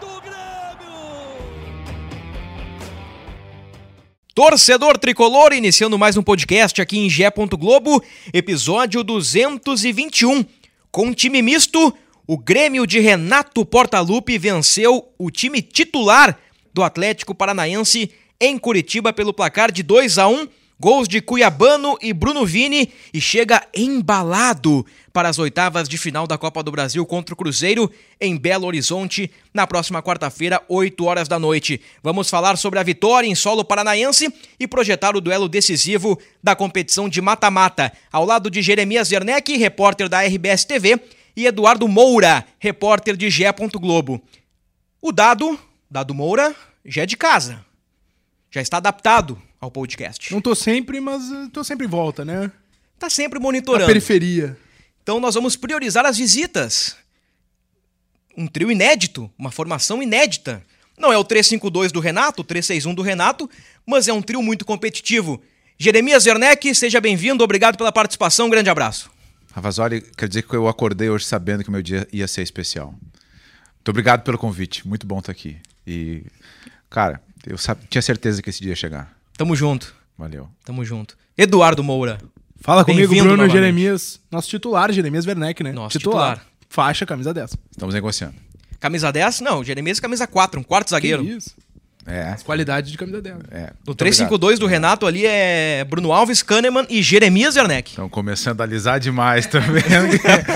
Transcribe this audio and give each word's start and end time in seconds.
do 0.00 0.20
Grêmio! 0.20 0.38
Torcedor 4.34 4.98
tricolor, 4.98 5.52
iniciando 5.52 5.98
mais 5.98 6.16
um 6.16 6.22
podcast 6.22 6.80
aqui 6.80 6.98
em 6.98 7.10
Gé. 7.10 7.30
Globo, 7.30 8.02
episódio 8.32 9.02
221. 9.02 10.44
Com 10.90 11.12
time 11.12 11.42
misto, 11.42 11.94
o 12.26 12.38
Grêmio 12.38 12.86
de 12.86 13.00
Renato 13.00 13.64
Portaluppi 13.64 14.38
venceu 14.38 15.12
o 15.18 15.30
time 15.30 15.60
titular 15.60 16.38
do 16.72 16.82
Atlético 16.82 17.34
Paranaense 17.34 18.10
em 18.40 18.56
Curitiba 18.56 19.12
pelo 19.12 19.34
placar 19.34 19.72
de 19.72 19.82
2 19.82 20.18
a 20.18 20.28
1 20.28 20.48
Gols 20.80 21.08
de 21.08 21.20
Cuiabano 21.20 21.98
e 22.00 22.12
Bruno 22.12 22.46
Vini 22.46 22.92
e 23.12 23.20
chega 23.20 23.66
embalado 23.74 24.86
para 25.18 25.30
as 25.30 25.38
oitavas 25.40 25.88
de 25.88 25.98
final 25.98 26.28
da 26.28 26.38
Copa 26.38 26.62
do 26.62 26.70
Brasil 26.70 27.04
contra 27.04 27.34
o 27.34 27.36
Cruzeiro 27.36 27.90
em 28.20 28.36
Belo 28.36 28.68
Horizonte 28.68 29.28
na 29.52 29.66
próxima 29.66 30.00
quarta-feira, 30.00 30.62
8 30.68 31.04
horas 31.04 31.26
da 31.26 31.40
noite. 31.40 31.80
Vamos 32.04 32.30
falar 32.30 32.56
sobre 32.56 32.78
a 32.78 32.84
vitória 32.84 33.26
em 33.26 33.34
solo 33.34 33.64
paranaense 33.64 34.32
e 34.60 34.68
projetar 34.68 35.16
o 35.16 35.20
duelo 35.20 35.48
decisivo 35.48 36.16
da 36.40 36.54
competição 36.54 37.08
de 37.08 37.20
mata-mata, 37.20 37.92
ao 38.12 38.24
lado 38.24 38.48
de 38.48 38.62
Jeremias 38.62 39.10
Werneck, 39.10 39.56
repórter 39.56 40.08
da 40.08 40.22
RBS 40.22 40.64
TV, 40.64 41.00
e 41.36 41.46
Eduardo 41.46 41.88
Moura, 41.88 42.46
repórter 42.60 43.16
de 43.16 43.28
Gé. 43.28 43.52
Globo. 43.72 44.22
O 45.02 45.10
dado, 45.10 45.58
Dado 45.90 46.14
Moura, 46.14 46.54
já 46.84 47.02
é 47.02 47.06
de 47.06 47.16
casa. 47.16 47.66
Já 48.52 48.62
está 48.62 48.76
adaptado 48.76 49.36
ao 49.60 49.68
podcast. 49.68 50.32
Não 50.32 50.40
tô 50.40 50.54
sempre, 50.54 51.00
mas 51.00 51.28
eh, 51.32 51.48
tô 51.52 51.64
sempre 51.64 51.86
em 51.86 51.90
volta, 51.90 52.24
né? 52.24 52.52
Tá 53.00 53.10
sempre 53.10 53.40
monitorando. 53.40 53.86
periferia. 53.86 54.56
Então 55.08 55.18
nós 55.18 55.34
vamos 55.34 55.56
priorizar 55.56 56.04
as 56.04 56.18
visitas. 56.18 56.94
Um 58.36 58.46
trio 58.46 58.70
inédito, 58.70 59.30
uma 59.38 59.50
formação 59.50 60.02
inédita. 60.02 60.62
Não 60.98 61.10
é 61.10 61.16
o 61.16 61.24
352 61.24 61.90
do 61.90 61.98
Renato, 61.98 62.42
o 62.42 62.44
361 62.44 62.94
do 62.94 63.00
Renato, 63.00 63.48
mas 63.86 64.06
é 64.06 64.12
um 64.12 64.20
trio 64.20 64.42
muito 64.42 64.66
competitivo. 64.66 65.40
Jeremias 65.78 66.26
Werneck, 66.26 66.74
seja 66.74 67.00
bem-vindo, 67.00 67.42
obrigado 67.42 67.78
pela 67.78 67.90
participação, 67.90 68.48
um 68.48 68.50
grande 68.50 68.68
abraço. 68.68 69.10
Ravazoli, 69.50 70.02
quer 70.14 70.28
dizer 70.28 70.42
que 70.42 70.54
eu 70.54 70.68
acordei 70.68 71.08
hoje 71.08 71.24
sabendo 71.24 71.64
que 71.64 71.70
meu 71.70 71.80
dia 71.80 72.06
ia 72.12 72.28
ser 72.28 72.42
especial. 72.42 72.88
Muito 72.90 73.88
obrigado 73.88 74.22
pelo 74.24 74.36
convite, 74.36 74.86
muito 74.86 75.06
bom 75.06 75.20
estar 75.20 75.32
aqui. 75.32 75.56
E, 75.86 76.22
cara, 76.90 77.18
eu 77.46 77.56
tinha 77.88 78.02
certeza 78.02 78.42
que 78.42 78.50
esse 78.50 78.60
dia 78.60 78.72
ia 78.72 78.76
chegar. 78.76 79.10
Tamo 79.38 79.56
junto, 79.56 79.96
Valeu. 80.18 80.50
tamo 80.66 80.84
junto. 80.84 81.16
Eduardo 81.34 81.82
Moura. 81.82 82.18
Fala 82.60 82.84
comigo, 82.84 83.14
Bruno 83.14 83.30
novamente. 83.30 83.52
Jeremias. 83.52 84.20
Nosso 84.30 84.48
titular, 84.48 84.92
Jeremias 84.92 85.26
Werneck, 85.26 85.62
né? 85.62 85.72
Nosso 85.72 85.98
titular. 85.98 86.44
Faixa, 86.68 87.06
camisa 87.06 87.32
10. 87.32 87.56
Estamos 87.70 87.94
negociando. 87.94 88.34
Camisa 88.80 89.10
10? 89.10 89.40
Não, 89.40 89.64
Jeremias 89.64 89.98
camisa 90.00 90.26
4, 90.26 90.60
um 90.60 90.62
quarto 90.62 90.90
zagueiro. 90.90 91.24
Que 91.24 91.30
isso. 91.32 91.56
É. 92.06 92.36
Qualidade 92.44 92.90
de 92.90 92.96
camisa 92.96 93.20
10. 93.20 93.36
é. 93.50 93.60
No 93.60 93.88
Muito 93.88 93.98
352 93.98 94.58
do 94.58 94.66
Renato 94.66 95.06
ali 95.06 95.26
é 95.26 95.84
Bruno 95.84 96.12
Alves, 96.12 96.42
Kahneman 96.42 96.86
e 96.88 97.02
Jeremias 97.02 97.56
Werneck. 97.56 97.90
Estão 97.90 98.08
começando 98.08 98.60
a 98.60 98.64
alisar 98.64 98.98
demais 98.98 99.46
também. 99.46 99.82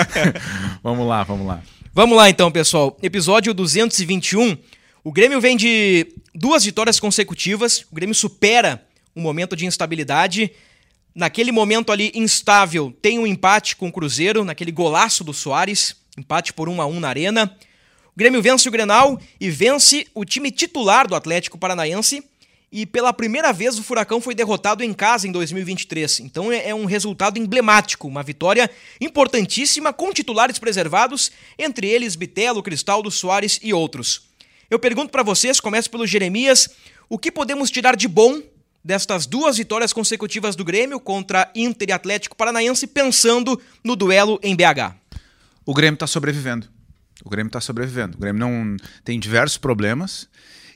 vamos 0.83 1.07
lá, 1.07 1.23
vamos 1.25 1.47
lá. 1.47 1.61
Vamos 1.95 2.17
lá 2.17 2.31
então, 2.31 2.51
pessoal. 2.51 2.97
Episódio 3.03 3.53
221. 3.53 4.57
O 5.05 5.13
Grêmio 5.13 5.41
vem 5.41 5.57
de 5.57 6.07
duas 6.35 6.65
vitórias 6.65 6.99
consecutivas. 6.99 7.85
O 7.91 7.95
Grêmio 7.95 8.15
supera 8.15 8.83
um 9.15 9.21
momento 9.21 9.55
de 9.55 9.67
instabilidade. 9.67 10.51
Naquele 11.15 11.53
momento 11.53 11.93
ali 11.93 12.11
instável, 12.15 12.93
tem 13.03 13.19
um 13.19 13.27
empate 13.27 13.77
com 13.77 13.89
o 13.89 13.93
Cruzeiro, 13.93 14.45
naquele 14.45 14.73
golaço 14.73 15.23
do 15.23 15.35
Soares, 15.35 15.95
empate 16.17 16.53
por 16.53 16.69
1 16.69 16.81
a 16.81 16.87
1 16.87 17.01
na 17.01 17.09
Arena. 17.09 17.57
O 18.15 18.19
Grêmio 18.19 18.41
vence 18.41 18.69
o 18.69 18.73
Grenal 18.73 19.21
e 19.41 19.51
vence 19.51 20.07
o 20.15 20.25
time 20.25 20.51
titular 20.51 21.07
do 21.07 21.15
Atlético 21.15 21.59
Paranaense. 21.59 22.25
E 22.71 22.87
pela 22.87 23.13
primeira 23.13 23.53
vez 23.53 23.79
o 23.79 23.83
Furacão 23.83 24.19
foi 24.19 24.35
derrotado 24.35 24.83
em 24.83 24.95
casa 24.95 25.29
em 25.29 25.33
2023. 25.33 26.21
Então 26.21 26.51
é 26.51 26.71
é 26.71 26.75
um 26.75 26.87
resultado 26.87 27.39
emblemático, 27.39 28.09
uma 28.09 28.23
vitória 28.23 28.71
importantíssima 28.99 29.93
com 29.93 30.11
titulares 30.11 30.59
preservados, 30.59 31.31
entre 31.59 31.87
eles 31.87 32.17
Bitelo, 32.17 32.63
Cristaldo, 32.63 33.11
Soares 33.11 33.61
e 33.63 33.75
outros. 33.75 34.23
Eu 34.71 34.79
pergunto 34.79 35.11
pra 35.11 35.23
vocês, 35.23 35.61
começo 35.61 35.91
pelo 35.91 36.07
Jeremias, 36.07 36.71
o 37.11 37.19
que 37.19 37.31
podemos 37.31 37.71
tirar 37.71 37.95
de 37.95 38.09
bom 38.09 38.41
destas 38.85 39.27
duas 39.27 39.57
vitórias 39.57 39.93
consecutivas 39.93 40.57
do 40.57 40.65
Grêmio 40.65 40.99
contra 40.99 41.51
Inter 41.55 41.89
e 41.91 41.93
Atlético 41.93 42.37
Paranaense, 42.37 42.87
pensando 42.87 43.61
no 43.85 43.95
duelo 43.95 44.39
em 44.43 44.57
BH? 44.57 44.95
O 45.65 45.75
Grêmio 45.75 45.95
está 45.95 46.07
sobrevivendo. 46.07 46.69
O 47.25 47.31
Grêmio 47.31 47.49
está 47.49 47.61
sobrevivendo. 47.61 48.17
O 48.17 48.21
Grêmio 48.21 48.41
não 48.41 48.77
tem 49.05 49.19
diversos 49.19 49.59
problemas 49.59 50.29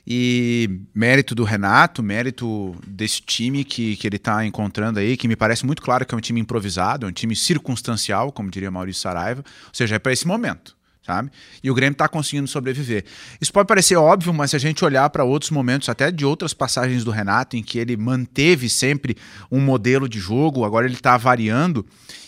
e 0.09 0.69
mérito 0.95 1.35
do 1.35 1.43
Renato, 1.43 2.01
mérito 2.01 2.73
desse 2.87 3.21
time 3.21 3.65
que, 3.65 3.97
que 3.97 4.07
ele 4.07 4.15
está 4.15 4.45
encontrando 4.45 4.99
aí, 4.99 5.17
que 5.17 5.27
me 5.27 5.35
parece 5.35 5.65
muito 5.65 5.81
claro 5.81 6.05
que 6.05 6.15
é 6.15 6.17
um 6.17 6.21
time 6.21 6.39
improvisado, 6.39 7.05
é 7.05 7.09
um 7.09 7.11
time 7.11 7.35
circunstancial, 7.35 8.31
como 8.31 8.49
diria 8.49 8.71
Maurício 8.71 9.01
Saraiva, 9.01 9.43
ou 9.65 9.73
seja, 9.73 9.97
é 9.97 9.99
para 9.99 10.13
esse 10.13 10.25
momento. 10.25 10.76
Sabe? 11.07 11.31
E 11.63 11.71
o 11.71 11.73
Grêmio 11.73 11.93
está 11.93 12.05
conseguindo 12.09 12.49
sobreviver. 12.49 13.05
Isso 13.39 13.53
pode 13.53 13.65
parecer 13.65 13.95
óbvio, 13.95 14.33
mas 14.33 14.49
se 14.49 14.57
a 14.57 14.59
gente 14.59 14.83
olhar 14.83 15.09
para 15.09 15.23
outros 15.23 15.51
momentos, 15.51 15.87
até 15.87 16.11
de 16.11 16.25
outras 16.25 16.53
passagens 16.53 17.05
do 17.05 17.11
Renato, 17.11 17.55
em 17.55 17.63
que 17.63 17.79
ele 17.79 17.95
manteve 17.95 18.69
sempre 18.69 19.15
um 19.49 19.61
modelo 19.61 20.09
de 20.09 20.19
jogo, 20.19 20.65
agora 20.65 20.85
ele 20.85 20.95
está 20.95 21.15
variando, 21.15 21.85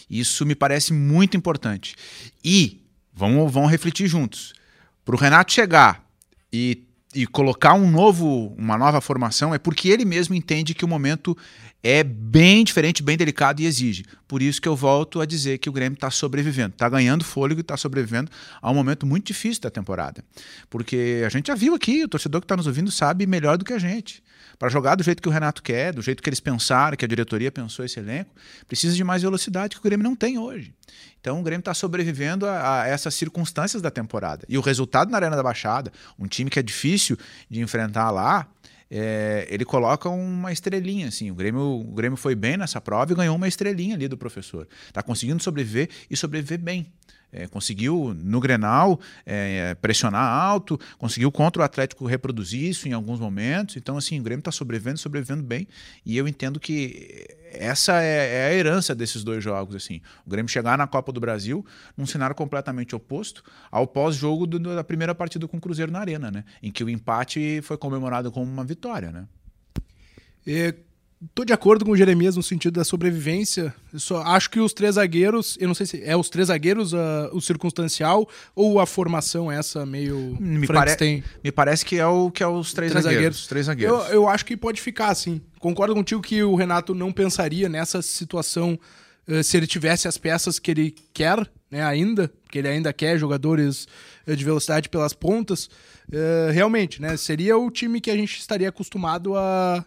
isso 0.09 0.45
me 0.45 0.55
parece 0.55 0.93
muito 0.93 1.35
importante. 1.35 1.93
E 2.41 2.81
vamos, 3.13 3.51
vamos 3.51 3.69
refletir 3.69 4.07
juntos. 4.07 4.53
Para 5.03 5.13
o 5.13 5.19
Renato 5.19 5.51
chegar 5.51 6.01
e, 6.53 6.85
e 7.13 7.27
colocar 7.27 7.73
um 7.73 7.91
novo, 7.91 8.55
uma 8.57 8.77
nova 8.77 9.01
formação, 9.01 9.53
é 9.53 9.59
porque 9.59 9.89
ele 9.89 10.05
mesmo 10.05 10.35
entende 10.35 10.73
que 10.73 10.85
o 10.85 10.87
momento 10.87 11.37
é 11.81 12.03
bem 12.03 12.63
diferente, 12.63 13.01
bem 13.01 13.17
delicado 13.17 13.61
e 13.61 13.65
exige. 13.65 14.03
Por 14.27 14.41
isso 14.41 14.61
que 14.61 14.67
eu 14.67 14.75
volto 14.75 15.21
a 15.21 15.25
dizer 15.25 15.57
que 15.59 15.69
o 15.69 15.71
Grêmio 15.71 15.95
está 15.95 16.11
sobrevivendo, 16.11 16.73
está 16.73 16.89
ganhando 16.89 17.23
fôlego 17.23 17.59
e 17.59 17.61
está 17.61 17.77
sobrevivendo 17.77 18.29
a 18.61 18.69
um 18.69 18.73
momento 18.73 19.05
muito 19.05 19.27
difícil 19.27 19.61
da 19.61 19.69
temporada. 19.69 20.23
Porque 20.69 21.23
a 21.25 21.29
gente 21.29 21.47
já 21.47 21.55
viu 21.55 21.73
aqui, 21.73 22.03
o 22.03 22.07
torcedor 22.07 22.41
que 22.41 22.45
está 22.45 22.57
nos 22.57 22.67
ouvindo 22.67 22.91
sabe 22.91 23.25
melhor 23.25 23.57
do 23.57 23.63
que 23.63 23.73
a 23.73 23.79
gente. 23.79 24.21
Para 24.57 24.67
jogar 24.67 24.95
do 24.95 25.03
jeito 25.03 25.21
que 25.21 25.29
o 25.29 25.31
Renato 25.31 25.63
quer, 25.63 25.93
do 25.93 26.01
jeito 26.01 26.21
que 26.21 26.29
eles 26.29 26.41
pensaram, 26.41 26.97
que 26.97 27.05
a 27.05 27.07
diretoria 27.07 27.49
pensou 27.49 27.85
esse 27.85 27.97
elenco, 27.97 28.35
precisa 28.67 28.93
de 28.93 29.03
mais 29.03 29.21
velocidade 29.21 29.75
que 29.75 29.79
o 29.79 29.83
Grêmio 29.83 30.03
não 30.03 30.17
tem 30.17 30.37
hoje. 30.37 30.73
Então 31.21 31.39
o 31.39 31.43
Grêmio 31.43 31.61
está 31.61 31.73
sobrevivendo 31.73 32.45
a, 32.45 32.81
a 32.81 32.87
essas 32.87 33.15
circunstâncias 33.15 33.81
da 33.81 33.89
temporada. 33.89 34.45
E 34.49 34.57
o 34.57 34.61
resultado 34.61 35.09
na 35.09 35.17
Arena 35.17 35.37
da 35.37 35.43
Baixada, 35.43 35.93
um 36.17 36.27
time 36.27 36.49
que 36.49 36.59
é 36.59 36.63
difícil 36.63 37.17
de 37.49 37.61
enfrentar 37.61 38.11
lá, 38.11 38.47
é, 38.89 39.47
ele 39.49 39.63
coloca 39.63 40.09
uma 40.09 40.51
estrelinha, 40.51 41.07
assim. 41.07 41.29
O 41.29 41.35
Grêmio, 41.35 41.61
o 41.61 41.93
Grêmio 41.93 42.17
foi 42.17 42.35
bem 42.35 42.57
nessa 42.57 42.81
prova 42.81 43.11
e 43.11 43.15
ganhou 43.15 43.35
uma 43.35 43.47
estrelinha 43.47 43.95
ali 43.95 44.07
do 44.07 44.17
professor. 44.17 44.67
Está 44.87 45.03
conseguindo 45.03 45.41
sobreviver 45.41 45.89
e 46.09 46.17
sobreviver 46.17 46.59
bem. 46.59 46.91
É, 47.31 47.47
conseguiu 47.47 48.13
no 48.15 48.39
Grenal 48.39 48.99
é, 49.25 49.75
pressionar 49.75 50.23
alto, 50.23 50.79
conseguiu 50.97 51.31
contra 51.31 51.61
o 51.61 51.65
Atlético 51.65 52.05
reproduzir 52.05 52.63
isso 52.63 52.87
em 52.87 52.93
alguns 52.93 53.19
momentos. 53.19 53.77
Então, 53.77 53.97
assim, 53.97 54.19
o 54.19 54.23
Grêmio 54.23 54.39
está 54.39 54.51
sobrevivendo, 54.51 54.97
sobrevivendo 54.97 55.43
bem. 55.43 55.67
E 56.05 56.17
eu 56.17 56.27
entendo 56.27 56.59
que 56.59 57.27
essa 57.51 58.01
é, 58.01 58.35
é 58.35 58.47
a 58.47 58.53
herança 58.53 58.95
desses 58.95 59.23
dois 59.23 59.43
jogos. 59.43 59.75
assim. 59.75 60.01
O 60.25 60.29
Grêmio 60.29 60.49
chegar 60.49 60.77
na 60.77 60.87
Copa 60.87 61.11
do 61.11 61.19
Brasil 61.19 61.65
num 61.95 62.05
cenário 62.05 62.35
completamente 62.35 62.95
oposto 62.95 63.43
ao 63.71 63.87
pós-jogo 63.87 64.47
da 64.47 64.83
primeira 64.83 65.13
partida 65.13 65.47
com 65.47 65.57
o 65.57 65.61
Cruzeiro 65.61 65.91
na 65.91 65.99
Arena, 65.99 66.31
né? 66.31 66.43
Em 66.61 66.71
que 66.71 66.83
o 66.83 66.89
empate 66.89 67.61
foi 67.61 67.77
comemorado 67.77 68.31
como 68.31 68.51
uma 68.51 68.63
vitória, 68.63 69.11
né? 69.11 69.27
É, 70.47 70.73
tô 71.35 71.43
de 71.43 71.51
acordo 71.53 71.83
com 71.85 71.91
o 71.91 71.97
Jeremias 71.97 72.35
no 72.35 72.43
sentido 72.43 72.75
da 72.75 72.83
sobrevivência. 72.83 73.73
Eu 73.93 73.99
só 73.99 74.21
acho 74.23 74.49
que 74.49 74.59
os 74.59 74.71
três 74.73 74.95
zagueiros, 74.95 75.57
eu 75.59 75.67
não 75.67 75.75
sei 75.75 75.85
se 75.85 76.03
é 76.03 76.15
os 76.15 76.29
três 76.29 76.47
zagueiros 76.47 76.93
ah, 76.93 77.29
o 77.33 77.41
circunstancial 77.41 78.27
ou 78.55 78.79
a 78.79 78.85
formação 78.85 79.51
essa 79.51 79.85
meio 79.85 80.37
Me, 80.39 80.65
pare- 80.65 80.67
Frankenstein. 80.91 81.23
me 81.43 81.51
parece 81.51 81.85
que 81.85 81.97
é 81.97 82.05
o 82.05 82.31
que 82.31 82.41
é 82.41 82.47
os 82.47 82.73
três, 82.73 82.91
Três 82.91 83.03
zagueiros. 83.03 83.37
zagueiros. 83.37 83.47
Três 83.47 83.65
zagueiros. 83.65 83.99
Eu, 84.07 84.13
eu 84.13 84.27
acho 84.29 84.45
que 84.45 84.55
pode 84.55 84.81
ficar 84.81 85.09
assim. 85.09 85.41
Concordo 85.59 85.93
contigo 85.93 86.21
que 86.21 86.41
o 86.41 86.55
Renato 86.55 86.95
não 86.95 87.11
pensaria 87.11 87.67
nessa 87.67 88.01
situação 88.01 88.79
uh, 89.27 89.43
se 89.43 89.57
ele 89.57 89.67
tivesse 89.67 90.07
as 90.07 90.17
peças 90.17 90.57
que 90.57 90.71
ele 90.71 90.95
quer, 91.13 91.37
né, 91.69 91.83
ainda, 91.83 92.31
que 92.49 92.57
ele 92.59 92.67
ainda 92.69 92.93
quer 92.93 93.17
jogadores 93.17 93.87
uh, 94.25 94.35
de 94.35 94.43
velocidade 94.45 94.87
pelas 94.89 95.13
pontas, 95.13 95.69
realmente, 96.51 96.99
né, 97.01 97.15
seria 97.17 97.55
o 97.55 97.69
time 97.69 98.01
que 98.01 98.09
a 98.09 98.15
gente 98.15 98.39
estaria 98.39 98.67
acostumado 98.69 99.35
a, 99.35 99.85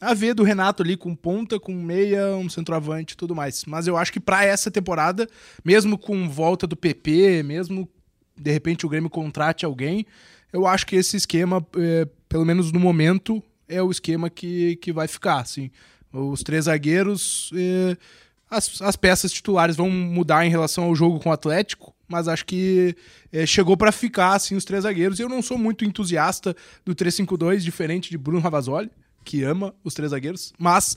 a 0.00 0.14
ver 0.14 0.34
do 0.34 0.42
Renato 0.42 0.82
ali 0.82 0.96
com 0.96 1.14
ponta, 1.14 1.58
com 1.58 1.74
meia, 1.74 2.36
um 2.36 2.48
centroavante 2.48 3.14
e 3.14 3.16
tudo 3.16 3.34
mais. 3.34 3.64
Mas 3.64 3.86
eu 3.86 3.96
acho 3.96 4.12
que 4.12 4.20
para 4.20 4.44
essa 4.44 4.70
temporada, 4.70 5.28
mesmo 5.64 5.98
com 5.98 6.28
volta 6.28 6.66
do 6.66 6.76
PP, 6.76 7.42
mesmo 7.42 7.88
de 8.36 8.52
repente 8.52 8.86
o 8.86 8.88
Grêmio 8.88 9.10
contrate 9.10 9.64
alguém, 9.64 10.06
eu 10.52 10.66
acho 10.66 10.86
que 10.86 10.96
esse 10.96 11.16
esquema, 11.16 11.66
é, 11.76 12.06
pelo 12.28 12.44
menos 12.44 12.72
no 12.72 12.80
momento, 12.80 13.42
é 13.68 13.82
o 13.82 13.90
esquema 13.90 14.30
que, 14.30 14.76
que 14.76 14.92
vai 14.92 15.08
ficar. 15.08 15.40
Assim. 15.40 15.70
Os 16.12 16.42
três 16.42 16.64
zagueiros, 16.64 17.50
é, 17.54 17.96
as, 18.50 18.80
as 18.80 18.96
peças 18.96 19.32
titulares 19.32 19.76
vão 19.76 19.90
mudar 19.90 20.46
em 20.46 20.50
relação 20.50 20.84
ao 20.84 20.94
jogo 20.94 21.20
com 21.20 21.28
o 21.28 21.32
Atlético, 21.32 21.94
mas 22.08 22.28
acho 22.28 22.46
que 22.46 22.96
é, 23.30 23.44
chegou 23.44 23.76
para 23.76 23.92
ficar 23.92 24.34
assim 24.34 24.56
os 24.56 24.64
três 24.64 24.84
zagueiros. 24.84 25.20
Eu 25.20 25.28
não 25.28 25.42
sou 25.42 25.58
muito 25.58 25.84
entusiasta 25.84 26.56
do 26.84 26.94
3-5-2, 26.94 27.58
diferente 27.58 28.08
de 28.08 28.16
Bruno 28.16 28.40
Ravazoli, 28.40 28.90
que 29.24 29.42
ama 29.42 29.74
os 29.84 29.94
três 29.94 30.10
zagueiros, 30.10 30.52
mas 30.58 30.96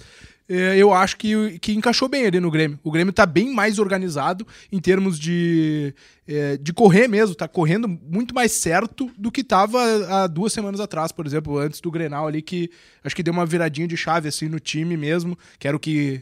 é, 0.53 0.75
eu 0.77 0.93
acho 0.93 1.15
que, 1.15 1.57
que 1.59 1.71
encaixou 1.71 2.09
bem 2.09 2.25
ali 2.25 2.37
no 2.39 2.51
Grêmio. 2.51 2.77
O 2.83 2.91
Grêmio 2.91 3.11
está 3.11 3.25
bem 3.25 3.53
mais 3.53 3.79
organizado 3.79 4.45
em 4.69 4.79
termos 4.79 5.17
de, 5.17 5.93
é, 6.27 6.57
de 6.57 6.73
correr 6.73 7.07
mesmo, 7.07 7.31
está 7.31 7.47
correndo 7.47 7.87
muito 7.87 8.35
mais 8.35 8.51
certo 8.51 9.09
do 9.17 9.31
que 9.31 9.39
estava 9.39 9.79
há 10.09 10.27
duas 10.27 10.51
semanas 10.51 10.81
atrás, 10.81 11.11
por 11.13 11.25
exemplo, 11.25 11.57
antes 11.57 11.79
do 11.79 11.89
Grenal 11.89 12.27
ali, 12.27 12.41
que 12.41 12.69
acho 13.01 13.15
que 13.15 13.23
deu 13.23 13.33
uma 13.33 13.45
viradinha 13.45 13.87
de 13.87 13.95
chave 13.95 14.27
assim 14.27 14.49
no 14.49 14.59
time 14.59 14.97
mesmo, 14.97 15.37
que 15.57 15.69
era 15.69 15.77
o 15.77 15.79
que 15.79 16.21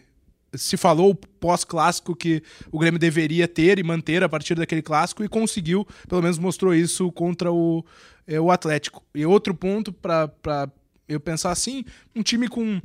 se 0.53 0.77
falou 0.77 1.15
pós-clássico 1.15 2.15
que 2.15 2.43
o 2.71 2.77
Grêmio 2.77 2.99
deveria 2.99 3.47
ter 3.47 3.79
e 3.79 3.83
manter 3.83 4.23
a 4.23 4.29
partir 4.29 4.53
daquele 4.55 4.81
clássico 4.83 5.23
e 5.23 5.27
conseguiu, 5.27 5.87
pelo 6.07 6.21
menos 6.21 6.37
mostrou 6.37 6.73
isso 6.73 7.11
contra 7.11 7.51
o, 7.51 7.83
é, 8.27 8.39
o 8.39 8.51
Atlético. 8.51 9.03
E 9.15 9.25
outro 9.25 9.55
ponto 9.55 9.91
para 9.91 10.69
eu 11.09 11.19
pensar 11.19 11.51
assim, 11.51 11.83
um 12.15 12.21
time 12.21 12.47
com 12.47 12.79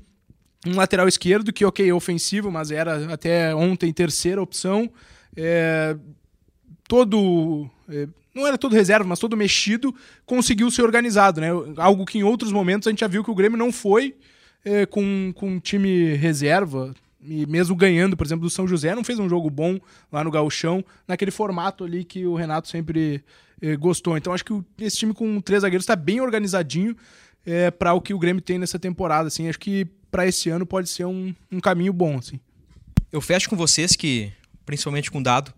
um 0.67 0.77
lateral 0.77 1.07
esquerdo 1.07 1.53
que, 1.53 1.65
ok, 1.65 1.89
é 1.89 1.93
ofensivo, 1.95 2.51
mas 2.51 2.71
era 2.71 3.13
até 3.13 3.55
ontem 3.55 3.93
terceira 3.93 4.41
opção. 4.41 4.91
É, 5.37 5.95
todo. 6.89 7.69
É, 7.89 8.09
não 8.35 8.47
era 8.47 8.59
todo 8.59 8.75
reserva, 8.75 9.05
mas 9.05 9.21
todo 9.21 9.37
mexido, 9.37 9.95
conseguiu 10.27 10.69
ser 10.71 10.83
organizado, 10.83 11.41
né? 11.41 11.49
Algo 11.77 12.05
que 12.05 12.19
em 12.19 12.25
outros 12.25 12.51
momentos 12.51 12.89
a 12.89 12.91
gente 12.91 13.01
já 13.01 13.07
viu 13.07 13.23
que 13.23 13.31
o 13.31 13.35
Grêmio 13.35 13.57
não 13.57 13.71
foi 13.71 14.17
é, 14.65 14.85
com, 14.87 15.33
com 15.37 15.61
time 15.61 16.15
reserva, 16.15 16.93
e 17.23 17.47
mesmo 17.47 17.77
ganhando, 17.77 18.17
por 18.17 18.27
exemplo, 18.27 18.43
do 18.43 18.51
São 18.51 18.67
José, 18.67 18.95
não 18.95 19.05
fez 19.05 19.19
um 19.19 19.29
jogo 19.29 19.49
bom 19.49 19.79
lá 20.11 20.25
no 20.25 20.31
Gauchão, 20.31 20.85
naquele 21.07 21.31
formato 21.31 21.85
ali 21.85 22.05
que 22.05 22.27
o 22.27 22.35
Renato 22.35 22.69
sempre 22.69 23.23
é, 23.63 23.77
gostou. 23.77 24.17
Então 24.17 24.33
acho 24.33 24.45
que 24.45 24.53
esse 24.79 24.97
time 24.97 25.15
com 25.15 25.41
três 25.41 25.63
zagueiros 25.63 25.85
está 25.85 25.97
bem 25.97 26.21
organizadinho 26.21 26.97
é, 27.47 27.71
para 27.71 27.93
o 27.95 28.01
que 28.01 28.15
o 28.15 28.19
Grêmio 28.19 28.43
tem 28.43 28.59
nessa 28.59 28.79
temporada. 28.79 29.29
Assim, 29.29 29.49
acho 29.49 29.59
que 29.59 29.87
para 30.11 30.27
esse 30.27 30.49
ano 30.49 30.65
pode 30.65 30.89
ser 30.89 31.05
um, 31.05 31.35
um 31.51 31.61
caminho 31.61 31.93
bom, 31.93 32.19
assim. 32.19 32.39
Eu 33.11 33.21
fecho 33.21 33.49
com 33.49 33.57
vocês 33.57 33.95
que, 33.95 34.33
principalmente 34.67 35.11
com 35.11 35.19
o 35.19 35.23
Dado, 35.23 35.53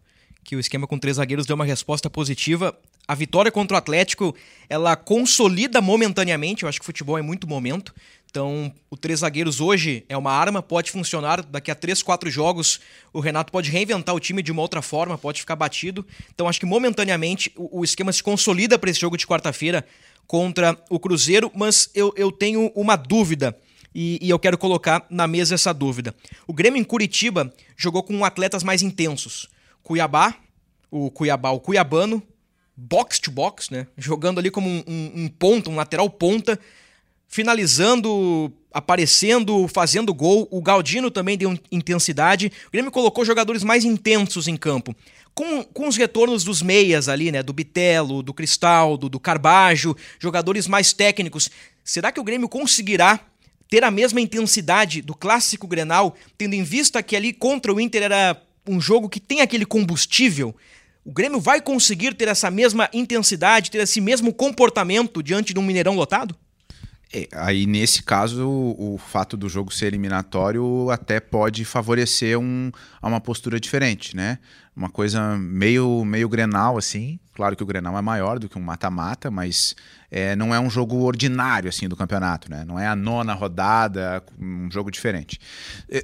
que 0.45 0.57
o 0.57 0.61
esquema 0.61 0.87
com 0.87 0.99
três 0.99 1.17
zagueiros 1.17 1.47
deu 1.47 1.57
uma 1.57 1.65
resposta 1.65 2.09
positiva. 2.09 2.77
A 3.09 3.15
vitória 3.15 3.53
contra 3.53 3.75
o 3.75 3.79
Atlético, 3.79 4.35
ela 4.69 4.97
consolida 4.97 5.81
momentaneamente, 5.81 6.63
eu 6.63 6.69
acho 6.69 6.81
que 6.81 6.87
futebol 6.87 7.19
é 7.19 7.23
muito 7.23 7.47
momento. 7.47 7.95
Então, 8.31 8.73
o 8.91 8.97
três 8.97 9.21
zagueiros 9.21 9.61
hoje 9.61 10.05
é 10.09 10.17
uma 10.17 10.31
arma, 10.31 10.63
pode 10.63 10.91
funcionar. 10.91 11.43
Daqui 11.43 11.71
a 11.71 11.75
três, 11.75 12.03
quatro 12.03 12.29
jogos, 12.29 12.81
o 13.13 13.21
Renato 13.21 13.51
pode 13.51 13.71
reinventar 13.71 14.15
o 14.15 14.21
time 14.21 14.43
de 14.43 14.53
uma 14.53 14.61
outra 14.61 14.83
forma, 14.83 15.17
pode 15.17 15.41
ficar 15.41 15.57
batido. 15.57 16.07
Então, 16.35 16.49
acho 16.49 16.61
que 16.61 16.67
momentaneamente 16.67 17.51
o, 17.57 17.81
o 17.81 17.85
esquema 17.85 18.13
se 18.13 18.23
consolida 18.23 18.79
para 18.79 18.91
esse 18.91 19.01
jogo 19.01 19.17
de 19.17 19.27
quarta-feira 19.27 19.87
contra 20.27 20.79
o 20.91 20.99
Cruzeiro. 20.99 21.51
Mas 21.55 21.91
eu, 21.95 22.13
eu 22.17 22.31
tenho 22.33 22.71
uma 22.75 22.97
dúvida 22.97 23.57
e, 23.95 24.19
e 24.21 24.29
eu 24.29 24.39
quero 24.39 24.59
colocar 24.59 25.07
na 25.09 25.27
mesa 25.27 25.55
essa 25.55 25.73
dúvida. 25.73 26.15
O 26.47 26.53
Grêmio 26.53 26.79
em 26.79 26.85
Curitiba 26.85 27.53
jogou 27.77 28.03
com 28.03 28.25
atletas 28.25 28.63
mais 28.63 28.83
intensos. 28.83 29.49
Cuiabá, 29.83 30.35
o 30.91 31.11
Cuiabá, 31.11 31.51
o 31.51 31.61
Cuiabano, 31.61 32.23
box 32.77 33.19
to 33.19 33.31
box, 33.31 33.71
né? 33.71 33.87
Jogando 33.97 34.39
ali 34.39 34.51
como 34.51 34.69
um, 34.69 34.83
um, 34.87 35.13
um 35.15 35.29
ponta, 35.29 35.71
um 35.71 35.77
lateral 35.77 36.11
ponta, 36.11 36.59
finalizando, 37.27 38.53
aparecendo, 38.73 39.67
fazendo 39.69 40.13
gol. 40.13 40.47
O 40.51 40.61
Galdino 40.61 41.11
também 41.11 41.39
deu 41.39 41.59
intensidade. 41.73 42.53
O 42.69 42.71
Grêmio 42.71 42.91
colocou 42.91 43.25
jogadores 43.25 43.65
mais 43.65 43.85
intensos 43.85 44.47
em 44.47 44.57
campo. 44.57 44.95
Com, 45.37 45.63
com 45.63 45.87
os 45.87 45.99
retornos 45.99 46.43
dos 46.43 46.63
meias 46.63 47.09
ali, 47.09 47.31
né? 47.31 47.43
Do 47.43 47.53
Bitelo, 47.53 48.23
do 48.23 48.33
Cristaldo, 48.33 49.09
do 49.09 49.21
Carbajo, 49.21 49.95
jogadores 50.19 50.67
mais 50.67 50.93
técnicos. 50.95 51.51
Será 51.85 52.11
que 52.11 52.19
o 52.19 52.25
Grêmio 52.25 52.49
conseguirá 52.49 53.21
ter 53.69 53.85
a 53.85 53.91
mesma 53.91 54.21
intensidade 54.21 55.03
do 55.03 55.15
clássico 55.15 55.67
Grenal, 55.67 56.17
tendo 56.39 56.55
em 56.55 56.63
vista 56.63 57.03
que 57.03 57.15
ali 57.15 57.33
contra 57.35 57.73
o 57.73 57.79
Inter 57.79 58.05
era 58.05 58.41
um 58.67 58.81
jogo 58.81 59.11
que 59.11 59.21
tem 59.21 59.43
aquele 59.43 59.67
combustível, 59.67 60.57
o 61.05 61.13
Grêmio 61.13 61.39
vai 61.39 61.61
conseguir 61.61 62.15
ter 62.15 62.27
essa 62.29 62.51
mesma 62.51 62.89
intensidade, 62.93 63.71
ter 63.71 63.79
esse 63.79 64.01
mesmo 64.01 64.33
comportamento 64.33 65.23
diante 65.23 65.53
de 65.53 65.61
um 65.61 65.63
Mineirão 65.63 65.95
lotado? 65.95 66.35
É, 67.15 67.29
aí, 67.33 67.65
nesse 67.67 68.03
caso, 68.03 68.49
o, 68.49 68.95
o, 68.95 68.99
fato 68.99 69.37
do 69.37 69.49
jogo 69.49 69.73
ser 69.73 69.87
eliminatório 69.87 70.91
até 70.91 71.21
pode 71.21 71.65
favorecer 71.65 72.37
um, 72.37 72.73
uma 73.01 73.21
postura 73.21 73.61
diferente, 73.61 74.17
né? 74.17 74.41
Uma 74.77 74.91
coisa 74.91 75.39
meio, 75.39 76.05
meio 76.05 76.29
grenal, 76.29 76.77
assim. 76.77 77.19
Claro 77.33 77.57
que 77.57 77.63
o 77.63 77.67
grenal 77.67 77.97
é 77.97 78.03
maior 78.03 78.39
do 78.39 78.47
que 78.47 78.59
um 78.59 78.63
mata-mata, 78.63 79.31
mas 79.31 79.75
é, 80.11 80.37
não 80.37 80.55
é 80.55 80.61
um 80.61 80.69
jogo 80.69 80.97
ordinário, 80.99 81.71
assim, 81.71 81.89
do 81.89 81.97
campeonato, 81.97 82.51
né? 82.51 82.63
Não 82.63 82.79
é 82.79 82.87
a 82.87 82.95
nona 82.95 83.33
rodada, 83.33 84.23
um 84.39 84.71
jogo 84.71 84.91
diferente. 84.91 85.41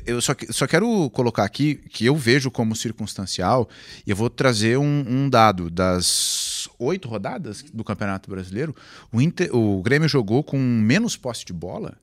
Eu 0.06 0.22
só, 0.22 0.34
só 0.48 0.66
quero 0.66 1.10
colocar 1.10 1.44
aqui 1.44 1.74
que 1.90 2.06
eu 2.06 2.16
vejo 2.16 2.50
como 2.50 2.74
circunstancial, 2.74 3.68
e 4.06 4.10
eu 4.10 4.16
vou 4.16 4.30
trazer 4.30 4.78
um, 4.78 5.04
um 5.06 5.28
dado 5.28 5.68
das 5.68 6.66
oito 6.78 7.08
rodadas 7.08 7.62
do 7.74 7.84
Campeonato 7.84 8.30
Brasileiro, 8.30 8.74
o, 9.12 9.20
Inter, 9.20 9.54
o 9.54 9.82
Grêmio 9.82 10.08
jogou 10.08 10.42
com 10.42 10.58
menos 10.58 11.14
posse 11.14 11.44
de 11.44 11.52
bola 11.52 11.98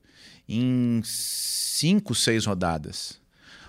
em 0.48 1.00
cinco, 1.04 2.14
seis 2.14 2.46
rodadas. 2.46 3.18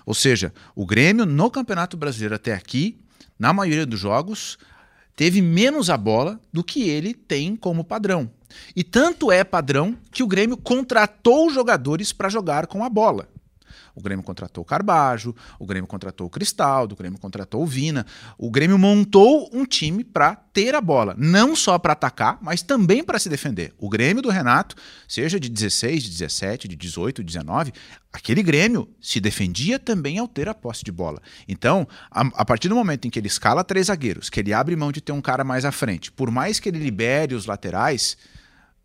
Ou 0.04 0.14
seja, 0.14 0.52
o 0.74 0.84
Grêmio 0.86 1.26
no 1.26 1.50
Campeonato 1.50 1.96
Brasileiro 1.96 2.34
até 2.34 2.54
aqui, 2.54 2.98
na 3.38 3.52
maioria 3.52 3.86
dos 3.86 3.98
jogos, 3.98 4.58
teve 5.16 5.40
menos 5.42 5.90
a 5.90 5.96
bola 5.96 6.40
do 6.52 6.64
que 6.64 6.88
ele 6.88 7.14
tem 7.14 7.56
como 7.56 7.84
padrão. 7.84 8.30
E 8.76 8.84
tanto 8.84 9.32
é 9.32 9.42
padrão 9.44 9.96
que 10.10 10.22
o 10.22 10.26
Grêmio 10.26 10.56
contratou 10.56 11.50
jogadores 11.50 12.12
para 12.12 12.28
jogar 12.28 12.66
com 12.66 12.84
a 12.84 12.88
bola. 12.88 13.28
O 13.94 14.00
Grêmio 14.00 14.24
contratou 14.24 14.62
o 14.62 14.64
Carbajo, 14.64 15.34
o 15.58 15.66
Grêmio 15.66 15.86
contratou 15.86 16.26
o 16.26 16.30
Cristaldo, 16.30 16.94
o 16.94 16.96
Grêmio 16.96 17.18
contratou 17.18 17.62
o 17.62 17.66
Vina. 17.66 18.06
O 18.38 18.50
Grêmio 18.50 18.78
montou 18.78 19.50
um 19.52 19.64
time 19.64 20.02
para 20.02 20.34
ter 20.34 20.74
a 20.74 20.80
bola, 20.80 21.14
não 21.18 21.54
só 21.54 21.78
para 21.78 21.92
atacar, 21.92 22.38
mas 22.40 22.62
também 22.62 23.02
para 23.04 23.18
se 23.18 23.28
defender. 23.28 23.72
O 23.78 23.88
Grêmio 23.88 24.22
do 24.22 24.30
Renato, 24.30 24.76
seja 25.06 25.38
de 25.38 25.48
16, 25.48 26.04
de 26.04 26.10
17, 26.10 26.68
de 26.68 26.76
18, 26.76 27.22
de 27.22 27.26
19, 27.26 27.72
aquele 28.12 28.42
Grêmio 28.42 28.88
se 29.00 29.20
defendia 29.20 29.78
também 29.78 30.18
ao 30.18 30.28
ter 30.28 30.48
a 30.48 30.54
posse 30.54 30.84
de 30.84 30.92
bola. 30.92 31.20
Então, 31.48 31.86
a, 32.10 32.20
a, 32.20 32.44
partir 32.44 32.68
do 32.68 32.74
momento 32.74 33.06
em 33.06 33.10
que 33.10 33.18
ele 33.18 33.28
escala 33.28 33.64
três 33.64 33.86
zagueiros, 33.86 34.28
que 34.28 34.40
ele 34.40 34.52
abre 34.52 34.76
mão 34.76 34.92
de 34.92 35.00
ter 35.00 35.12
um 35.12 35.20
cara 35.20 35.44
mais 35.44 35.64
à 35.64 35.72
frente, 35.72 36.12
por 36.12 36.30
mais 36.30 36.60
que 36.60 36.68
ele 36.68 36.78
libere 36.78 37.34
os 37.34 37.46
laterais, 37.46 38.16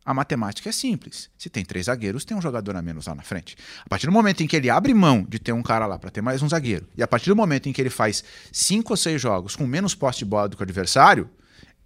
a 0.08 0.14
matemática 0.14 0.70
é 0.70 0.72
simples. 0.72 1.30
Se 1.38 1.50
tem 1.50 1.66
três 1.66 1.88
zagueiros, 1.88 2.24
tem 2.24 2.38
um 2.38 2.42
jogador 2.42 2.78
a 2.78 2.82
menos 2.82 3.08
lá 3.08 3.14
na 3.14 3.24
frente. 3.24 3.58
A 3.86 3.90
partir 3.90 4.06
do 4.06 4.12
momento 4.14 4.42
em 4.42 4.48
que 4.48 4.56
ele 4.56 4.70
abre 4.70 4.94
mão 4.94 5.26
de 5.28 5.38
ter 5.38 5.52
um 5.52 5.62
cara 5.62 5.86
lá 5.86 6.00
para 6.00 6.10
ter 6.10 6.22
mais 6.22 6.42
um 6.42 6.48
zagueiro, 6.48 6.88
e 6.96 7.04
a 7.04 7.08
partir 7.08 7.30
do 7.30 7.36
momento 7.36 7.68
em 7.68 7.74
que 7.74 7.82
ele 7.82 7.90
faz 7.90 8.24
cinco 8.50 8.94
ou 8.94 8.98
seis 8.98 9.22
jogos 9.22 9.54
com 9.54 9.68
menos 9.68 9.94
poste 9.94 10.20
de 10.20 10.26
bola 10.26 10.48
do 10.48 10.56
que 10.56 10.62
o 10.62 10.64
adversário, 10.64 11.30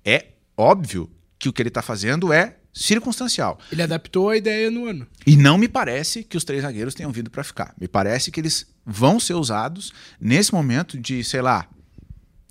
é 0.06 0.28
óbvio 0.56 1.10
que 1.40 1.50
o 1.50 1.54
que 1.54 1.64
ele 1.64 1.70
está 1.70 1.82
fazendo 1.82 2.32
é 2.32 2.58
circunstancial. 2.72 3.58
Ele 3.72 3.82
adaptou 3.82 4.30
a 4.30 4.38
ideia 4.38 4.70
no 4.70 4.86
ano. 4.86 5.08
E 5.26 5.36
não 5.36 5.58
me 5.58 5.68
parece 5.68 6.24
que 6.24 6.38
os 6.38 6.44
três 6.44 6.62
zagueiros 6.62 6.94
tenham 6.94 7.12
vindo 7.12 7.32
para 7.32 7.44
ficar. 7.44 7.74
Me 7.82 7.88
parece 7.88 8.30
que 8.30 8.40
eles 8.40 8.68
vão 8.86 9.20
ser 9.20 9.34
usados 9.34 9.92
nesse 10.20 10.54
momento 10.54 10.96
de, 10.96 11.24
sei 11.24 11.42
lá, 11.42 11.68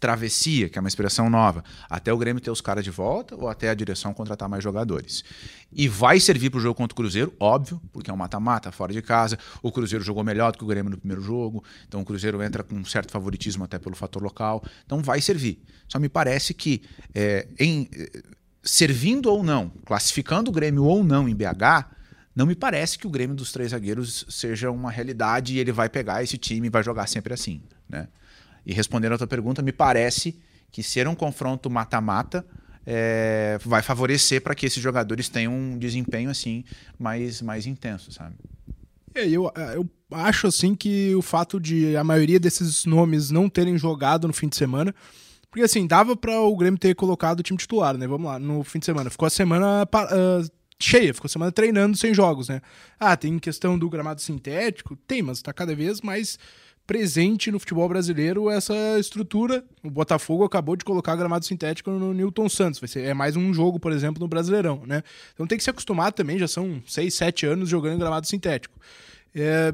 travessia, 0.00 0.68
que 0.68 0.78
é 0.78 0.80
uma 0.80 0.88
expressão 0.88 1.28
nova, 1.28 1.62
até 1.88 2.12
o 2.12 2.16
Grêmio 2.16 2.40
ter 2.40 2.50
os 2.50 2.60
caras 2.60 2.82
de 2.82 2.90
volta 2.90 3.36
ou 3.36 3.48
até 3.48 3.68
a 3.68 3.74
direção 3.74 4.14
contratar 4.14 4.48
mais 4.48 4.64
jogadores. 4.64 5.22
E 5.70 5.86
vai 5.86 6.18
servir 6.18 6.50
para 6.50 6.58
o 6.58 6.60
jogo 6.60 6.74
contra 6.74 6.94
o 6.94 6.96
Cruzeiro, 6.96 7.32
óbvio, 7.38 7.80
porque 7.92 8.10
é 8.10 8.14
um 8.14 8.16
mata-mata 8.16 8.72
fora 8.72 8.92
de 8.92 9.02
casa. 9.02 9.38
O 9.62 9.70
Cruzeiro 9.70 10.02
jogou 10.02 10.24
melhor 10.24 10.52
do 10.52 10.58
que 10.58 10.64
o 10.64 10.66
Grêmio 10.66 10.90
no 10.90 10.96
primeiro 10.96 11.22
jogo, 11.22 11.62
então 11.86 12.00
o 12.00 12.04
Cruzeiro 12.04 12.42
entra 12.42 12.64
com 12.64 12.74
um 12.74 12.84
certo 12.84 13.12
favoritismo 13.12 13.62
até 13.62 13.78
pelo 13.78 13.94
fator 13.94 14.22
local. 14.22 14.64
Então 14.86 15.02
vai 15.02 15.20
servir. 15.20 15.62
Só 15.86 15.98
me 15.98 16.08
parece 16.08 16.54
que, 16.54 16.82
é, 17.14 17.46
em, 17.58 17.88
servindo 18.62 19.26
ou 19.30 19.42
não, 19.42 19.70
classificando 19.84 20.50
o 20.50 20.52
Grêmio 20.52 20.84
ou 20.84 21.04
não 21.04 21.28
em 21.28 21.34
BH, 21.34 21.90
não 22.34 22.46
me 22.46 22.54
parece 22.54 22.98
que 22.98 23.06
o 23.06 23.10
Grêmio 23.10 23.36
dos 23.36 23.52
três 23.52 23.72
zagueiros 23.72 24.24
seja 24.30 24.70
uma 24.70 24.90
realidade 24.90 25.54
e 25.54 25.58
ele 25.58 25.72
vai 25.72 25.90
pegar 25.90 26.22
esse 26.22 26.38
time 26.38 26.68
e 26.68 26.70
vai 26.70 26.82
jogar 26.82 27.06
sempre 27.06 27.34
assim. 27.34 27.62
Né? 27.88 28.08
E 28.64 28.72
respondendo 28.72 29.12
a 29.12 29.18
tua 29.18 29.26
pergunta, 29.26 29.62
me 29.62 29.72
parece 29.72 30.38
que 30.70 30.82
ser 30.82 31.08
um 31.08 31.14
confronto 31.14 31.68
mata-mata 31.68 32.44
é, 32.86 33.58
vai 33.64 33.82
favorecer 33.82 34.40
para 34.42 34.54
que 34.54 34.66
esses 34.66 34.82
jogadores 34.82 35.28
tenham 35.28 35.52
um 35.52 35.78
desempenho 35.78 36.30
assim 36.30 36.64
mais, 36.98 37.42
mais 37.42 37.66
intenso, 37.66 38.10
sabe? 38.12 38.34
É, 39.14 39.28
eu, 39.28 39.50
eu 39.74 39.88
acho 40.12 40.46
assim 40.46 40.74
que 40.74 41.14
o 41.14 41.22
fato 41.22 41.60
de 41.60 41.96
a 41.96 42.04
maioria 42.04 42.38
desses 42.38 42.84
nomes 42.84 43.30
não 43.30 43.48
terem 43.48 43.76
jogado 43.76 44.26
no 44.26 44.32
fim 44.32 44.48
de 44.48 44.56
semana, 44.56 44.94
porque 45.50 45.64
assim, 45.64 45.86
dava 45.86 46.16
para 46.16 46.40
o 46.40 46.56
Grêmio 46.56 46.78
ter 46.78 46.94
colocado 46.94 47.40
o 47.40 47.42
time 47.42 47.58
titular, 47.58 47.96
né? 47.98 48.06
Vamos 48.06 48.30
lá, 48.30 48.38
no 48.38 48.62
fim 48.62 48.78
de 48.78 48.86
semana. 48.86 49.10
Ficou 49.10 49.26
a 49.26 49.30
semana 49.30 49.82
uh, 49.82 50.50
cheia, 50.78 51.12
ficou 51.12 51.26
a 51.26 51.30
semana 51.30 51.50
treinando 51.50 51.96
sem 51.96 52.14
jogos, 52.14 52.48
né? 52.48 52.62
Ah, 53.00 53.16
tem 53.16 53.36
questão 53.38 53.76
do 53.76 53.90
gramado 53.90 54.20
sintético? 54.20 54.96
Tem, 55.08 55.22
mas 55.22 55.42
tá 55.42 55.52
cada 55.52 55.74
vez 55.74 56.00
mais 56.02 56.38
presente 56.90 57.52
no 57.52 57.60
futebol 57.60 57.88
brasileiro 57.88 58.50
essa 58.50 58.74
estrutura. 58.98 59.64
O 59.80 59.88
Botafogo 59.88 60.42
acabou 60.42 60.74
de 60.74 60.84
colocar 60.84 61.14
gramado 61.14 61.44
sintético 61.44 61.88
no 61.88 62.12
Newton 62.12 62.48
Santos. 62.48 62.80
Vai 62.80 62.88
ser, 62.88 63.04
é 63.04 63.14
mais 63.14 63.36
um 63.36 63.54
jogo, 63.54 63.78
por 63.78 63.92
exemplo, 63.92 64.20
no 64.20 64.26
Brasileirão, 64.26 64.82
né? 64.84 65.04
Então 65.32 65.46
tem 65.46 65.56
que 65.56 65.62
se 65.62 65.70
acostumar 65.70 66.12
também, 66.12 66.36
já 66.36 66.48
são 66.48 66.82
6, 66.84 67.14
7 67.14 67.46
anos 67.46 67.68
jogando 67.68 67.94
em 67.94 67.98
gramado 68.00 68.26
sintético. 68.26 68.76
É, 69.32 69.72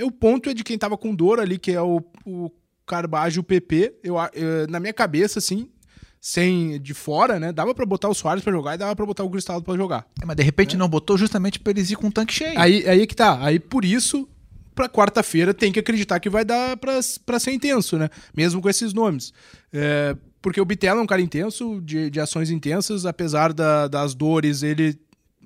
o 0.00 0.12
ponto 0.12 0.48
é 0.48 0.54
de 0.54 0.62
quem 0.62 0.78
tava 0.78 0.96
com 0.96 1.12
dor 1.12 1.40
ali, 1.40 1.58
que 1.58 1.72
é 1.72 1.82
o, 1.82 2.00
o 2.24 2.52
Carbajo 2.86 3.40
o 3.40 3.44
PP. 3.44 3.96
Eu, 4.04 4.14
eu, 4.32 4.68
na 4.68 4.78
minha 4.78 4.92
cabeça, 4.92 5.40
assim, 5.40 5.68
sem 6.20 6.80
de 6.80 6.94
fora, 6.94 7.40
né? 7.40 7.50
Dava 7.50 7.74
para 7.74 7.84
botar 7.84 8.08
o 8.08 8.14
Soares 8.14 8.44
para 8.44 8.52
jogar 8.52 8.76
e 8.76 8.78
dava 8.78 8.94
para 8.94 9.04
botar 9.04 9.24
o 9.24 9.30
Cristaldo 9.30 9.64
para 9.64 9.76
jogar. 9.76 10.06
É, 10.22 10.24
mas 10.24 10.36
de 10.36 10.44
repente 10.44 10.76
é. 10.76 10.78
não 10.78 10.88
botou 10.88 11.18
justamente 11.18 11.58
para 11.58 11.72
eles 11.72 11.90
ir 11.90 11.96
com 11.96 12.06
o 12.06 12.12
tanque 12.12 12.32
cheio. 12.32 12.56
Aí, 12.60 12.88
aí 12.88 13.00
é 13.00 13.06
que 13.08 13.16
tá. 13.16 13.44
Aí 13.44 13.58
por 13.58 13.84
isso 13.84 14.28
para 14.74 14.88
quarta-feira 14.88 15.52
tem 15.52 15.72
que 15.72 15.78
acreditar 15.78 16.20
que 16.20 16.30
vai 16.30 16.44
dar 16.44 16.76
para 16.76 17.38
ser 17.38 17.52
intenso, 17.52 17.98
né? 17.98 18.08
Mesmo 18.34 18.60
com 18.60 18.68
esses 18.68 18.92
nomes. 18.92 19.32
É, 19.72 20.16
porque 20.40 20.60
o 20.60 20.64
Bitelo 20.64 21.00
é 21.00 21.02
um 21.02 21.06
cara 21.06 21.22
intenso, 21.22 21.80
de, 21.82 22.10
de 22.10 22.20
ações 22.20 22.50
intensas, 22.50 23.06
apesar 23.06 23.52
da, 23.52 23.86
das 23.86 24.14
dores, 24.14 24.62
ele 24.62 24.98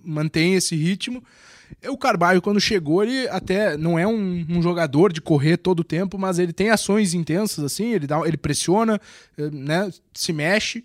mantém 0.04 0.54
esse 0.54 0.74
ritmo. 0.74 1.22
O 1.88 1.98
Carvalho, 1.98 2.40
quando 2.40 2.60
chegou, 2.60 3.02
ele 3.02 3.28
até 3.28 3.76
não 3.76 3.98
é 3.98 4.06
um, 4.06 4.46
um, 4.48 4.62
jogador 4.62 5.12
de 5.12 5.20
correr 5.20 5.56
todo 5.56 5.80
o 5.80 5.84
tempo, 5.84 6.16
mas 6.16 6.38
ele 6.38 6.52
tem 6.52 6.70
ações 6.70 7.12
intensas, 7.12 7.64
assim, 7.64 7.92
ele, 7.92 8.06
dá, 8.06 8.20
ele 8.24 8.36
pressiona, 8.36 9.00
é, 9.36 9.50
né, 9.50 9.90
se 10.14 10.32
mexe. 10.32 10.84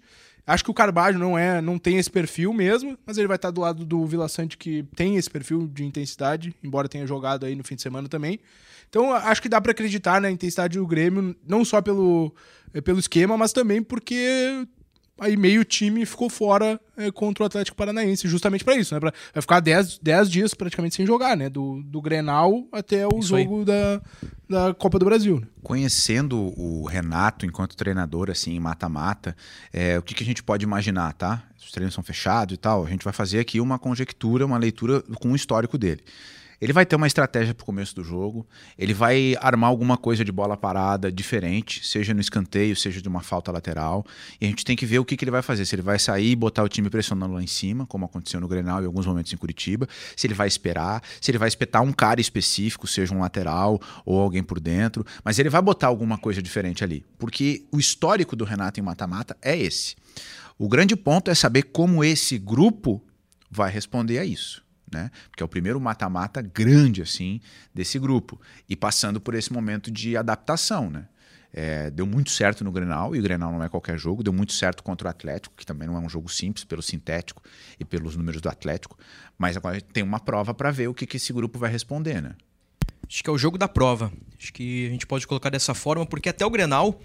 Acho 0.51 0.65
que 0.65 0.72
o 0.72 0.74
Carvalho 0.74 1.17
não 1.17 1.38
é, 1.38 1.62
não 1.62 1.79
tem 1.79 1.98
esse 1.98 2.12
perfil 2.12 2.51
mesmo, 2.51 2.98
mas 3.05 3.17
ele 3.17 3.25
vai 3.25 3.38
estar 3.38 3.51
do 3.51 3.62
lado 3.62 3.86
do 3.86 4.05
Vila 4.05 4.27
Sante 4.27 4.58
que 4.58 4.84
tem 4.98 5.15
esse 5.15 5.29
perfil 5.29 5.65
de 5.65 5.86
intensidade, 5.86 6.53
embora 6.62 6.89
tenha 6.89 7.08
jogado 7.08 7.46
aí 7.46 7.55
no 7.55 7.63
fim 7.63 7.75
de 7.75 7.81
semana 7.81 8.10
também. 8.10 8.38
Então 8.89 9.13
acho 9.13 9.41
que 9.41 9.48
dá 9.48 9.62
para 9.62 9.72
acreditar 9.72 10.20
na 10.20 10.29
intensidade 10.29 10.77
do 10.77 10.86
Grêmio, 10.86 11.34
não 11.48 11.63
só 11.63 11.81
pelo, 11.81 12.36
pelo 12.84 13.00
esquema, 13.00 13.38
mas 13.38 13.53
também 13.53 13.81
porque 13.81 14.67
aí 15.20 15.38
meio 15.38 15.63
time 15.63 16.06
ficou 16.06 16.30
fora 16.30 16.80
é, 16.98 17.12
contra 17.12 17.44
o 17.44 17.48
Atlético 17.48 17.77
Paranaense, 17.77 18.27
justamente 18.27 18.63
para 18.63 18.75
isso, 18.75 18.94
né? 18.94 19.00
Pra, 19.00 19.13
vai 19.34 19.41
ficar 19.41 19.60
10 19.60 20.00
dias 20.30 20.53
praticamente 20.53 20.96
sem 20.96 21.06
jogar, 21.06 21.38
né? 21.38 21.50
Do, 21.50 21.82
do 21.84 22.01
Grenal 22.01 22.65
até 22.72 23.08
o 23.08 23.20
isso 23.20 23.30
jogo 23.30 23.63
da, 23.63 24.01
da 24.50 24.74
Copa 24.74 24.98
do 24.98 25.06
Brasil. 25.06 25.39
Né? 25.39 25.48
Conhecendo 25.63 26.38
o 26.58 26.86
Renato 26.86 27.46
enquanto 27.46 27.75
treinador, 27.75 28.30
assim, 28.30 28.60
mata-mata, 28.60 29.36
é, 29.72 29.98
o 29.98 30.01
que, 30.01 30.13
que 30.13 30.24
a 30.24 30.25
gente 30.25 30.44
pode 30.44 30.63
imaginar, 30.63 31.13
tá? 31.13 31.44
Os 31.60 31.72
treinos 31.72 31.94
são 31.94 32.03
fechados 32.03 32.56
e 32.56 32.58
tal, 32.58 32.86
a 32.86 32.89
gente 32.89 33.03
vai 33.03 33.13
fazer 33.13 33.39
aqui 33.39 33.62
uma 33.62 33.77
conjectura, 33.77 34.46
uma 34.46 34.58
leitura 34.58 35.01
com 35.20 35.32
o 35.32 35.36
histórico 35.36 35.77
dele. 35.77 36.03
Ele 36.62 36.72
vai 36.72 36.86
ter 36.86 36.96
uma 36.96 37.08
estratégia 37.08 37.56
para 37.56 37.63
o 37.63 37.65
começo 37.65 37.96
do 37.96 38.03
jogo, 38.03 38.46
ele 38.77 38.94
vai 38.94 39.36
armar 39.41 39.68
alguma 39.68 39.98
coisa 39.98 40.24
de 40.24 40.32
bola 40.32 40.56
parada 40.56 41.12
diferente, 41.12 41.84
seja 41.84 42.13
no 42.13 42.22
escanteio, 42.22 42.75
seja 42.75 43.01
de 43.01 43.08
uma 43.10 43.22
falta 43.22 43.51
lateral, 43.51 44.06
e 44.39 44.46
a 44.46 44.48
gente 44.48 44.63
tem 44.63 44.75
que 44.75 44.86
ver 44.86 45.00
o 45.00 45.06
que, 45.06 45.18
que 45.18 45.24
ele 45.24 45.32
vai 45.32 45.41
fazer. 45.41 45.65
Se 45.65 45.74
ele 45.74 45.82
vai 45.82 45.98
sair 45.98 46.30
e 46.30 46.36
botar 46.36 46.62
o 46.62 46.70
time 46.70 46.88
pressionando 46.88 47.34
lá 47.34 47.41
em 47.41 47.48
cima, 47.48 47.88
como 47.88 48.06
aconteceu 48.06 48.39
no 48.39 48.48
Grenal 48.48 48.80
e 48.84 48.86
alguns 48.86 49.08
momentos 49.08 49.34
em 49.34 49.38
Curitiba, 49.38 49.89
se 50.15 50.27
ele 50.27 50.36
vai 50.36 50.48
esperar, 50.48 51.01
se 51.20 51.32
ele 51.32 51.39
vai 51.39 51.48
espetar 51.48 51.82
um 51.82 51.91
cara 51.91 52.22
específico, 52.22 52.86
seja 52.86 53.12
um 53.12 53.22
lateral 53.22 53.82
ou 54.06 54.22
alguém 54.22 54.44
por 54.44 54.60
dentro, 54.60 55.03
mas 55.24 55.39
ele 55.39 55.50
vai 55.50 55.63
botar 55.63 55.88
alguma 55.88 56.20
coisa 56.20 56.44
diferente 56.44 56.84
ali, 56.84 57.03
porque 57.18 57.65
o 57.72 57.80
histórico 57.80 58.36
do 58.36 58.46
Renato 58.46 58.80
em 58.80 58.84
mata-mata 58.84 59.36
é 59.41 59.58
esse. 59.58 59.96
O 60.60 60.70
grande 60.70 60.96
ponto 60.96 61.32
é 61.32 61.34
saber 61.34 61.63
como 61.63 62.03
esse 62.03 62.38
grupo 62.38 63.01
vai 63.50 63.72
responder 63.72 64.20
a 64.20 64.25
isso 64.25 64.62
né? 64.91 65.12
Porque 65.29 65.41
é 65.41 65.45
o 65.45 65.50
primeiro 65.50 65.79
mata-mata 65.79 66.41
grande 66.41 67.01
assim 67.01 67.41
desse 67.74 67.98
grupo 67.98 68.39
e 68.67 68.75
passando 68.75 69.19
por 69.19 69.33
esse 69.33 69.51
momento 69.51 69.89
de 69.91 70.17
adaptação, 70.17 70.89
né? 70.89 71.07
É, 71.53 71.91
deu 71.91 72.05
muito 72.05 72.31
certo 72.31 72.63
no 72.63 72.71
Grenal, 72.71 73.13
e 73.13 73.19
o 73.19 73.21
Grenal 73.21 73.51
não 73.51 73.62
é 73.62 73.67
qualquer 73.67 73.98
jogo, 73.98 74.24
deu 74.24 74.31
muito 74.31 74.53
certo 74.53 74.81
contra 74.81 75.10
o 75.10 75.12
Atlético, 75.12 75.53
que 75.57 75.65
também 75.65 75.86
não 75.86 75.98
é 75.98 76.00
um 76.00 76.07
jogo 76.07 76.29
simples 76.29 76.63
pelo 76.63 76.81
sintético 76.81 77.43
e 77.77 77.83
pelos 77.83 78.15
números 78.15 78.41
do 78.41 78.48
Atlético, 78.48 78.98
mas 79.38 79.57
agora 79.57 79.81
tem 79.81 80.01
uma 80.01 80.19
prova 80.19 80.53
para 80.53 80.71
ver 80.71 80.88
o 80.88 80.93
que, 80.93 81.05
que 81.05 81.17
esse 81.17 81.33
grupo 81.33 81.60
vai 81.60 81.69
responder, 81.69 82.21
né? 82.21 82.36
Acho 83.05 83.21
que 83.21 83.29
é 83.29 83.33
o 83.33 83.38
jogo 83.38 83.57
da 83.57 83.67
prova. 83.67 84.10
Acho 84.39 84.53
que 84.53 84.88
a 84.88 84.89
gente 84.89 85.05
pode 85.05 85.27
colocar 85.27 85.50
dessa 85.50 85.74
forma, 85.74 86.05
porque 86.05 86.29
até 86.29 86.45
o 86.45 86.50
Grenal, 86.50 87.01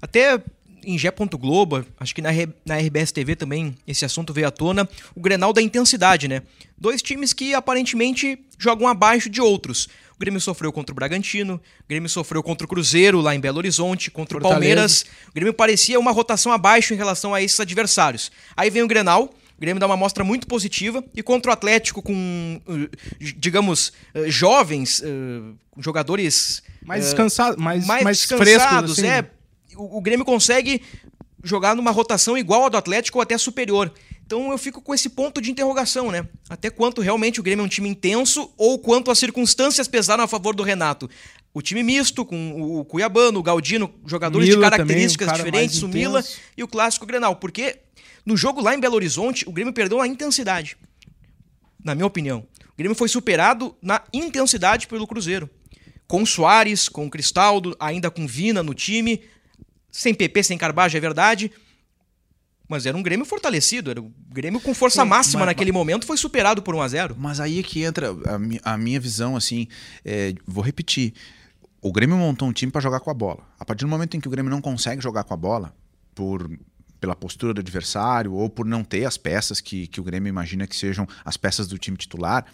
até 0.00 0.42
em 0.84 0.98
Gé. 0.98 1.10
Globo, 1.38 1.84
acho 1.98 2.14
que 2.14 2.22
na, 2.22 2.30
na 2.64 2.78
RBS 2.78 3.12
TV 3.12 3.36
também 3.36 3.76
esse 3.86 4.04
assunto 4.04 4.32
veio 4.32 4.46
à 4.46 4.50
tona, 4.50 4.88
o 5.14 5.20
Grenal 5.20 5.52
da 5.52 5.60
intensidade, 5.60 6.28
né? 6.28 6.42
Dois 6.78 7.02
times 7.02 7.32
que 7.32 7.52
aparentemente 7.52 8.38
jogam 8.58 8.88
abaixo 8.88 9.28
de 9.28 9.40
outros. 9.40 9.88
O 10.14 10.18
Grêmio 10.20 10.40
sofreu 10.40 10.72
contra 10.72 10.92
o 10.92 10.94
Bragantino, 10.94 11.54
o 11.54 11.88
Grêmio 11.88 12.08
sofreu 12.08 12.42
contra 12.42 12.64
o 12.64 12.68
Cruzeiro 12.68 13.20
lá 13.20 13.34
em 13.34 13.40
Belo 13.40 13.58
Horizonte, 13.58 14.10
contra 14.10 14.34
Fortaleza. 14.34 14.56
o 14.56 14.60
Palmeiras. 14.60 15.04
O 15.28 15.32
Grêmio 15.32 15.52
parecia 15.52 15.98
uma 15.98 16.12
rotação 16.12 16.52
abaixo 16.52 16.94
em 16.94 16.96
relação 16.96 17.34
a 17.34 17.42
esses 17.42 17.58
adversários. 17.58 18.30
Aí 18.56 18.70
vem 18.70 18.82
o 18.82 18.88
Grenal, 18.88 19.24
o 19.24 19.60
Grêmio 19.60 19.80
dá 19.80 19.86
uma 19.86 19.94
amostra 19.94 20.24
muito 20.24 20.46
positiva 20.46 21.04
e 21.14 21.22
contra 21.22 21.50
o 21.50 21.52
Atlético 21.52 22.00
com, 22.00 22.60
uh, 22.66 22.88
digamos, 23.18 23.92
uh, 24.14 24.30
jovens, 24.30 25.00
uh, 25.00 25.54
jogadores 25.78 26.62
mais 26.82 27.04
descansados, 27.04 27.62
mais, 27.62 27.86
mais, 27.86 28.04
mais 28.04 28.18
descansados, 28.18 28.94
frescos, 28.94 28.98
assim. 28.98 29.06
é 29.06 29.39
o, 29.80 29.98
o 29.98 30.00
Grêmio 30.00 30.24
consegue 30.24 30.82
jogar 31.42 31.74
numa 31.74 31.90
rotação 31.90 32.36
igual 32.36 32.66
a 32.66 32.68
do 32.68 32.76
Atlético 32.76 33.18
ou 33.18 33.22
até 33.22 33.38
superior. 33.38 33.92
Então 34.24 34.52
eu 34.52 34.58
fico 34.58 34.80
com 34.80 34.94
esse 34.94 35.08
ponto 35.08 35.40
de 35.40 35.50
interrogação, 35.50 36.10
né? 36.10 36.28
Até 36.48 36.70
quanto 36.70 37.00
realmente 37.00 37.40
o 37.40 37.42
Grêmio 37.42 37.62
é 37.62 37.66
um 37.66 37.68
time 37.68 37.88
intenso 37.88 38.52
ou 38.56 38.78
quanto 38.78 39.10
as 39.10 39.18
circunstâncias 39.18 39.88
pesaram 39.88 40.22
a 40.22 40.28
favor 40.28 40.54
do 40.54 40.62
Renato. 40.62 41.10
O 41.52 41.60
time 41.60 41.82
misto, 41.82 42.24
com 42.24 42.78
o 42.78 42.84
Cuiabano, 42.84 43.40
o 43.40 43.42
Galdino, 43.42 43.92
jogadores 44.06 44.48
de 44.48 44.60
características 44.60 45.26
também, 45.26 45.42
um 45.42 45.44
diferentes, 45.46 45.82
o 45.82 45.88
Mila 45.88 46.24
e 46.56 46.62
o 46.62 46.68
clássico 46.68 47.06
Grenal. 47.06 47.34
Porque 47.36 47.80
no 48.24 48.36
jogo 48.36 48.60
lá 48.60 48.72
em 48.72 48.78
Belo 48.78 48.94
Horizonte, 48.94 49.48
o 49.48 49.52
Grêmio 49.52 49.72
perdeu 49.72 50.00
a 50.00 50.06
intensidade. 50.06 50.76
Na 51.82 51.94
minha 51.94 52.06
opinião. 52.06 52.46
O 52.72 52.76
Grêmio 52.78 52.94
foi 52.94 53.08
superado 53.08 53.74
na 53.82 54.00
intensidade 54.12 54.86
pelo 54.86 55.08
Cruzeiro. 55.08 55.50
Com 56.06 56.24
Soares, 56.24 56.88
com 56.88 57.10
Cristaldo, 57.10 57.76
ainda 57.80 58.10
com 58.12 58.28
Vina 58.28 58.62
no 58.62 58.74
time, 58.74 59.20
sem 59.90 60.14
PP, 60.14 60.42
sem 60.42 60.58
Carbajo, 60.58 60.96
é 60.96 61.00
verdade. 61.00 61.50
Mas 62.68 62.86
era 62.86 62.96
um 62.96 63.02
Grêmio 63.02 63.26
fortalecido, 63.26 63.90
era 63.90 64.00
um 64.00 64.12
Grêmio 64.28 64.60
com 64.60 64.72
força 64.72 65.04
máxima 65.04 65.40
mas, 65.40 65.48
naquele 65.48 65.72
mas, 65.72 65.78
momento, 65.78 66.06
foi 66.06 66.16
superado 66.16 66.62
por 66.62 66.74
1 66.74 66.80
a 66.82 66.88
0 66.88 67.16
Mas 67.18 67.40
aí 67.40 67.58
é 67.58 67.62
que 67.62 67.82
entra 67.82 68.10
a, 68.64 68.74
a 68.74 68.78
minha 68.78 69.00
visão, 69.00 69.36
assim, 69.36 69.66
é, 70.04 70.32
vou 70.46 70.62
repetir. 70.62 71.12
O 71.82 71.92
Grêmio 71.92 72.16
montou 72.16 72.46
um 72.46 72.52
time 72.52 72.70
para 72.70 72.80
jogar 72.80 73.00
com 73.00 73.10
a 73.10 73.14
bola. 73.14 73.42
A 73.58 73.64
partir 73.64 73.84
do 73.84 73.88
momento 73.88 74.16
em 74.16 74.20
que 74.20 74.28
o 74.28 74.30
Grêmio 74.30 74.50
não 74.50 74.60
consegue 74.60 75.02
jogar 75.02 75.24
com 75.24 75.34
a 75.34 75.36
bola, 75.36 75.74
por 76.14 76.48
pela 77.00 77.16
postura 77.16 77.54
do 77.54 77.60
adversário 77.60 78.34
ou 78.34 78.48
por 78.50 78.66
não 78.66 78.84
ter 78.84 79.06
as 79.06 79.16
peças 79.16 79.60
que, 79.60 79.86
que 79.86 80.00
o 80.00 80.04
Grêmio 80.04 80.28
imagina 80.28 80.66
que 80.66 80.76
sejam 80.76 81.08
as 81.24 81.36
peças 81.36 81.66
do 81.66 81.78
time 81.78 81.96
titular, 81.96 82.44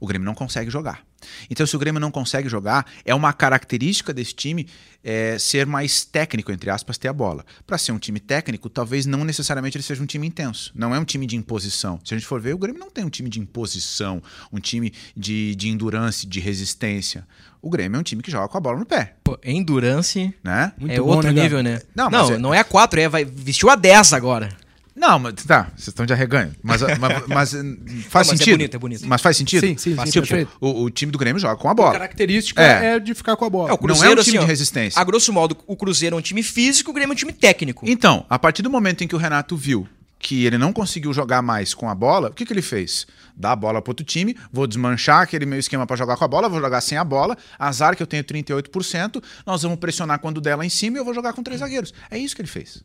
o 0.00 0.06
Grêmio 0.06 0.24
não 0.24 0.34
consegue 0.34 0.70
jogar. 0.70 1.02
Então, 1.50 1.66
se 1.66 1.74
o 1.74 1.78
Grêmio 1.78 2.00
não 2.00 2.10
consegue 2.10 2.48
jogar, 2.48 2.86
é 3.04 3.14
uma 3.14 3.32
característica 3.32 4.12
desse 4.12 4.34
time 4.34 4.68
é, 5.02 5.38
ser 5.38 5.66
mais 5.66 6.04
técnico, 6.04 6.52
entre 6.52 6.70
aspas, 6.70 6.98
ter 6.98 7.08
a 7.08 7.12
bola. 7.12 7.44
Para 7.66 7.78
ser 7.78 7.92
um 7.92 7.98
time 7.98 8.20
técnico, 8.20 8.68
talvez 8.68 9.06
não 9.06 9.24
necessariamente 9.24 9.76
ele 9.76 9.82
seja 9.82 10.02
um 10.02 10.06
time 10.06 10.26
intenso. 10.26 10.72
Não 10.74 10.94
é 10.94 10.98
um 10.98 11.04
time 11.04 11.26
de 11.26 11.36
imposição. 11.36 11.98
Se 12.04 12.14
a 12.14 12.18
gente 12.18 12.26
for 12.26 12.40
ver, 12.40 12.54
o 12.54 12.58
Grêmio 12.58 12.80
não 12.80 12.90
tem 12.90 13.04
um 13.04 13.10
time 13.10 13.28
de 13.28 13.40
imposição, 13.40 14.22
um 14.52 14.58
time 14.58 14.92
de, 15.16 15.54
de 15.54 15.68
endurance, 15.68 16.26
de 16.26 16.40
resistência. 16.40 17.26
O 17.62 17.70
Grêmio 17.70 17.96
é 17.96 18.00
um 18.00 18.04
time 18.04 18.22
que 18.22 18.30
joga 18.30 18.48
com 18.48 18.58
a 18.58 18.60
bola 18.60 18.78
no 18.78 18.86
pé. 18.86 19.16
Pô, 19.24 19.38
endurance 19.44 20.34
né? 20.42 20.72
Muito 20.78 20.92
é 20.92 20.98
bom, 20.98 21.06
outro 21.06 21.32
né, 21.32 21.42
nível, 21.42 21.62
né? 21.62 21.80
Não, 21.94 22.10
não, 22.10 22.32
é... 22.32 22.38
não 22.38 22.54
é 22.54 22.60
a 22.60 22.64
4, 22.64 23.00
é, 23.00 23.08
vai, 23.08 23.24
vestiu 23.24 23.70
a 23.70 23.74
10 23.74 24.12
agora. 24.12 24.65
Não, 24.96 25.18
mas 25.18 25.34
tá, 25.44 25.70
vocês 25.76 25.88
estão 25.88 26.06
de 26.06 26.12
arreganho. 26.14 26.54
Mas, 26.62 26.80
mas, 26.98 27.26
mas 27.26 27.52
faz 27.52 27.62
não, 27.62 27.76
mas 28.12 28.28
é 28.28 28.36
sentido. 28.36 28.54
É 28.54 28.56
bonito, 28.56 28.74
é 28.74 28.78
bonito. 28.78 29.06
Mas 29.06 29.20
faz 29.20 29.36
sentido? 29.36 29.60
Sim, 29.60 29.76
sim, 29.76 29.94
faz 29.94 30.10
sim 30.10 30.22
tipo, 30.22 30.50
o, 30.58 30.84
o, 30.84 30.90
time 30.90 31.12
do 31.12 31.18
Grêmio 31.18 31.38
joga 31.38 31.56
com 31.56 31.68
a 31.68 31.74
bola. 31.74 31.90
A 31.90 31.92
característica 31.92 32.62
é, 32.62 32.94
é 32.94 32.98
de 32.98 33.14
ficar 33.14 33.36
com 33.36 33.44
a 33.44 33.50
bola. 33.50 33.70
É, 33.70 33.72
o 33.74 33.78
Cruzeiro, 33.78 34.14
não 34.14 34.18
é 34.18 34.20
um 34.20 34.24
time 34.24 34.38
assim, 34.38 34.46
de 34.46 34.50
resistência. 34.50 35.00
a 35.00 35.04
grosso 35.04 35.32
modo, 35.32 35.56
o 35.66 35.76
Cruzeiro 35.76 36.16
é 36.16 36.18
um 36.18 36.22
time 36.22 36.42
físico, 36.42 36.90
o 36.90 36.94
Grêmio 36.94 37.12
é 37.12 37.14
um 37.14 37.16
time 37.16 37.32
técnico. 37.32 37.84
Então, 37.86 38.24
a 38.28 38.38
partir 38.38 38.62
do 38.62 38.70
momento 38.70 39.04
em 39.04 39.08
que 39.08 39.14
o 39.14 39.18
Renato 39.18 39.54
viu 39.56 39.86
que 40.18 40.46
ele 40.46 40.56
não 40.56 40.72
conseguiu 40.72 41.12
jogar 41.12 41.42
mais 41.42 41.74
com 41.74 41.88
a 41.90 41.94
bola, 41.94 42.30
o 42.30 42.32
que, 42.32 42.46
que 42.46 42.52
ele 42.52 42.62
fez? 42.62 43.06
Dá 43.36 43.52
a 43.52 43.56
bola 43.56 43.82
para 43.82 43.90
outro 43.90 44.04
time, 44.04 44.34
vou 44.50 44.66
desmanchar 44.66 45.20
aquele 45.20 45.44
meu 45.44 45.58
esquema 45.58 45.86
para 45.86 45.94
jogar 45.94 46.16
com 46.16 46.24
a 46.24 46.28
bola, 46.28 46.48
vou 46.48 46.58
jogar 46.58 46.80
sem 46.80 46.96
a 46.96 47.04
bola, 47.04 47.36
azar 47.58 47.94
que 47.94 48.02
eu 48.02 48.06
tenho 48.06 48.24
38%, 48.24 49.22
nós 49.44 49.62
vamos 49.62 49.78
pressionar 49.78 50.18
quando 50.18 50.40
der 50.40 50.56
lá 50.56 50.64
em 50.64 50.70
cima 50.70 50.96
e 50.96 51.00
eu 51.00 51.04
vou 51.04 51.12
jogar 51.12 51.34
com 51.34 51.42
três 51.42 51.60
zagueiros. 51.60 51.92
É 52.10 52.18
isso 52.18 52.34
que 52.34 52.40
ele 52.40 52.48
fez. 52.48 52.82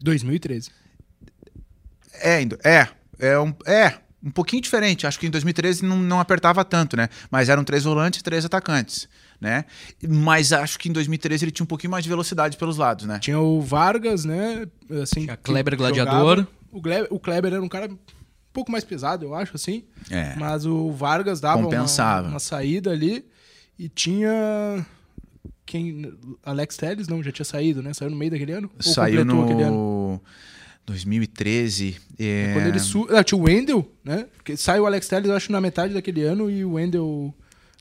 2013. 0.00 0.70
É, 2.22 2.36
ainda- 2.36 2.58
é, 2.64 2.88
é 3.18 3.38
um, 3.38 3.54
é 3.66 3.94
um 4.24 4.30
pouquinho 4.30 4.62
diferente. 4.62 5.06
Acho 5.06 5.18
que 5.18 5.26
em 5.26 5.30
2013 5.30 5.84
não, 5.84 5.96
não 5.98 6.20
apertava 6.20 6.64
tanto, 6.64 6.96
né? 6.96 7.08
Mas 7.30 7.48
eram 7.48 7.64
três 7.64 7.84
volantes 7.84 8.20
e 8.20 8.22
três 8.22 8.44
atacantes, 8.44 9.08
né? 9.40 9.64
Mas 10.08 10.52
acho 10.52 10.78
que 10.78 10.88
em 10.88 10.92
2013 10.92 11.44
ele 11.44 11.50
tinha 11.52 11.64
um 11.64 11.66
pouquinho 11.66 11.90
mais 11.90 12.04
de 12.04 12.08
velocidade 12.10 12.56
pelos 12.56 12.76
lados, 12.76 13.04
né? 13.06 13.18
Tinha 13.18 13.38
o 13.40 13.60
Vargas, 13.60 14.24
né? 14.24 14.66
Assim, 15.02 15.22
Tinha 15.24 15.36
Kleber. 15.36 15.76
Gladiador. 15.76 16.46
O, 16.70 16.80
Gle- 16.80 17.08
o 17.10 17.18
Kleber 17.18 17.52
era 17.52 17.62
um 17.62 17.68
cara 17.68 17.90
um 17.90 17.98
pouco 18.52 18.70
mais 18.70 18.84
pesado, 18.84 19.24
eu 19.26 19.34
acho, 19.34 19.56
assim. 19.56 19.84
É. 20.10 20.34
Mas 20.36 20.64
o 20.64 20.92
Vargas 20.92 21.40
dava 21.40 21.58
uma, 21.58 21.64
Compensava. 21.64 22.28
uma 22.28 22.38
saída 22.38 22.90
ali. 22.90 23.24
E 23.78 23.88
tinha. 23.88 24.86
Quem. 25.66 26.12
Alex 26.44 26.76
Telles, 26.76 27.08
não, 27.08 27.22
já 27.22 27.32
tinha 27.32 27.44
saído, 27.44 27.82
né? 27.82 27.92
Saiu 27.92 28.10
no 28.10 28.16
meio 28.16 28.30
daquele 28.30 28.52
ano? 28.52 28.70
Ou 28.74 28.82
Saiu 28.82 29.22
aquele 29.22 29.62
ano? 29.64 30.20
No 30.86 30.94
2013. 30.94 31.96
É... 32.18 32.50
Quando 32.54 32.66
ele 32.66 32.78
su... 32.80 33.06
ah, 33.10 33.22
tinha 33.24 33.38
o 33.38 33.42
Wendel, 33.44 33.90
né? 34.04 34.26
Porque 34.36 34.56
sai 34.56 34.80
o 34.80 34.86
Alex 34.86 35.08
Telles, 35.08 35.28
eu 35.28 35.36
acho, 35.36 35.50
na 35.52 35.60
metade 35.60 35.94
daquele 35.94 36.22
ano 36.22 36.50
e 36.50 36.64
o 36.64 36.72
Wendel 36.72 37.34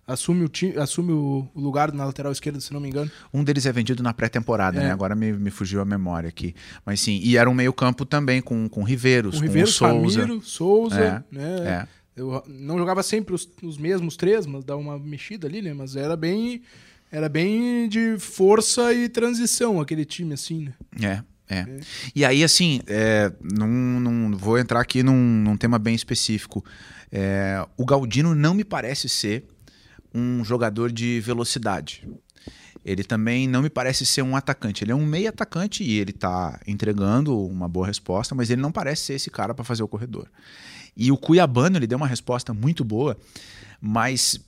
assume 0.08 0.44
o, 0.46 0.50
ti... 0.50 0.74
assume 0.78 1.12
o 1.14 1.48
lugar 1.56 1.92
na 1.94 2.06
lateral 2.06 2.32
esquerda, 2.32 2.60
se 2.60 2.74
não 2.74 2.80
me 2.80 2.90
engano. 2.90 3.10
Um 3.34 3.44
deles 3.44 3.66
é 3.66 3.72
vendido 3.72 4.04
na 4.04 4.14
pré-temporada, 4.14 4.80
É. 4.80 4.84
né? 4.86 4.92
Agora 4.92 5.16
me, 5.16 5.32
me 5.34 5.52
fugiu 5.52 5.82
a 5.82 5.86
memória 5.86 6.30
aqui. 6.30 6.54
Mas 6.86 7.00
sim, 7.02 7.20
e 7.24 7.38
era 7.38 7.50
um 7.50 7.54
meio-campo 7.54 8.06
também 8.06 8.42
com, 8.42 8.68
com 8.68 8.84
Riveiros, 8.84 9.36
com 9.40 9.46
Ribeiro, 9.46 9.68
o 9.68 9.72
Souza. 9.72 10.40
Souza, 10.44 11.26
É, 11.32 11.36
né? 11.36 11.88
é. 11.88 12.02
Eu 12.14 12.44
não 12.46 12.78
jogava 12.78 13.02
sempre 13.04 13.34
os, 13.34 13.48
os 13.64 13.78
mesmos 13.78 14.18
três, 14.18 14.46
mas 14.46 14.66
dá 14.66 14.76
uma 14.76 15.00
mexida 15.00 15.48
ali, 15.48 15.62
né? 15.62 15.74
Mas 15.74 15.96
era 15.96 16.18
bem 16.18 16.62
era 17.10 17.28
bem 17.28 17.88
de 17.90 18.18
força 18.20 18.94
e 18.94 19.10
transição 19.10 19.80
aquele 19.82 20.04
time 20.06 20.34
assim, 20.34 20.66
né? 20.66 20.74
É, 21.02 21.24
é. 21.52 21.66
E 22.16 22.24
aí, 22.24 22.44
assim, 22.46 22.80
é, 22.88 23.30
não, 23.42 23.68
não 23.68 24.38
vou 24.38 24.58
entrar 24.58 24.80
aqui 24.80 25.04
num, 25.04 25.14
num 25.14 25.58
tema 25.58 25.78
bem 25.78 25.94
específico. 25.94 26.64
É, 27.12 27.68
o 27.76 27.86
Galdino 27.86 28.34
não 28.34 28.54
me 28.54 28.64
parece 28.64 29.10
ser 29.10 29.44
um 30.16 30.46
jogador 30.46 30.90
de 30.90 31.20
velocidade. 31.20 32.08
Ele 32.86 33.04
também 33.04 33.50
não 33.50 33.62
me 33.62 33.70
parece 33.70 34.06
ser 34.06 34.22
um 34.22 34.36
atacante. 34.36 34.84
Ele 34.84 34.94
é 34.94 34.96
um 34.96 35.06
meio 35.06 35.28
atacante 35.28 35.84
e 35.84 36.00
ele 36.00 36.14
tá 36.14 36.58
entregando 36.66 37.38
uma 37.46 37.68
boa 37.68 37.86
resposta, 37.86 38.34
mas 38.34 38.50
ele 38.50 38.62
não 38.62 38.72
parece 38.72 39.04
ser 39.04 39.14
esse 39.16 39.30
cara 39.30 39.54
para 39.54 39.66
fazer 39.66 39.84
o 39.84 39.88
corredor. 39.90 40.28
E 40.96 41.12
o 41.12 41.18
Cuiabano, 41.18 41.78
ele 41.78 41.88
deu 41.88 41.98
uma 41.98 42.08
resposta 42.08 42.54
muito 42.54 42.84
boa, 42.84 43.18
mas 43.80 44.40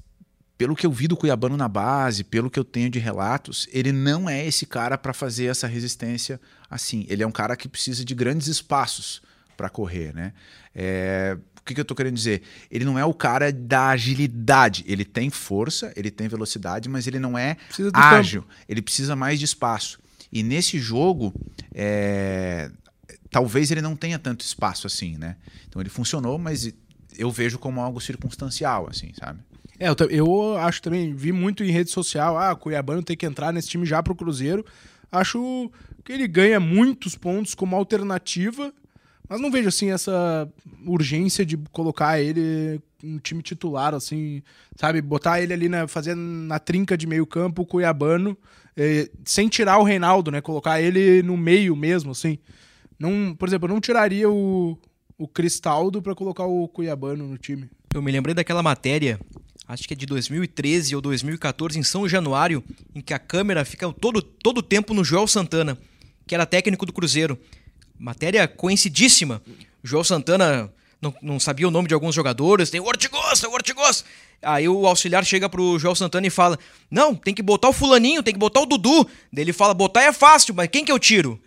pelo 0.58 0.76
que 0.76 0.86
eu 0.86 0.92
vi 0.92 1.08
do 1.08 1.18
Cuiabano 1.18 1.58
na 1.58 1.68
base, 1.68 2.24
pelo 2.24 2.50
que 2.50 2.60
eu 2.60 2.64
tenho 2.64 2.90
de 2.90 3.00
relatos, 3.00 3.68
ele 3.72 3.92
não 3.92 4.30
é 4.30 4.46
esse 4.46 4.66
cara 4.66 4.98
para 4.98 5.14
fazer 5.14 5.46
essa 5.46 5.68
resistência 5.68 6.40
assim. 6.74 7.06
Ele 7.10 7.24
é 7.24 7.28
um 7.28 7.32
cara 7.32 7.56
que 7.56 7.68
precisa 7.68 8.04
de 8.04 8.14
grandes 8.16 8.48
espaços 8.48 9.22
para 9.56 9.70
correr, 9.70 10.14
né? 10.14 10.34
É, 10.76 11.38
o 11.60 11.64
que, 11.64 11.74
que 11.74 11.80
eu 11.80 11.86
tô 11.86 11.96
querendo 11.96 12.16
dizer? 12.16 12.42
Ele 12.70 12.84
não 12.84 13.00
é 13.00 13.06
o 13.06 13.14
cara 13.14 13.52
da 13.52 13.90
agilidade. 13.90 14.84
Ele 14.88 15.06
tem 15.06 15.30
força, 15.30 15.94
ele 15.96 16.12
tem 16.12 16.28
velocidade, 16.28 16.90
mas 16.90 17.08
ele 17.08 17.20
não 17.20 17.38
é 17.38 17.56
ágil. 17.94 18.44
Ele 18.68 18.82
precisa 18.82 19.16
mais 19.16 19.40
de 19.40 19.46
espaço. 19.46 20.00
E 20.32 20.44
nesse 20.44 20.80
jogo, 20.80 21.34
é, 21.74 22.70
talvez 23.30 23.72
ele 23.72 23.82
não 23.82 23.96
tenha 23.96 24.20
tanto 24.20 24.42
espaço 24.42 24.88
assim, 24.88 25.18
né? 25.18 25.38
Então 25.70 25.82
ele 25.82 25.90
funcionou, 25.90 26.38
mas 26.38 26.74
eu 27.18 27.32
vejo 27.32 27.58
como 27.58 27.80
algo 27.80 28.02
circunstancial, 28.02 28.88
assim, 28.90 29.12
sabe? 29.18 29.40
É, 29.80 29.90
eu, 29.90 29.96
eu 30.10 30.58
acho 30.58 30.82
também, 30.82 31.14
vi 31.14 31.32
muito 31.32 31.64
em 31.64 31.72
rede 31.72 31.92
social, 31.92 32.38
ah, 32.38 32.56
Cuiabano 32.56 33.04
tem 33.04 33.16
que 33.16 33.26
entrar 33.26 33.54
nesse 33.54 33.70
time 33.70 33.86
já 33.86 34.04
pro 34.04 34.16
Cruzeiro. 34.16 34.66
Acho 35.12 35.72
que 36.04 36.12
ele 36.12 36.28
ganha 36.28 36.60
muitos 36.60 37.16
pontos 37.16 37.56
como 37.56 37.76
alternativa, 37.76 38.74
mas 39.28 39.40
não 39.40 39.52
vejo 39.52 39.70
assim 39.70 39.92
essa 39.92 40.48
urgência 40.86 41.46
de 41.46 41.58
colocar 41.72 42.20
ele 42.20 42.82
no 43.02 43.20
time 43.20 43.42
titular, 43.42 43.94
assim, 43.94 44.42
sabe? 44.76 45.02
Botar 45.02 45.42
ele 45.42 45.54
ali 45.54 45.70
na 45.70 45.88
fazer 45.88 46.16
na 46.16 46.60
trinca 46.60 46.98
de 46.98 47.06
meio 47.06 47.26
campo 47.26 47.66
Cuiabano, 47.66 48.38
eh, 48.76 49.10
sem 49.26 49.48
tirar 49.50 49.78
o 49.78 49.84
Reinaldo, 49.84 50.32
né? 50.32 50.42
Colocar 50.42 50.82
ele 50.82 51.22
no 51.22 51.38
meio 51.38 51.76
mesmo, 51.76 52.12
assim. 52.12 52.38
Não, 52.98 53.36
por 53.36 53.48
exemplo, 53.48 53.68
eu 53.68 53.74
não 53.74 53.82
tiraria 53.82 54.30
o, 54.30 54.78
o 55.18 55.28
Cristaldo 55.28 56.02
pra 56.02 56.16
colocar 56.16 56.46
o 56.46 56.68
Cuiabano 56.68 57.28
no 57.28 57.38
time. 57.38 57.70
Eu 57.94 58.02
me 58.02 58.12
lembrei 58.12 58.34
daquela 58.34 58.64
matéria, 58.64 59.20
acho 59.68 59.88
que 59.88 59.94
é 59.94 59.98
de 59.98 60.06
2013 60.06 60.96
ou 60.96 61.02
2014, 61.02 61.78
em 61.78 61.84
São 61.84 62.08
Januário, 62.08 62.64
em 62.96 63.02
que 63.02 63.14
a 63.14 63.20
câmera 63.20 63.66
fica 63.66 63.92
todo 63.92 64.22
todo 64.22 64.60
o 64.60 64.64
tempo 64.64 64.94
no 64.94 65.04
Joel 65.04 65.28
Santana, 65.28 65.78
que 66.26 66.36
era 66.36 66.46
técnico 66.46 66.86
do 66.86 66.94
Cruzeiro. 66.94 67.40
Matéria 67.98 68.48
conhecidíssima. 68.48 69.42
O 69.84 69.88
Joel 69.88 70.04
Santana 70.04 70.72
não, 71.02 71.14
não 71.22 71.40
sabia 71.40 71.68
o 71.68 71.72
nome 71.72 71.88
de 71.88 71.94
alguns 71.94 72.16
jogadores, 72.16 72.70
tem 72.70 72.80
o 72.80 72.86
Ortigosa, 72.86 73.48
o 73.48 73.54
Ortigosa. 73.54 74.04
Aí 74.42 74.68
o 74.68 74.86
auxiliar 74.88 75.24
chega 75.26 75.48
pro 75.50 75.78
Joel 75.78 75.96
Santana 75.96 76.28
e 76.28 76.30
fala: 76.30 76.58
Não, 76.90 77.16
tem 77.16 77.34
que 77.34 77.42
botar 77.42 77.70
o 77.70 77.74
Fulaninho, 77.74 78.24
tem 78.24 78.34
que 78.34 78.40
botar 78.40 78.62
o 78.62 78.66
Dudu. 78.66 79.08
Daí 79.32 79.44
ele 79.44 79.54
fala: 79.54 79.74
Botar 79.74 80.04
é 80.04 80.14
fácil, 80.14 80.54
mas 80.54 80.68
quem 80.68 80.84
que 80.84 80.92
eu 80.92 81.00
tiro? 81.00 81.40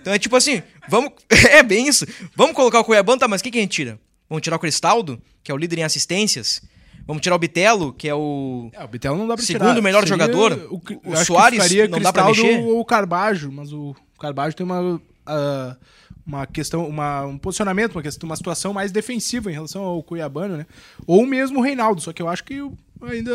Então 0.00 0.12
é 0.12 0.18
tipo 0.18 0.36
assim, 0.36 0.62
vamos. 0.88 1.12
É 1.50 1.62
bem 1.62 1.88
isso. 1.88 2.06
Vamos 2.36 2.54
colocar 2.54 2.80
o 2.80 2.84
Cuiabano, 2.84 3.18
tá, 3.18 3.28
mas 3.28 3.42
quem 3.42 3.50
que 3.50 3.58
a 3.58 3.60
gente 3.60 3.72
tira? 3.72 3.98
Vamos 4.28 4.42
tirar 4.42 4.56
o 4.56 4.58
Cristaldo, 4.58 5.20
que 5.42 5.50
é 5.50 5.54
o 5.54 5.58
líder 5.58 5.78
em 5.78 5.84
assistências. 5.84 6.62
Vamos 7.06 7.22
tirar 7.22 7.36
o 7.36 7.38
Bitelo, 7.38 7.92
que 7.94 8.06
é 8.06 8.14
o. 8.14 8.70
É, 8.74 8.84
o 8.84 8.88
Bitel 8.88 9.16
não 9.16 9.26
dá 9.26 9.34
pra 9.34 9.44
Segundo 9.44 9.68
tirar. 9.68 9.80
melhor 9.80 10.06
jogador, 10.06 10.52
o, 10.70 10.80
o 11.10 11.16
Soares 11.16 11.58
não 11.88 11.98
dá 12.00 12.12
pra 12.12 12.24
Cristaldo 12.24 12.42
mexer? 12.42 12.60
ou 12.60 12.80
o 12.80 12.84
Carbajo, 12.84 13.50
mas 13.50 13.72
o 13.72 13.94
Carbajo 14.18 14.54
tem 14.56 14.64
uma, 14.66 15.00
ah, 15.26 15.76
uma 16.26 16.46
questão, 16.46 16.86
uma, 16.86 17.24
um 17.26 17.38
posicionamento, 17.38 17.92
uma, 17.96 18.02
questão, 18.02 18.28
uma 18.28 18.36
situação 18.36 18.72
mais 18.72 18.92
defensiva 18.92 19.50
em 19.50 19.54
relação 19.54 19.82
ao 19.82 20.02
Cuiabano, 20.02 20.56
né? 20.58 20.66
Ou 21.06 21.24
mesmo 21.26 21.58
o 21.60 21.62
Reinaldo, 21.62 22.00
só 22.00 22.12
que 22.12 22.20
eu 22.20 22.28
acho 22.28 22.44
que 22.44 22.60
o- 22.60 22.76
ainda 23.02 23.32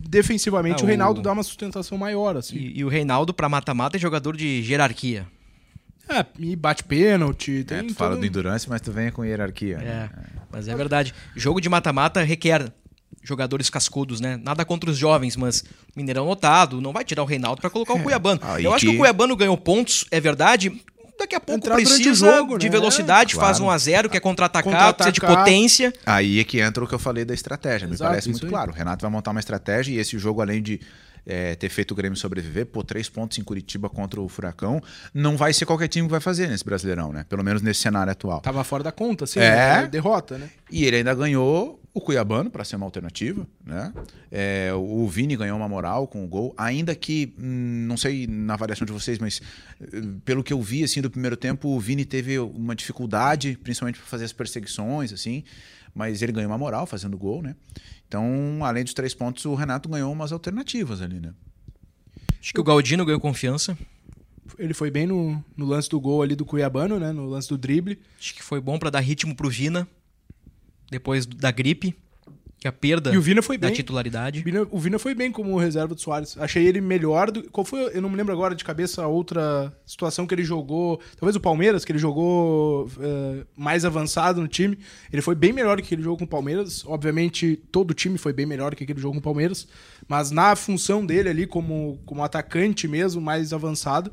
defensivamente 0.00 0.82
Ah, 0.82 0.84
o 0.84 0.88
Reinaldo 0.88 1.20
o- 1.20 1.22
dá 1.22 1.32
uma 1.32 1.42
sustentação 1.42 1.96
maior, 1.96 2.36
assim. 2.36 2.56
E, 2.56 2.78
e 2.80 2.84
o 2.84 2.88
Reinaldo, 2.88 3.32
pra 3.32 3.48
mata-mata, 3.48 3.96
é 3.96 4.00
jogador 4.00 4.36
de 4.36 4.62
jerarquia. 4.62 5.26
É, 6.06 6.26
e 6.38 6.54
bate 6.54 6.84
pênalti, 6.84 7.64
tem 7.64 7.78
É, 7.78 7.82
tu 7.84 7.94
fala 7.94 8.10
todo- 8.10 8.20
do 8.20 8.26
endurance, 8.26 8.68
mas 8.68 8.80
tu 8.82 8.92
vem 8.92 9.10
com 9.10 9.24
hierarquia. 9.24 9.78
né? 9.78 10.10
É, 10.12 10.20
mas 10.52 10.68
é 10.68 10.76
verdade. 10.76 11.14
Jogo 11.34 11.60
de 11.62 11.68
mata-mata 11.70 12.22
requer 12.22 12.70
jogadores 13.22 13.70
cascudos, 13.70 14.20
né? 14.20 14.38
Nada 14.42 14.64
contra 14.64 14.90
os 14.90 14.96
jovens, 14.98 15.36
mas 15.36 15.64
Mineirão 15.96 16.24
lotado, 16.26 16.80
não 16.80 16.92
vai 16.92 17.04
tirar 17.04 17.22
o 17.22 17.26
Reinaldo 17.26 17.60
pra 17.60 17.70
colocar 17.70 17.94
o 17.94 18.02
Cuiabano. 18.02 18.40
Ah, 18.42 18.60
e 18.60 18.64
Eu 18.64 18.72
acho 18.74 18.84
que... 18.84 18.90
que- 18.90 18.96
o 18.96 18.98
Cuiabano 18.98 19.36
ganhou 19.36 19.56
pontos, 19.56 20.04
é 20.10 20.20
verdade. 20.20 20.82
Daqui 21.16 21.36
a 21.36 21.40
pouco 21.40 21.58
Entrar 21.58 21.76
precisa 21.76 22.10
o 22.10 22.14
jogo, 22.14 22.58
de 22.58 22.66
né? 22.66 22.72
velocidade, 22.72 23.36
É, 23.36 23.38
faz 23.38 23.58
claro. 23.58 23.70
1 23.72 23.74
a 23.74 23.78
0 23.78 24.10
quer 24.10 24.18
contra-atacar, 24.20 24.92
precisa 24.94 25.12
de 25.12 25.20
potência. 25.20 25.92
Aí 26.04 26.40
é 26.40 26.44
que 26.44 26.60
entra 26.60 26.82
o 26.82 26.88
que 26.88 26.94
eu 26.94 26.98
falei 26.98 27.24
da 27.24 27.32
estratégia. 27.32 27.86
Me 27.86 27.94
Exato, 27.94 28.10
parece 28.10 28.28
isso 28.30 28.40
muito 28.40 28.46
aí. 28.46 28.50
claro. 28.50 28.72
O 28.72 28.74
Renato 28.74 29.00
vai 29.02 29.10
montar 29.10 29.30
uma 29.30 29.38
estratégia 29.38 29.92
e 29.94 29.98
esse 29.98 30.18
jogo, 30.18 30.40
além 30.42 30.60
de 30.60 30.80
é, 31.24 31.54
ter 31.54 31.68
feito 31.70 31.92
o 31.92 31.94
Grêmio 31.94 32.18
sobreviver, 32.18 32.66
pô, 32.66 32.82
três 32.82 33.08
pontos 33.08 33.38
em 33.38 33.44
Curitiba 33.44 33.88
contra 33.88 34.20
o 34.20 34.28
Furacão, 34.28 34.82
não 35.14 35.36
vai 35.36 35.52
ser 35.52 35.64
qualquer 35.66 35.86
time 35.88 36.06
que 36.08 36.10
vai 36.10 36.20
fazer 36.20 36.48
nesse 36.48 36.64
Brasileirão, 36.64 37.12
né? 37.12 37.24
Pelo 37.28 37.42
menos 37.44 37.62
nesse 37.62 37.80
cenário 37.80 38.10
atual. 38.10 38.40
Tava 38.40 38.62
fora 38.64 38.82
da 38.82 38.90
conta, 38.92 39.22
assim, 39.24 39.38
É. 39.38 39.82
né? 39.82 39.86
derrota, 39.86 40.36
né? 40.36 40.50
E 40.70 40.84
ele 40.84 40.96
ainda 40.96 41.14
ganhou 41.14 41.80
o 41.94 42.00
Cuiabano 42.00 42.50
para 42.50 42.64
ser 42.64 42.74
uma 42.74 42.86
alternativa, 42.86 43.46
né? 43.64 43.94
É, 44.28 44.72
o 44.74 45.06
Vini 45.08 45.36
ganhou 45.36 45.56
uma 45.56 45.68
moral 45.68 46.08
com 46.08 46.24
o 46.24 46.26
gol, 46.26 46.52
ainda 46.56 46.92
que 46.92 47.32
hum, 47.38 47.86
não 47.86 47.96
sei 47.96 48.26
na 48.26 48.54
avaliação 48.54 48.84
de 48.84 48.92
vocês, 48.92 49.16
mas 49.20 49.40
eh, 49.80 50.02
pelo 50.24 50.42
que 50.42 50.52
eu 50.52 50.60
vi 50.60 50.82
assim 50.82 51.00
do 51.00 51.08
primeiro 51.08 51.36
tempo, 51.36 51.68
o 51.68 51.78
Vini 51.78 52.04
teve 52.04 52.36
uma 52.40 52.74
dificuldade, 52.74 53.56
principalmente 53.62 54.00
para 54.00 54.08
fazer 54.08 54.24
as 54.24 54.32
perseguições, 54.32 55.12
assim, 55.12 55.44
mas 55.94 56.20
ele 56.20 56.32
ganhou 56.32 56.50
uma 56.50 56.58
moral 56.58 56.84
fazendo 56.84 57.16
gol, 57.16 57.40
né? 57.40 57.54
Então, 58.08 58.58
além 58.64 58.82
dos 58.82 58.92
três 58.92 59.14
pontos, 59.14 59.44
o 59.44 59.54
Renato 59.54 59.88
ganhou 59.88 60.12
umas 60.12 60.32
alternativas 60.32 61.00
ali, 61.00 61.20
né? 61.20 61.32
Acho 62.40 62.52
que 62.52 62.60
o 62.60 62.64
Galdino 62.64 63.04
ganhou 63.04 63.20
confiança. 63.20 63.78
Ele 64.58 64.74
foi 64.74 64.90
bem 64.90 65.06
no, 65.06 65.42
no 65.56 65.64
lance 65.64 65.88
do 65.88 66.00
gol 66.00 66.22
ali 66.22 66.34
do 66.34 66.44
Cuiabano, 66.44 66.98
né? 66.98 67.12
No 67.12 67.26
lance 67.26 67.48
do 67.48 67.56
drible. 67.56 68.00
Acho 68.18 68.34
que 68.34 68.42
foi 68.42 68.60
bom 68.60 68.78
pra 68.80 68.90
dar 68.90 69.00
ritmo 69.00 69.34
pro 69.34 69.48
Vina. 69.48 69.88
Depois 70.94 71.26
da 71.26 71.50
gripe, 71.50 71.92
que 72.60 72.68
a 72.68 72.72
perda 72.72 73.12
E 73.12 73.18
o 73.18 73.20
Vina 73.20 73.42
foi 73.42 73.58
da 73.58 73.66
bem. 73.66 73.74
titularidade. 73.74 74.40
O 74.40 74.44
Vina, 74.44 74.66
o 74.70 74.78
Vina 74.78 74.96
foi 74.98 75.12
bem 75.12 75.32
como 75.32 75.58
reserva 75.58 75.92
do 75.92 76.00
Soares. 76.00 76.38
Achei 76.38 76.64
ele 76.64 76.80
melhor 76.80 77.32
do. 77.32 77.42
Qual 77.50 77.64
foi? 77.64 77.90
Eu 77.94 78.00
não 78.00 78.08
me 78.08 78.16
lembro 78.16 78.32
agora 78.32 78.54
de 78.54 78.64
cabeça 78.64 79.02
a 79.02 79.08
outra 79.08 79.76
situação 79.84 80.24
que 80.24 80.32
ele 80.34 80.44
jogou. 80.44 81.00
Talvez 81.18 81.34
o 81.34 81.40
Palmeiras, 81.40 81.84
que 81.84 81.90
ele 81.90 81.98
jogou 81.98 82.88
eh, 83.00 83.44
mais 83.56 83.84
avançado 83.84 84.40
no 84.40 84.46
time. 84.46 84.78
Ele 85.12 85.20
foi 85.20 85.34
bem 85.34 85.52
melhor 85.52 85.76
que 85.78 85.82
aquele 85.82 86.02
jogo 86.02 86.18
com 86.18 86.24
o 86.24 86.28
Palmeiras. 86.28 86.84
Obviamente, 86.86 87.60
todo 87.72 87.90
o 87.90 87.94
time 87.94 88.16
foi 88.16 88.32
bem 88.32 88.46
melhor 88.46 88.74
que 88.76 88.84
aquele 88.84 89.00
jogo 89.00 89.14
com 89.14 89.20
o 89.20 89.22
Palmeiras. 89.22 89.66
Mas 90.08 90.30
na 90.30 90.54
função 90.54 91.04
dele 91.04 91.28
ali, 91.28 91.46
como, 91.46 92.00
como 92.06 92.22
atacante 92.22 92.86
mesmo, 92.86 93.20
mais 93.20 93.52
avançado, 93.52 94.10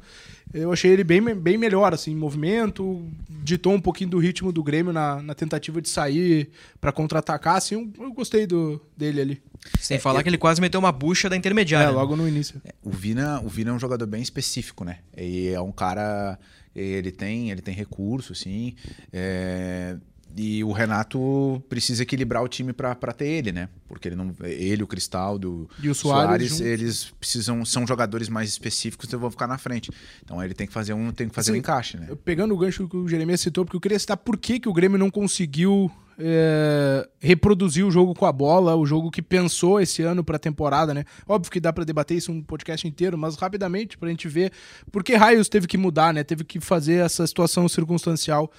eu 0.53 0.71
achei 0.71 0.91
ele 0.91 1.03
bem, 1.03 1.21
bem 1.35 1.57
melhor, 1.57 1.93
assim, 1.93 2.11
em 2.11 2.15
movimento, 2.15 3.05
ditou 3.29 3.73
um 3.73 3.81
pouquinho 3.81 4.09
do 4.09 4.19
ritmo 4.19 4.51
do 4.51 4.63
Grêmio 4.63 4.91
na, 4.91 5.21
na 5.21 5.33
tentativa 5.33 5.81
de 5.81 5.89
sair 5.89 6.49
pra 6.79 6.91
contra-atacar, 6.91 7.55
assim, 7.55 7.75
eu, 7.75 8.05
eu 8.05 8.13
gostei 8.13 8.45
do, 8.45 8.81
dele 8.95 9.21
ali. 9.21 9.41
Sem 9.79 9.99
falar 9.99 10.23
que 10.23 10.29
ele 10.29 10.37
quase 10.37 10.59
meteu 10.59 10.79
uma 10.79 10.91
bucha 10.91 11.29
da 11.29 11.37
intermediária. 11.37 11.87
É, 11.87 11.91
né? 11.91 11.93
logo 11.93 12.15
no 12.15 12.27
início. 12.27 12.61
O 12.83 12.89
Vina, 12.89 13.39
o 13.41 13.47
Vina 13.47 13.71
é 13.71 13.73
um 13.73 13.79
jogador 13.79 14.07
bem 14.07 14.21
específico, 14.21 14.83
né? 14.83 14.99
E 15.15 15.49
é 15.49 15.61
um 15.61 15.71
cara, 15.71 16.39
ele 16.75 17.11
tem, 17.11 17.51
ele 17.51 17.61
tem 17.61 17.73
recurso, 17.73 18.33
assim. 18.33 18.75
é, 19.13 19.97
e 20.37 20.63
o 20.63 20.71
Renato 20.71 21.61
precisa 21.67 22.03
equilibrar 22.03 22.43
o 22.43 22.47
time 22.47 22.73
pra 22.73 22.95
ter 22.95 23.25
ele, 23.27 23.51
né? 23.51 23.69
Porque 23.87 24.07
ele 24.07 24.15
não, 24.15 24.33
ele, 24.43 24.83
o 24.83 24.87
Cristaldo, 24.87 25.69
E 25.81 25.89
o 25.89 25.95
Soares 25.95 26.49
juntos. 26.49 26.65
eles 26.65 27.13
precisam, 27.19 27.65
são 27.65 27.85
jogadores 27.85 28.29
mais 28.29 28.49
específicos, 28.49 29.07
então 29.07 29.19
vão 29.19 29.31
ficar 29.31 29.47
na 29.47 29.57
frente. 29.57 29.91
Então 30.23 30.43
ele 30.43 30.53
tem 30.53 30.65
que 30.67 30.73
fazer 30.73 30.93
um, 30.93 31.11
tem 31.11 31.27
que 31.27 31.35
fazer 31.35 31.51
um 31.51 31.53
Assim, 31.53 31.59
encaixe, 31.59 31.97
né? 31.97 32.09
Pegando 32.23 32.53
o 32.53 32.57
gancho 32.57 32.87
que 32.87 32.97
o 32.97 33.07
Jeremias 33.07 33.41
citou, 33.41 33.65
porque 33.65 33.75
eu 33.77 33.81
queria 33.81 33.99
citar 33.99 34.17
por 34.17 34.37
que, 34.37 34.59
que 34.59 34.69
o 34.69 34.73
Grêmio 34.73 34.97
não 34.97 35.09
conseguiu 35.11 35.91
é, 36.17 37.07
reproduzir 37.19 37.85
o 37.85 37.91
jogo 37.91 38.13
com 38.13 38.25
a 38.25 38.31
bola, 38.31 38.75
o 38.75 38.85
jogo 38.85 39.09
que 39.11 39.21
pensou 39.21 39.79
esse 39.81 40.01
ano 40.03 40.23
pra 40.23 40.37
temporada, 40.39 40.93
né? 40.93 41.03
Óbvio 41.27 41.51
que 41.51 41.59
dá 41.59 41.73
pra 41.73 41.83
debater 41.83 42.17
isso 42.17 42.31
um 42.31 42.41
podcast 42.41 42.87
inteiro, 42.87 43.17
mas 43.17 43.35
rapidamente 43.35 43.97
pra 43.97 44.09
gente 44.09 44.27
ver 44.27 44.51
por 44.91 45.03
que 45.03 45.15
Raios 45.15 45.49
teve 45.49 45.67
que 45.67 45.77
mudar, 45.77 46.13
né? 46.13 46.23
Teve 46.23 46.43
que 46.43 46.59
fazer 46.59 47.03
essa 47.05 47.25
situação 47.25 47.67
circunstancial. 47.67 48.51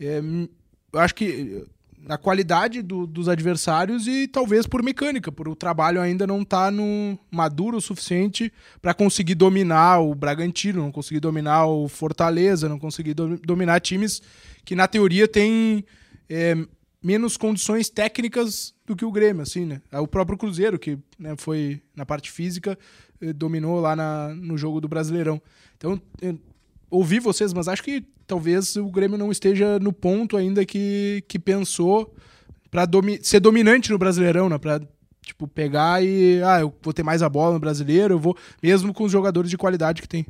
É, 0.00 0.20
eu 0.92 1.00
acho 1.00 1.14
que 1.14 1.64
na 2.04 2.18
qualidade 2.18 2.82
do- 2.82 3.06
dos 3.06 3.28
adversários 3.28 4.08
e 4.08 4.26
talvez 4.26 4.66
por 4.66 4.82
mecânica, 4.82 5.30
por 5.30 5.48
o 5.48 5.54
trabalho 5.54 6.00
ainda 6.00 6.26
não 6.26 6.42
estar 6.42 6.72
no 6.72 7.16
maduro 7.30 7.76
o 7.76 7.80
suficiente 7.80 8.52
para 8.80 8.92
conseguir 8.92 9.36
dominar 9.36 10.00
o 10.00 10.12
Bragantino, 10.14 10.82
não 10.82 10.90
conseguir 10.90 11.20
dominar 11.20 11.66
o 11.66 11.88
Fortaleza, 11.88 12.68
não 12.68 12.78
conseguir 12.78 13.14
do- 13.14 13.38
dominar 13.38 13.78
times 13.80 14.20
que 14.64 14.74
na 14.74 14.88
teoria 14.88 15.28
têm 15.28 15.84
é, 16.28 16.56
menos 17.02 17.36
condições 17.36 17.88
técnicas 17.88 18.74
do 18.86 18.96
que 18.96 19.04
o 19.04 19.12
Grêmio, 19.12 19.42
assim, 19.42 19.64
né? 19.66 19.80
É 19.90 19.98
O 20.00 20.06
próprio 20.08 20.36
Cruzeiro 20.38 20.78
que 20.78 20.98
né, 21.18 21.34
foi 21.36 21.80
na 21.94 22.04
parte 22.06 22.30
física 22.32 22.76
eh, 23.20 23.32
dominou 23.32 23.80
lá 23.80 23.94
na- 23.94 24.34
no 24.34 24.56
jogo 24.58 24.80
do 24.80 24.88
Brasileirão. 24.88 25.40
Então 25.76 26.00
eu 26.92 26.98
ouvi 26.98 27.18
vocês, 27.18 27.52
mas 27.52 27.68
acho 27.68 27.82
que 27.82 28.04
talvez 28.26 28.76
o 28.76 28.86
Grêmio 28.90 29.18
não 29.18 29.32
esteja 29.32 29.78
no 29.78 29.92
ponto 29.92 30.36
ainda 30.36 30.64
que, 30.64 31.24
que 31.26 31.38
pensou 31.38 32.14
para 32.70 32.86
ser 33.22 33.40
dominante 33.40 33.90
no 33.90 33.98
Brasileirão, 33.98 34.48
né? 34.48 34.58
Pra, 34.58 34.80
tipo, 35.24 35.48
pegar 35.48 36.02
e. 36.04 36.42
Ah, 36.42 36.60
eu 36.60 36.74
vou 36.82 36.92
ter 36.92 37.02
mais 37.02 37.22
a 37.22 37.28
bola 37.28 37.54
no 37.54 37.60
brasileiro, 37.60 38.14
eu 38.14 38.18
vou. 38.18 38.36
Mesmo 38.62 38.92
com 38.92 39.04
os 39.04 39.12
jogadores 39.12 39.50
de 39.50 39.58
qualidade 39.58 40.02
que 40.02 40.08
tem. 40.08 40.26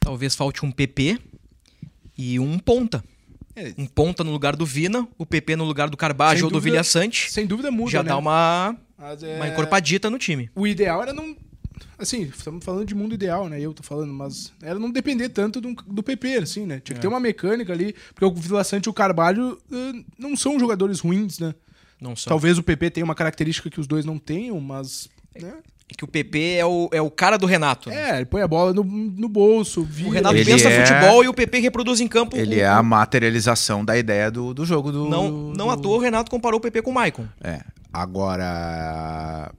Talvez 0.00 0.34
falte 0.34 0.64
um 0.64 0.70
PP 0.70 1.18
e 2.16 2.38
um 2.38 2.58
ponta. 2.58 3.02
É. 3.56 3.72
Um 3.78 3.86
ponta 3.86 4.24
no 4.24 4.32
lugar 4.32 4.56
do 4.56 4.66
Vina, 4.66 5.06
o 5.16 5.24
PP 5.24 5.56
no 5.56 5.64
lugar 5.64 5.88
do 5.88 5.96
Carbajo 5.96 6.46
ou 6.46 6.50
do 6.50 6.60
Vilha 6.60 6.82
Sante. 6.82 7.32
Sem 7.32 7.46
dúvida 7.46 7.70
muda, 7.70 7.90
Já 7.90 8.02
né? 8.02 8.08
dá 8.08 8.16
uma, 8.16 8.76
é- 9.22 9.36
uma 9.36 9.48
encorpadita 9.48 10.10
no 10.10 10.18
time. 10.18 10.50
O 10.54 10.66
ideal 10.66 11.02
era 11.02 11.12
não. 11.12 11.36
Assim, 12.04 12.22
estamos 12.22 12.64
falando 12.64 12.86
de 12.86 12.94
mundo 12.94 13.14
ideal, 13.14 13.48
né? 13.48 13.60
Eu 13.60 13.74
tô 13.74 13.82
falando, 13.82 14.12
mas 14.12 14.52
era 14.62 14.78
não 14.78 14.90
depender 14.90 15.28
tanto 15.30 15.60
do, 15.60 15.74
do 15.74 16.02
PP, 16.02 16.36
assim, 16.36 16.64
né? 16.64 16.80
Tinha 16.80 16.94
que 16.94 17.00
ter 17.02 17.08
uma 17.08 17.18
mecânica 17.20 17.72
ali, 17.72 17.94
porque 18.14 18.24
o 18.24 18.32
Vila 18.34 18.62
Sante 18.62 18.86
e 18.86 18.90
o 18.90 18.92
Carvalho 18.94 19.58
eh, 19.72 19.92
não 20.18 20.36
são 20.36 20.58
jogadores 20.58 21.00
ruins, 21.00 21.38
né? 21.38 21.54
Não 22.00 22.14
só. 22.14 22.28
Talvez 22.28 22.58
o 22.58 22.62
PP 22.62 22.90
tenha 22.90 23.04
uma 23.04 23.14
característica 23.14 23.68
que 23.70 23.80
os 23.80 23.86
dois 23.86 24.04
não 24.04 24.18
tenham, 24.18 24.60
mas. 24.60 25.08
Né? 25.40 25.54
É 25.90 25.94
que 25.94 26.02
o 26.04 26.08
PP 26.08 26.54
é 26.54 26.64
o, 26.64 26.88
é 26.92 27.02
o 27.02 27.10
cara 27.10 27.36
do 27.36 27.44
Renato. 27.46 27.90
né? 27.90 28.12
É, 28.12 28.16
ele 28.16 28.24
põe 28.24 28.40
a 28.40 28.48
bola 28.48 28.72
no, 28.72 28.82
no 28.82 29.28
bolso, 29.28 29.82
vira. 29.84 30.08
O 30.08 30.12
Renato 30.12 30.34
Ele 30.34 30.44
pensa 30.44 30.68
é- 30.70 30.84
futebol 30.86 31.22
e 31.22 31.28
o 31.28 31.34
PP 31.34 31.58
reproduz 31.60 32.00
em 32.00 32.08
campo. 32.08 32.36
Ele 32.36 32.56
o- 32.56 32.60
é 32.60 32.66
a 32.66 32.82
materialização 32.82 33.84
da 33.84 33.96
ideia 33.96 34.30
do, 34.30 34.54
do 34.54 34.64
jogo 34.64 34.90
do. 34.90 35.08
Não, 35.08 35.30
não 35.30 35.66
do- 35.66 35.70
à 35.70 35.76
toa 35.76 35.96
o 35.96 36.00
Renato 36.00 36.30
comparou 36.30 36.58
o 36.58 36.60
PP 36.60 36.80
com 36.82 36.90
o 36.90 36.94
Maicon. 36.94 37.26
É. 37.42 37.60
Agora, 37.92 39.52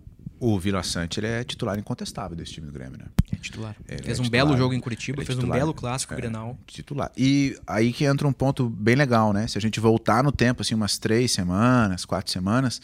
o 0.47 0.59
Vila 0.59 0.83
Sante 0.83 1.19
ele 1.19 1.25
é 1.25 1.43
titular 1.43 1.79
incontestável 1.79 2.37
desse 2.37 2.53
time 2.53 2.67
do 2.67 2.73
Grêmio, 2.73 2.99
né? 2.99 3.05
É 3.31 3.35
titular. 3.37 3.75
Ele 3.87 4.03
fez 4.03 4.19
é 4.19 4.21
um 4.21 4.25
titular. 4.25 4.45
belo 4.45 4.55
jogo 4.55 4.75
em 4.75 4.79
Curitiba, 4.79 5.23
é 5.23 5.25
fez 5.25 5.39
um 5.39 5.49
belo 5.49 5.73
clássico 5.73 6.13
É. 6.13 6.17
Grenal. 6.17 6.55
Titular. 6.67 7.11
E 7.17 7.57
aí 7.65 7.91
que 7.91 8.05
entra 8.05 8.27
um 8.27 8.31
ponto 8.31 8.69
bem 8.69 8.93
legal, 8.93 9.33
né? 9.33 9.47
Se 9.47 9.57
a 9.57 9.61
gente 9.61 9.79
voltar 9.79 10.23
no 10.23 10.31
tempo, 10.31 10.61
assim, 10.61 10.75
umas 10.75 10.99
três 10.99 11.31
semanas, 11.31 12.05
quatro 12.05 12.31
semanas, 12.31 12.79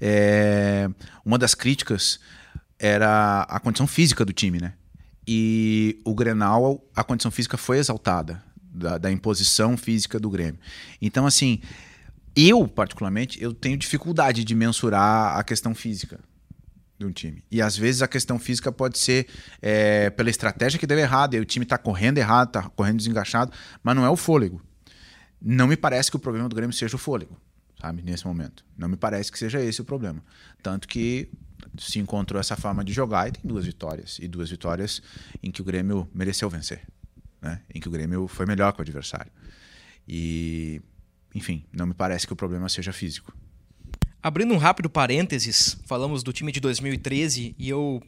é, 0.00 0.88
uma 1.22 1.36
das 1.36 1.54
críticas 1.54 2.18
era 2.78 3.42
a 3.42 3.60
condição 3.60 3.86
física 3.86 4.24
do 4.24 4.32
time, 4.32 4.58
né? 4.58 4.72
E 5.28 6.00
o 6.06 6.14
Grenal, 6.14 6.82
a 6.96 7.04
condição 7.04 7.30
física 7.30 7.58
foi 7.58 7.76
exaltada, 7.76 8.42
da, 8.56 8.96
da 8.96 9.12
imposição 9.12 9.76
física 9.76 10.18
do 10.18 10.30
Grêmio. 10.30 10.58
Então, 11.00 11.26
assim, 11.26 11.60
eu, 12.34 12.66
particularmente, 12.66 13.40
eu 13.42 13.52
tenho 13.52 13.76
dificuldade 13.76 14.44
de 14.44 14.54
mensurar 14.54 15.36
a 15.36 15.44
questão 15.44 15.74
física 15.74 16.18
de 17.02 17.08
um 17.08 17.12
time. 17.12 17.42
E 17.50 17.60
às 17.60 17.76
vezes 17.76 18.02
a 18.02 18.08
questão 18.08 18.38
física 18.38 18.72
pode 18.72 18.98
ser 18.98 19.26
é, 19.60 20.10
pela 20.10 20.30
estratégia 20.30 20.78
que 20.78 20.86
deu 20.86 20.98
errado, 20.98 21.34
e 21.34 21.40
o 21.40 21.44
time 21.44 21.66
tá 21.66 21.76
correndo 21.76 22.18
errado, 22.18 22.52
tá 22.52 22.62
correndo 22.70 22.98
desengaixado, 22.98 23.52
mas 23.82 23.94
não 23.94 24.04
é 24.04 24.10
o 24.10 24.16
fôlego. 24.16 24.62
Não 25.40 25.66
me 25.66 25.76
parece 25.76 26.10
que 26.10 26.16
o 26.16 26.20
problema 26.20 26.48
do 26.48 26.54
Grêmio 26.54 26.74
seja 26.74 26.96
o 26.96 26.98
fôlego, 26.98 27.36
sabe, 27.80 28.02
nesse 28.02 28.26
momento. 28.26 28.64
Não 28.76 28.88
me 28.88 28.96
parece 28.96 29.30
que 29.30 29.38
seja 29.38 29.60
esse 29.60 29.80
o 29.80 29.84
problema. 29.84 30.22
Tanto 30.62 30.86
que 30.86 31.28
se 31.78 31.98
encontrou 31.98 32.40
essa 32.40 32.56
forma 32.56 32.84
de 32.84 32.92
jogar 32.92 33.28
e 33.28 33.32
tem 33.32 33.42
duas 33.44 33.64
vitórias. 33.64 34.18
E 34.20 34.28
duas 34.28 34.50
vitórias 34.50 35.02
em 35.42 35.50
que 35.50 35.60
o 35.60 35.64
Grêmio 35.64 36.08
mereceu 36.14 36.48
vencer. 36.48 36.82
Né? 37.40 37.60
Em 37.74 37.80
que 37.80 37.88
o 37.88 37.90
Grêmio 37.90 38.28
foi 38.28 38.46
melhor 38.46 38.72
que 38.72 38.80
o 38.80 38.82
adversário. 38.82 39.32
E, 40.06 40.80
enfim, 41.34 41.64
não 41.72 41.86
me 41.86 41.94
parece 41.94 42.26
que 42.26 42.32
o 42.32 42.36
problema 42.36 42.68
seja 42.68 42.92
físico. 42.92 43.36
Abrindo 44.22 44.54
um 44.54 44.56
rápido 44.56 44.88
parênteses, 44.88 45.76
falamos 45.84 46.22
do 46.22 46.32
time 46.32 46.52
de 46.52 46.60
2013 46.60 47.56
e 47.58 47.68
eu 47.68 48.00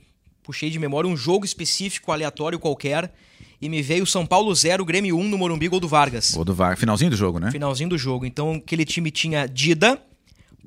puxei 0.44 0.70
de 0.70 0.78
memória 0.78 1.10
um 1.10 1.16
jogo 1.16 1.44
específico, 1.44 2.12
aleatório 2.12 2.56
qualquer, 2.56 3.12
e 3.60 3.68
me 3.68 3.82
veio 3.82 4.06
São 4.06 4.24
Paulo 4.24 4.54
0, 4.54 4.84
Grêmio 4.84 5.18
1 5.18 5.24
no 5.24 5.36
Morumbi, 5.36 5.66
gol 5.66 5.80
do 5.80 5.88
Vargas. 5.88 6.32
O 6.36 6.44
do 6.44 6.54
VAR, 6.54 6.76
finalzinho 6.76 7.10
do 7.10 7.16
jogo, 7.16 7.40
né? 7.40 7.50
Finalzinho 7.50 7.88
do 7.88 7.98
jogo. 7.98 8.24
Então, 8.24 8.52
aquele 8.52 8.84
time 8.84 9.10
tinha 9.10 9.48
Dida, 9.48 10.00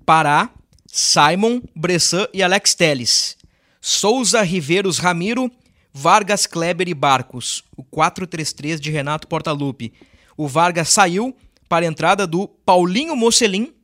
Pará, 0.05 0.49
Simon, 0.86 1.62
Bressan 1.73 2.27
e 2.33 2.43
Alex 2.43 2.75
Teles. 2.75 3.38
Souza, 3.79 4.41
Riveiros, 4.41 4.97
Ramiro, 4.97 5.49
Vargas, 5.93 6.45
Kleber 6.45 6.89
e 6.89 6.93
Barcos. 6.93 7.63
O 7.77 7.86
4-3-3 7.86 8.79
de 8.79 8.91
Renato 8.91 9.29
Portaluppi. 9.29 9.93
O 10.36 10.45
Vargas 10.45 10.89
saiu 10.89 11.33
para 11.69 11.86
a 11.86 11.88
entrada 11.88 12.27
do 12.27 12.49
Paulinho 12.49 13.15
Mocelin 13.15 13.76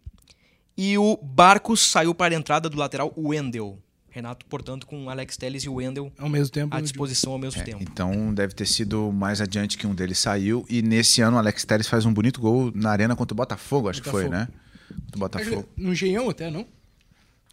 e 0.78 0.98
o 0.98 1.18
Barcos 1.22 1.82
saiu 1.82 2.14
para 2.16 2.34
a 2.36 2.38
entrada 2.38 2.70
do 2.70 2.78
lateral 2.78 3.14
Wendel. 3.18 3.80
Renato, 4.10 4.46
portanto, 4.46 4.86
com 4.86 5.10
Alex 5.10 5.36
Teles 5.38 5.64
e 5.64 5.70
o 5.70 5.74
Wendel 5.76 6.12
Ao 6.20 6.30
mesmo 6.30 6.52
tempo. 6.54 6.76
à 6.76 6.80
disposição 6.80 7.32
ao 7.32 7.40
mesmo 7.40 7.60
É, 7.60 7.64
tempo. 7.64 7.82
então 7.82 8.32
deve 8.32 8.54
ter 8.54 8.68
sido 8.68 9.12
mais 9.12 9.42
adiante 9.42 9.76
que 9.76 9.88
um 9.88 9.96
deles 9.96 10.20
saiu. 10.20 10.64
E 10.70 10.84
nesse 10.84 11.22
ano 11.22 11.36
o 11.36 11.40
Alex 11.40 11.66
Telles 11.66 11.88
faz 11.88 12.06
um 12.06 12.14
bonito 12.14 12.40
gol 12.40 12.72
na 12.76 12.92
arena 12.92 13.16
contra 13.16 13.34
o 13.34 13.36
Botafogo, 13.36 13.90
acho 13.90 14.04
que 14.04 14.10
foi, 14.12 14.30
né? 14.30 14.48
Contra 14.88 15.16
o 15.16 15.20
Botafogo. 15.20 15.70
No 15.76 15.94
Engenhão 15.94 16.30
até, 16.30 16.52
não? 16.52 16.64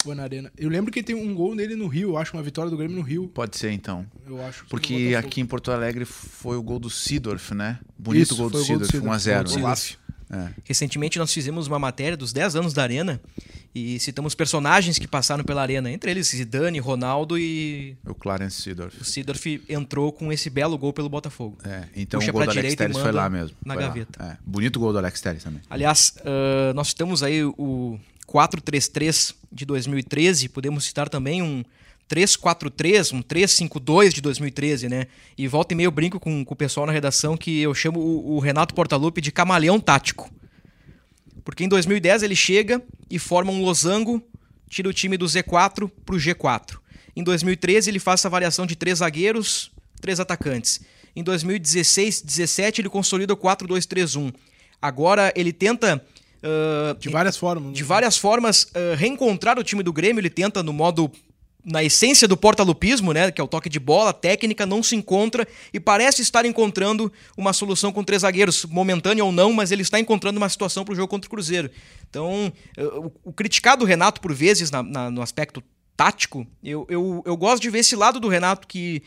Ou 0.05 0.15
na 0.15 0.23
Arena. 0.23 0.51
Eu 0.57 0.69
lembro 0.71 0.91
que 0.93 1.03
tem 1.03 1.15
um 1.15 1.35
gol 1.35 1.55
dele 1.57 1.77
no 1.77 1.87
Rio, 1.87 2.11
eu 2.11 2.17
acho, 2.19 2.35
uma 2.35 2.43
vitória 2.43 2.71
do 2.71 2.77
Grêmio 2.77 2.97
no 2.97 3.03
Rio. 3.03 3.29
Pode 3.29 3.57
ser 3.59 3.71
então. 3.71 4.07
Eu 4.27 4.43
acho. 4.45 4.65
Porque 4.69 4.95
Botafogo. 5.11 5.27
aqui 5.29 5.41
em 5.43 5.47
Porto 5.47 5.71
Alegre 5.71 6.05
foi 6.07 6.57
o 6.57 6.63
gol 6.63 6.79
do 6.79 6.89
Sidorf, 6.91 7.55
né? 7.55 7.79
Bonito 7.99 8.23
Isso, 8.33 8.37
gol 8.37 8.49
do 8.51 8.59
o 8.63 8.67
gol 8.67 8.79
do 8.79 8.85
Sidorf, 8.87 8.93
Seedorf, 8.93 9.55
1x0. 9.55 9.97
Seedorf. 10.31 10.51
É. 10.59 10.63
Recentemente 10.65 11.19
nós 11.19 11.33
fizemos 11.33 11.67
uma 11.67 11.79
matéria 11.79 12.17
dos 12.17 12.33
10 12.33 12.57
anos 12.57 12.73
da 12.73 12.83
Arena 12.83 13.21
e 13.75 13.99
citamos 14.01 14.35
personagens 14.35 14.99
que 14.99 15.07
passaram 15.07 15.45
pela 15.45 15.63
Arena, 15.63 15.91
entre 15.91 16.11
eles 16.11 16.29
Zidane, 16.29 16.79
Ronaldo 16.79 17.39
e 17.39 17.97
O 18.05 18.15
Clarence 18.15 18.63
Sidorf. 18.63 19.01
o 19.01 19.05
Sidorf 19.05 19.63
entrou 19.69 20.13
com 20.13 20.33
esse 20.33 20.51
belo 20.51 20.77
gol 20.79 20.93
pelo 20.93 21.09
Botafogo. 21.09 21.59
É, 21.65 21.85
então 21.97 22.19
Puxa 22.21 22.31
o 22.31 22.35
gol 22.35 22.45
do 22.45 22.51
Alex 22.51 22.75
Telles 22.75 22.97
foi 22.99 23.13
lá 23.13 23.29
mesmo. 23.29 23.57
na 23.65 23.77
gaveta. 23.77 24.25
É, 24.25 24.37
Bonito 24.45 24.79
gol 24.81 24.93
do 24.93 24.99
Alex 24.99 25.21
Telles 25.21 25.43
também. 25.45 25.61
Aliás, 25.71 26.15
ah, 26.25 26.73
nós 26.75 26.89
citamos 26.89 27.23
aí 27.23 27.45
o 27.45 27.99
4-3-3 28.27 29.35
de 29.53 29.65
2013, 29.65 30.49
podemos 30.49 30.85
citar 30.85 31.09
também 31.09 31.43
um 31.43 31.65
3-4-3, 32.11 33.13
um 33.13 33.23
3-5-2 33.23 34.13
de 34.13 34.21
2013, 34.21 34.89
né? 34.89 35.07
E 35.39 35.47
volta 35.47 35.73
e 35.73 35.77
meio 35.77 35.93
brinco 35.93 36.19
com, 36.19 36.45
com 36.45 36.55
o 36.55 36.57
pessoal 36.57 36.85
na 36.85 36.93
redação 36.93 37.37
que 37.37 37.61
eu 37.61 37.73
chamo 37.73 38.01
o, 38.01 38.37
o 38.37 38.39
Renato 38.41 38.75
Portaluppi 38.75 39.21
de 39.21 39.31
camaleão 39.31 39.79
tático. 39.79 40.29
Porque 41.45 41.63
em 41.63 41.69
2010 41.69 42.25
ele 42.25 42.35
chega 42.35 42.83
e 43.09 43.19
forma 43.19 43.53
um 43.53 43.63
losango, 43.63 44.21
tira 44.69 44.89
o 44.89 44.93
time 44.93 45.17
do 45.17 45.25
Z4 45.25 45.89
pro 46.05 46.17
G4. 46.17 46.79
Em 47.15 47.23
2013 47.23 47.91
ele 47.91 48.01
faz 48.01 48.21
essa 48.21 48.29
variação 48.29 48.67
de 48.67 48.75
três 48.75 48.99
zagueiros, 48.99 49.71
três 50.01 50.19
atacantes. 50.19 50.81
Em 51.15 51.23
2016, 51.23 52.23
17 52.23 52.81
ele 52.81 52.89
consolida 52.89 53.33
o 53.33 53.37
4-2-3-1. 53.37 54.35
Agora 54.83 55.33
ele 55.37 55.53
tenta 55.53 56.05
ah, 56.43 56.97
De 56.99 57.09
várias 57.09 57.37
formas. 57.37 57.73
de 57.73 57.85
várias 57.85 58.17
formas 58.17 58.69
ah, 58.75 58.97
reencontrar 58.97 59.59
o 59.59 59.65
time 59.65 59.83
do 59.83 59.93
Grêmio. 59.93 60.21
Ele 60.21 60.31
tenta 60.31 60.63
no 60.63 60.73
modo 60.73 61.11
na 61.65 61.83
essência 61.85 62.27
do 62.27 62.37
portalupismo, 62.37 63.13
né, 63.13 63.31
que 63.31 63.41
é 63.41 63.45
o 63.45 63.49
toque 63.49 63.69
de 63.69 63.79
bola, 63.79 64.13
técnica, 64.13 64.65
não 64.67 64.83
se 64.83 64.97
encontra 64.97 65.47
e 65.73 65.81
parece 65.81 66.23
estar 66.23 66.45
encontrando 66.45 67.13
uma 67.37 67.53
solução 67.53 67.93
com 67.93 68.03
três 68.03 68.23
zagueiros, 68.23 68.65
momentânea 68.65 69.25
ou 69.25 69.33
não, 69.33 69.53
mas 69.53 69.71
ele 69.71 69.83
está 69.83 69.99
encontrando 69.99 70.39
uma 70.39 70.49
situação 70.49 70.85
para 70.85 70.93
o 70.93 70.97
jogo 70.97 71.09
contra 71.09 71.27
o 71.27 71.31
Cruzeiro. 71.31 71.71
Então, 72.09 72.53
o, 73.25 73.33
criticado 73.33 73.85
Renato, 73.85 74.21
por 74.21 74.33
vezes, 74.33 74.71
na, 74.71 74.83
na, 74.83 75.11
no 75.11 75.23
aspecto 75.23 75.63
tático, 75.97 76.47
eu, 76.63 76.87
eu, 76.89 77.23
eu 77.27 77.37
gosto 77.37 77.63
de 77.63 77.71
ver 77.71 77.81
esse 77.81 77.95
lado 77.95 78.19
do 78.19 78.29
Renato 78.29 78.67
que 78.67 79.03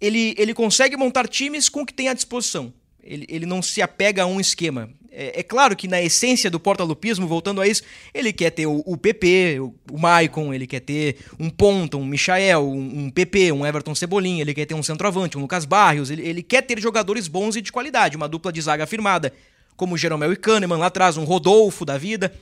ele, 0.00 0.34
ele 0.36 0.52
consegue 0.52 0.96
montar 0.96 1.28
times 1.28 1.68
com 1.68 1.82
o 1.82 1.86
que 1.86 1.94
tem 1.94 2.08
à 2.08 2.14
disposição. 2.14 2.72
Ele, 3.02 3.26
ele 3.28 3.46
não 3.46 3.60
se 3.60 3.82
apega 3.82 4.22
a 4.22 4.26
um 4.26 4.40
esquema. 4.40 4.90
É, 5.10 5.40
é 5.40 5.42
claro 5.42 5.76
que 5.76 5.86
na 5.86 6.00
essência 6.00 6.50
do 6.50 6.58
portalupismo, 6.58 7.26
voltando 7.26 7.60
a 7.60 7.66
isso, 7.66 7.82
ele 8.14 8.32
quer 8.32 8.50
ter 8.50 8.66
o, 8.66 8.82
o 8.86 8.96
PP, 8.96 9.60
o, 9.60 9.74
o 9.90 9.98
Maicon, 9.98 10.54
ele 10.54 10.66
quer 10.66 10.80
ter 10.80 11.16
um 11.38 11.50
Ponta, 11.50 11.98
um 11.98 12.06
Michael, 12.06 12.62
um, 12.62 13.04
um 13.04 13.10
PP, 13.10 13.52
um 13.52 13.66
Everton 13.66 13.94
Cebolinha, 13.94 14.40
ele 14.40 14.54
quer 14.54 14.64
ter 14.64 14.74
um 14.74 14.82
centroavante, 14.82 15.36
um 15.36 15.42
Lucas 15.42 15.66
Barrios, 15.66 16.10
ele, 16.10 16.26
ele 16.26 16.42
quer 16.42 16.62
ter 16.62 16.80
jogadores 16.80 17.28
bons 17.28 17.56
e 17.56 17.60
de 17.60 17.70
qualidade, 17.70 18.16
uma 18.16 18.28
dupla 18.28 18.50
de 18.50 18.60
zaga 18.60 18.84
afirmada, 18.84 19.32
como 19.76 19.98
Jeromel 19.98 20.32
e 20.32 20.36
Kahneman 20.36 20.78
lá 20.78 20.86
atrás, 20.86 21.16
um 21.16 21.24
Rodolfo 21.24 21.84
da 21.84 21.98
vida, 21.98 22.34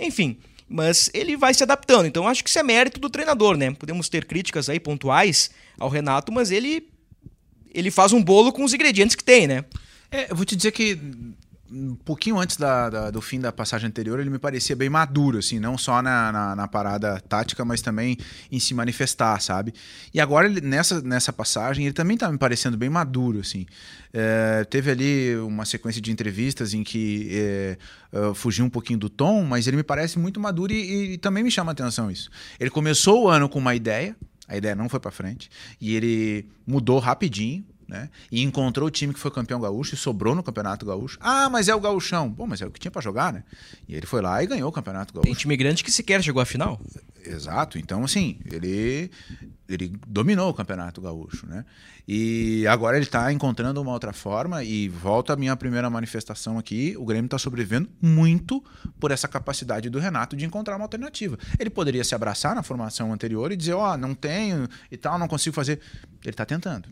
enfim... 0.00 0.38
Mas 0.66 1.10
ele 1.12 1.36
vai 1.36 1.52
se 1.52 1.62
adaptando, 1.62 2.06
então 2.06 2.26
acho 2.26 2.42
que 2.42 2.48
isso 2.48 2.58
é 2.58 2.62
mérito 2.62 2.98
do 2.98 3.10
treinador, 3.10 3.54
né? 3.54 3.70
Podemos 3.72 4.08
ter 4.08 4.24
críticas 4.24 4.70
aí 4.70 4.80
pontuais 4.80 5.50
ao 5.78 5.90
Renato, 5.90 6.32
mas 6.32 6.50
ele 6.50 6.88
ele 7.72 7.90
faz 7.90 8.14
um 8.14 8.22
bolo 8.22 8.50
com 8.50 8.64
os 8.64 8.72
ingredientes 8.72 9.14
que 9.14 9.22
tem, 9.22 9.46
né? 9.46 9.64
É, 10.14 10.30
eu 10.30 10.36
vou 10.36 10.44
te 10.44 10.54
dizer 10.54 10.70
que 10.70 10.96
um 11.72 11.96
pouquinho 11.96 12.38
antes 12.38 12.56
da, 12.56 12.88
da, 12.88 13.10
do 13.10 13.20
fim 13.20 13.40
da 13.40 13.50
passagem 13.50 13.88
anterior, 13.88 14.20
ele 14.20 14.30
me 14.30 14.38
parecia 14.38 14.76
bem 14.76 14.88
maduro, 14.88 15.38
assim, 15.38 15.58
não 15.58 15.76
só 15.76 16.00
na, 16.00 16.30
na, 16.30 16.54
na 16.54 16.68
parada 16.68 17.20
tática, 17.28 17.64
mas 17.64 17.82
também 17.82 18.16
em 18.52 18.60
se 18.60 18.72
manifestar, 18.74 19.40
sabe? 19.40 19.74
E 20.12 20.20
agora, 20.20 20.46
ele, 20.46 20.60
nessa, 20.60 21.02
nessa 21.02 21.32
passagem, 21.32 21.86
ele 21.86 21.92
também 21.92 22.16
tá 22.16 22.30
me 22.30 22.38
parecendo 22.38 22.76
bem 22.76 22.88
maduro, 22.88 23.40
assim. 23.40 23.66
É, 24.12 24.64
teve 24.70 24.92
ali 24.92 25.36
uma 25.38 25.64
sequência 25.64 26.00
de 26.00 26.12
entrevistas 26.12 26.74
em 26.74 26.84
que 26.84 27.30
é, 27.32 27.78
fugiu 28.36 28.64
um 28.64 28.70
pouquinho 28.70 29.00
do 29.00 29.10
tom, 29.10 29.42
mas 29.42 29.66
ele 29.66 29.76
me 29.76 29.82
parece 29.82 30.16
muito 30.16 30.38
maduro 30.38 30.72
e, 30.72 31.14
e 31.14 31.18
também 31.18 31.42
me 31.42 31.50
chama 31.50 31.72
atenção 31.72 32.08
isso. 32.08 32.30
Ele 32.60 32.70
começou 32.70 33.24
o 33.24 33.28
ano 33.28 33.48
com 33.48 33.58
uma 33.58 33.74
ideia, 33.74 34.14
a 34.46 34.56
ideia 34.56 34.76
não 34.76 34.88
foi 34.88 35.00
para 35.00 35.10
frente, 35.10 35.50
e 35.80 35.96
ele 35.96 36.46
mudou 36.64 37.00
rapidinho, 37.00 37.64
né? 37.88 38.08
E 38.30 38.42
encontrou 38.42 38.88
o 38.88 38.90
time 38.90 39.12
que 39.12 39.20
foi 39.20 39.30
campeão 39.30 39.60
gaúcho 39.60 39.94
e 39.94 39.98
sobrou 39.98 40.34
no 40.34 40.42
Campeonato 40.42 40.86
Gaúcho. 40.86 41.18
Ah, 41.20 41.48
mas 41.50 41.68
é 41.68 41.74
o 41.74 41.80
gaúchão. 41.80 42.30
Bom, 42.30 42.46
mas 42.46 42.60
é 42.60 42.66
o 42.66 42.70
que 42.70 42.80
tinha 42.80 42.90
para 42.90 43.02
jogar, 43.02 43.32
né? 43.32 43.44
E 43.88 43.94
ele 43.94 44.06
foi 44.06 44.20
lá 44.20 44.42
e 44.42 44.46
ganhou 44.46 44.68
o 44.68 44.72
Campeonato 44.72 45.12
Gaúcho. 45.12 45.26
Tem 45.26 45.34
time 45.34 45.56
grande 45.56 45.84
que 45.84 45.90
sequer 45.90 46.22
chegou 46.22 46.40
à 46.40 46.46
final. 46.46 46.80
Exato. 47.24 47.78
Então, 47.78 48.04
assim, 48.04 48.38
ele, 48.50 49.10
ele 49.68 49.92
dominou 50.06 50.50
o 50.50 50.54
Campeonato 50.54 51.00
Gaúcho, 51.00 51.46
né? 51.46 51.64
E 52.06 52.66
agora 52.66 52.96
ele 52.96 53.06
está 53.06 53.32
encontrando 53.32 53.80
uma 53.80 53.92
outra 53.92 54.12
forma 54.12 54.62
e 54.62 54.88
volta 54.88 55.32
a 55.32 55.36
minha 55.36 55.56
primeira 55.56 55.88
manifestação 55.88 56.58
aqui, 56.58 56.94
o 56.98 57.04
Grêmio 57.04 57.26
está 57.26 57.38
sobrevivendo 57.38 57.88
muito 58.00 58.62
por 59.00 59.10
essa 59.10 59.26
capacidade 59.26 59.88
do 59.88 59.98
Renato 59.98 60.36
de 60.36 60.44
encontrar 60.44 60.76
uma 60.76 60.84
alternativa. 60.84 61.38
Ele 61.58 61.70
poderia 61.70 62.04
se 62.04 62.14
abraçar 62.14 62.54
na 62.54 62.62
formação 62.62 63.10
anterior 63.10 63.50
e 63.52 63.56
dizer, 63.56 63.72
ó, 63.72 63.94
oh, 63.94 63.96
não 63.96 64.14
tenho 64.14 64.68
e 64.90 64.96
tal, 64.98 65.18
não 65.18 65.26
consigo 65.26 65.56
fazer. 65.56 65.80
Ele 66.22 66.30
está 66.30 66.44
tentando. 66.44 66.88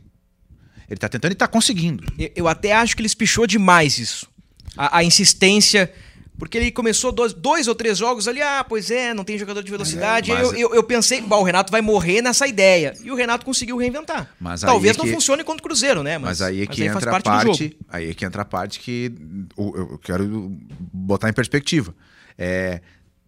Ele 0.93 0.99
está 0.99 1.09
tentando 1.09 1.31
e 1.31 1.33
está 1.33 1.49
conseguindo. 1.49 2.05
Eu 2.37 2.47
até 2.47 2.73
acho 2.75 2.95
que 2.95 3.01
ele 3.01 3.07
espichou 3.07 3.47
demais 3.47 3.99
isso. 3.99 4.29
A, 4.77 4.99
a 4.99 5.05
insistência. 5.05 5.91
Porque 6.39 6.59
ele 6.59 6.71
começou 6.71 7.11
dois, 7.11 7.33
dois, 7.33 7.67
ou 7.67 7.75
três 7.75 7.97
jogos 7.97 8.29
ali, 8.29 8.43
ah, 8.43 8.63
pois 8.69 8.91
é, 8.91 9.15
não 9.15 9.25
tem 9.25 9.39
jogador 9.39 9.63
de 9.63 9.71
velocidade. 9.71 10.31
É, 10.31 10.43
eu, 10.43 10.55
eu, 10.55 10.75
eu, 10.75 10.83
pensei, 10.83 11.21
bom, 11.23 11.41
o 11.41 11.43
Renato 11.43 11.71
vai 11.71 11.81
morrer 11.81 12.21
nessa 12.21 12.47
ideia. 12.47 12.93
E 13.03 13.11
o 13.11 13.15
Renato 13.15 13.47
conseguiu 13.47 13.79
reinventar. 13.79 14.31
Mas 14.39 14.61
Talvez 14.61 14.95
é 14.95 14.99
não 14.99 15.07
funcione 15.07 15.43
contra 15.45 15.61
o 15.61 15.63
Cruzeiro, 15.63 16.03
né? 16.03 16.19
Mas, 16.19 16.41
mas 16.41 16.43
aí 16.43 16.63
é 16.63 16.67
que 16.67 16.85
entra 16.85 17.17
a 17.17 17.21
parte. 17.23 17.77
Aí 17.89 18.11
é 18.11 18.15
que 18.15 18.25
entra 18.25 18.43
a 18.43 18.45
parte 18.45 18.81
que 18.81 19.13
eu 19.57 19.99
quero 20.03 20.55
botar 20.93 21.31
em 21.31 21.33
perspectiva. 21.33 21.95
É, 22.37 22.83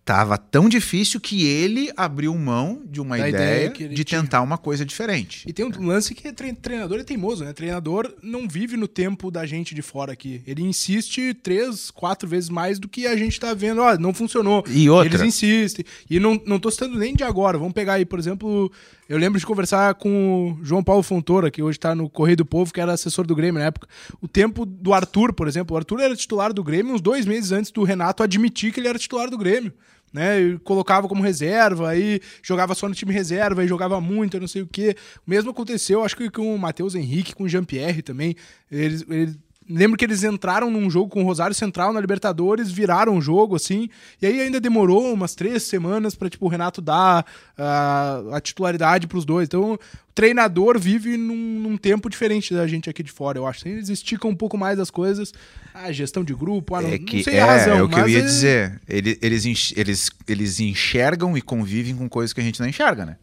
Tava 0.04 0.36
tão 0.36 0.68
difícil 0.68 1.18
que 1.18 1.46
ele 1.46 1.90
abriu 1.96 2.34
mão 2.34 2.82
de 2.84 3.00
uma 3.00 3.16
da 3.16 3.26
ideia, 3.26 3.66
ideia 3.68 3.88
de 3.88 4.04
tinha. 4.04 4.20
tentar 4.20 4.42
uma 4.42 4.58
coisa 4.58 4.84
diferente. 4.84 5.44
E 5.48 5.52
tem 5.52 5.64
um 5.64 5.86
lance 5.86 6.14
que 6.14 6.30
treinador 6.30 7.00
é 7.00 7.02
teimoso, 7.02 7.42
né? 7.42 7.54
Treinador 7.54 8.12
não 8.22 8.46
vive 8.46 8.76
no 8.76 8.86
tempo 8.86 9.30
da 9.30 9.46
gente 9.46 9.74
de 9.74 9.80
fora 9.80 10.12
aqui. 10.12 10.42
Ele 10.46 10.62
insiste 10.62 11.32
três, 11.32 11.90
quatro 11.90 12.28
vezes 12.28 12.50
mais 12.50 12.78
do 12.78 12.86
que 12.86 13.06
a 13.06 13.16
gente 13.16 13.40
tá 13.40 13.54
vendo. 13.54 13.80
Ó, 13.80 13.96
não 13.96 14.12
funcionou. 14.12 14.62
E 14.68 14.90
outra. 14.90 15.08
Eles 15.08 15.22
insistem. 15.22 15.86
E 16.10 16.20
não, 16.20 16.38
não 16.44 16.58
tô 16.58 16.70
citando 16.70 16.98
nem 16.98 17.14
de 17.14 17.24
agora. 17.24 17.56
Vamos 17.56 17.72
pegar 17.72 17.94
aí, 17.94 18.04
por 18.04 18.18
exemplo, 18.18 18.70
eu 19.08 19.16
lembro 19.16 19.40
de 19.40 19.46
conversar 19.46 19.94
com 19.94 20.58
o 20.60 20.64
João 20.64 20.84
Paulo 20.84 21.02
Fontoura, 21.02 21.50
que 21.50 21.62
hoje 21.62 21.78
tá 21.78 21.94
no 21.94 22.10
Correio 22.10 22.36
do 22.36 22.44
Povo, 22.44 22.74
que 22.74 22.80
era 22.80 22.92
assessor 22.92 23.26
do 23.26 23.34
Grêmio 23.34 23.58
na 23.58 23.68
época. 23.68 23.88
O 24.20 24.28
tempo 24.28 24.66
do 24.66 24.92
Arthur, 24.92 25.32
por 25.32 25.48
exemplo. 25.48 25.74
O 25.74 25.78
Arthur 25.78 26.00
era 26.00 26.14
titular 26.14 26.52
do 26.52 26.62
Grêmio 26.62 26.94
uns 26.94 27.00
dois 27.00 27.24
meses 27.24 27.52
antes 27.52 27.70
do 27.70 27.84
Renato 27.84 28.22
admitir 28.22 28.70
que 28.70 28.80
ele 28.80 28.88
era 28.88 28.98
titular 28.98 29.30
do 29.30 29.38
Grêmio 29.38 29.72
né? 30.14 30.40
E 30.40 30.58
colocava 30.60 31.08
como 31.08 31.22
reserva, 31.22 31.90
aí 31.90 32.20
jogava 32.40 32.74
só 32.74 32.88
no 32.88 32.94
time 32.94 33.12
reserva, 33.12 33.64
e 33.64 33.68
jogava 33.68 34.00
muito, 34.00 34.38
não 34.38 34.46
sei 34.46 34.62
o 34.62 34.66
quê. 34.66 34.96
O 35.26 35.30
mesmo 35.30 35.50
aconteceu, 35.50 36.04
acho 36.04 36.16
que 36.16 36.30
com 36.30 36.54
o 36.54 36.58
Matheus 36.58 36.94
Henrique, 36.94 37.34
com 37.34 37.42
o 37.42 37.48
Jean-Pierre 37.48 38.00
também. 38.00 38.36
Eles, 38.70 39.04
eles 39.10 39.36
Lembro 39.68 39.96
que 39.96 40.04
eles 40.04 40.22
entraram 40.22 40.70
num 40.70 40.90
jogo 40.90 41.08
com 41.08 41.22
o 41.22 41.24
Rosário 41.24 41.54
Central 41.54 41.90
na 41.90 42.00
Libertadores, 42.00 42.70
viraram 42.70 43.16
o 43.16 43.20
jogo, 43.20 43.56
assim, 43.56 43.88
e 44.20 44.26
aí 44.26 44.40
ainda 44.42 44.60
demorou 44.60 45.10
umas 45.10 45.34
três 45.34 45.62
semanas 45.62 46.14
para 46.14 46.28
tipo, 46.28 46.44
o 46.44 46.48
Renato 46.50 46.82
dar 46.82 47.24
uh, 47.58 48.34
a 48.34 48.40
titularidade 48.42 49.06
para 49.06 49.16
os 49.16 49.24
dois. 49.24 49.48
Então, 49.48 49.78
treinador 50.14 50.78
vive 50.78 51.16
num, 51.16 51.60
num, 51.60 51.76
tempo 51.76 52.08
diferente 52.08 52.54
da 52.54 52.66
gente 52.66 52.88
aqui 52.88 53.02
de 53.02 53.10
fora, 53.10 53.38
eu 53.38 53.46
acho. 53.46 53.66
Eles 53.66 53.88
esticam 53.88 54.30
um 54.30 54.36
pouco 54.36 54.56
mais 54.56 54.78
as 54.78 54.90
coisas. 54.90 55.32
A 55.74 55.86
ah, 55.86 55.92
gestão 55.92 56.22
de 56.22 56.34
grupo, 56.34 56.74
ah, 56.76 56.82
não, 56.82 56.90
é 56.90 56.98
que, 56.98 57.16
não 57.16 57.24
sei 57.24 57.34
é, 57.34 57.42
a 57.42 57.46
razão. 57.46 57.78
É 57.78 57.82
o 57.82 57.88
que 57.88 57.98
eu 57.98 58.08
ia 58.08 58.20
é... 58.20 58.22
dizer. 58.22 58.80
Eles, 58.88 59.18
eles, 59.20 59.74
eles, 59.76 60.10
eles 60.28 60.60
enxergam 60.60 61.36
e 61.36 61.42
convivem 61.42 61.96
com 61.96 62.08
coisas 62.08 62.32
que 62.32 62.40
a 62.40 62.44
gente 62.44 62.60
não 62.60 62.68
enxerga, 62.68 63.04
né? 63.04 63.16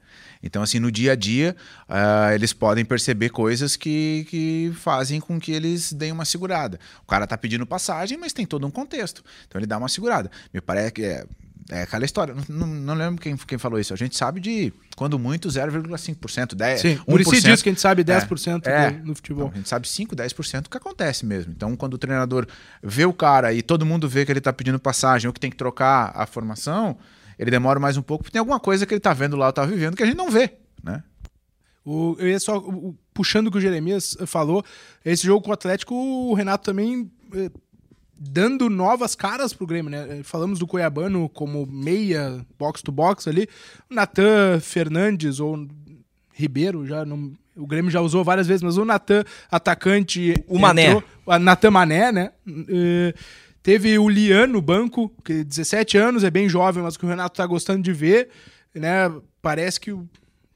Então, 0.44 0.64
assim, 0.64 0.80
no 0.80 0.92
dia 0.92 1.12
a 1.12 1.16
dia, 1.16 1.56
uh, 1.88 2.34
eles 2.34 2.52
podem 2.52 2.84
perceber 2.84 3.30
coisas 3.30 3.76
que, 3.76 4.26
que 4.28 4.74
fazem 4.76 5.20
com 5.20 5.40
que 5.40 5.52
eles 5.52 5.94
deem 5.94 6.12
uma 6.12 6.26
segurada. 6.26 6.80
O 7.04 7.08
cara 7.08 7.28
tá 7.28 7.38
pedindo 7.38 7.66
passagem, 7.66 8.18
mas 8.18 8.34
tem 8.34 8.46
todo 8.46 8.66
um 8.66 8.72
contexto. 8.72 9.24
Então, 9.48 9.60
ele 9.60 9.68
dá 9.68 9.78
uma 9.78 9.88
segurada. 9.88 10.32
Me 10.52 10.60
parece 10.60 10.94
que 10.94 11.04
é, 11.04 11.26
é 11.72 11.84
aquela 11.84 12.06
história. 12.06 12.36
Não, 12.48 12.68
não, 12.68 12.94
lembro 12.94 13.22
quem, 13.22 13.36
quem 13.36 13.58
falou 13.58 13.80
isso. 13.80 13.94
A 13.94 13.98
gente 13.98 14.16
sabe 14.16 14.40
de, 14.40 14.74
quando 14.96 15.18
muito, 15.18 15.48
0,5%. 15.48 16.56
10%. 16.56 16.78
Sim, 16.78 17.00
o 17.08 17.12
Muricy 17.12 17.42
diz 17.42 17.62
que 17.62 17.70
a 17.70 17.72
gente 17.72 17.82
sabe 17.82 18.04
10% 18.04 18.68
é, 18.68 18.72
é. 18.72 18.92
no 18.92 19.16
futebol. 19.16 19.46
Então, 19.48 19.56
a 19.56 19.58
gente 19.58 19.70
sabe 19.70 19.88
5%, 19.88 20.16
10% 20.16 20.70
que 20.70 20.78
acontece 20.78 21.26
mesmo. 21.26 21.52
Então, 21.52 21.76
quando 21.76 21.96
o 21.96 21.98
treinador 21.98 22.46
vê 22.84 23.06
o 23.06 23.14
cara 23.14 23.54
e 23.54 23.62
todo 23.62 23.86
mundo 23.86 24.08
vê 24.08 24.26
que 24.26 24.32
ele 24.32 24.40
está 24.40 24.54
pedindo 24.54 24.80
passagem 24.80 25.28
ou 25.28 25.34
que 25.34 25.40
tem 25.40 25.50
que 25.50 25.58
trocar 25.58 26.12
a 26.14 26.26
formação 26.26 26.98
ele 27.42 27.50
demora 27.50 27.80
mais 27.80 27.98
um 27.98 28.04
pouco, 28.04 28.24
porque 28.24 28.34
tem 28.34 28.40
alguma 28.40 28.60
coisa 28.60 28.86
que 28.86 28.94
ele 28.94 29.00
está 29.00 29.14
vendo 29.14 29.36
lá, 29.36 29.50
está 29.50 29.66
vivendo, 29.66 29.96
que 29.96 30.04
a 30.04 30.06
gente 30.06 30.16
não 30.16 30.30
vê, 30.30 30.54
né? 30.84 31.04
O, 31.84 32.16
eu 32.20 32.28
ia 32.28 32.40
só, 32.40 32.60
o, 32.60 32.96
puxando 33.16 33.48
o 33.48 33.52
que 33.52 33.58
o 33.58 33.62
Jeremias 33.62 34.16
falou, 34.28 34.64
esse 35.04 35.26
jogo 35.26 35.44
com 35.44 35.50
o 35.50 35.54
Atlético, 35.54 35.96
o 35.96 36.36
Renato 36.36 36.64
também 36.64 37.12
eh, 37.34 37.50
dando 38.24 38.70
novas 38.70 39.16
caras 39.16 39.52
pro 39.54 39.66
Grêmio, 39.66 39.90
né? 39.90 40.22
Falamos 40.24 40.60
do 40.60 40.68
Cuiabano 40.68 41.28
como 41.30 41.66
meia, 41.66 42.46
box 42.60 42.82
to 42.82 42.92
box 42.92 43.28
ali, 43.28 43.48
o 43.90 43.96
Natan 43.96 44.60
Fernandes 44.60 45.40
ou 45.40 45.68
Ribeiro, 46.34 46.86
já 46.86 47.04
não, 47.04 47.34
o 47.56 47.66
Grêmio 47.66 47.90
já 47.90 48.00
usou 48.00 48.24
várias 48.24 48.48
vezes, 48.48 48.62
mas 48.62 48.78
o 48.78 48.86
Natan, 48.86 49.24
atacante. 49.50 50.34
O 50.48 50.60
Mané. 50.60 51.02
O 51.26 51.40
Natan 51.40 51.72
Mané, 51.72 52.12
né? 52.12 52.32
Uh, 52.48 53.14
Teve 53.64 53.98
o 54.00 54.10
Lian 54.10 54.48
no 54.48 54.62
banco, 54.62 55.12
que 55.24 55.44
17 55.44 55.98
anos, 55.98 56.24
é 56.24 56.32
bem 56.32 56.50
jovem, 56.50 56.82
mas 56.82 56.98
que 56.98 57.06
o 57.06 57.10
Renato 57.10 57.38
tá 57.38 57.46
gostando 57.46 57.84
de 57.84 57.94
ver, 57.94 58.30
né? 58.74 59.12
Parece 59.40 59.80
que 59.80 59.96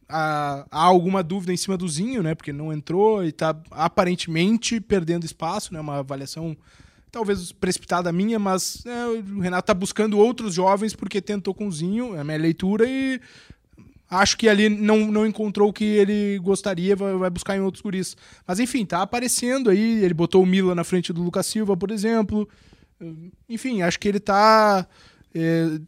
há, 0.09 0.65
há 0.71 0.83
alguma 0.83 1.21
dúvida 1.21 1.53
em 1.53 1.57
cima 1.57 1.77
do 1.77 1.87
Zinho, 1.87 2.23
né? 2.23 2.33
Porque 2.33 2.51
não 2.51 2.73
entrou 2.73 3.23
e 3.23 3.31
tá 3.31 3.55
aparentemente 3.69 4.81
perdendo 4.81 5.23
espaço, 5.23 5.71
né? 5.71 5.79
Uma 5.79 5.99
avaliação 5.99 6.57
talvez 7.15 7.53
precipitada 7.53 8.11
minha, 8.11 8.37
mas 8.37 8.83
né, 8.83 9.05
o 9.07 9.39
Renato 9.39 9.67
tá 9.67 9.73
buscando 9.73 10.19
outros 10.19 10.53
jovens 10.53 10.93
porque 10.93 11.21
tentou 11.21 11.53
com 11.53 11.65
o 11.65 11.71
Zinho, 11.71 12.13
é 12.13 12.19
a 12.19 12.23
minha 12.25 12.37
leitura, 12.37 12.85
e 12.85 13.21
acho 14.09 14.37
que 14.37 14.49
ali 14.49 14.67
não, 14.67 15.09
não 15.09 15.25
encontrou 15.25 15.69
o 15.69 15.73
que 15.73 15.85
ele 15.85 16.37
gostaria, 16.39 16.93
vai, 16.93 17.13
vai 17.13 17.29
buscar 17.29 17.55
em 17.55 17.61
outros 17.61 17.81
guris. 17.81 18.17
Mas 18.45 18.59
enfim, 18.59 18.85
tá 18.85 19.01
aparecendo 19.01 19.69
aí, 19.69 20.03
ele 20.03 20.13
botou 20.13 20.43
o 20.43 20.45
Mila 20.45 20.75
na 20.75 20.83
frente 20.83 21.13
do 21.13 21.23
Lucas 21.23 21.45
Silva, 21.45 21.77
por 21.77 21.89
exemplo, 21.89 22.49
enfim, 23.47 23.81
acho 23.81 23.97
que 23.97 24.09
ele 24.09 24.17
está 24.17 24.85
é, 25.33 25.79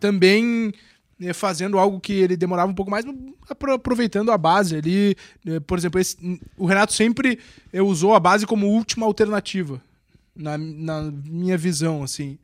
também 0.00 0.72
é, 1.20 1.32
fazendo 1.32 1.78
algo 1.78 2.00
que 2.00 2.14
ele 2.14 2.36
demorava 2.36 2.72
um 2.72 2.74
pouco 2.74 2.90
mais, 2.90 3.04
aproveitando 3.48 4.32
a 4.32 4.38
base 4.38 4.74
ali. 4.74 5.14
É, 5.46 5.60
por 5.60 5.78
exemplo, 5.78 6.00
esse, 6.00 6.40
o 6.56 6.66
Renato 6.66 6.92
sempre 6.92 7.38
é, 7.72 7.80
usou 7.80 8.12
a 8.12 8.18
base 8.18 8.44
como 8.44 8.66
última 8.66 9.06
alternativa, 9.06 9.80
na, 10.38 10.56
na 10.56 11.12
minha 11.24 11.58
visão, 11.58 12.02
assim. 12.02 12.38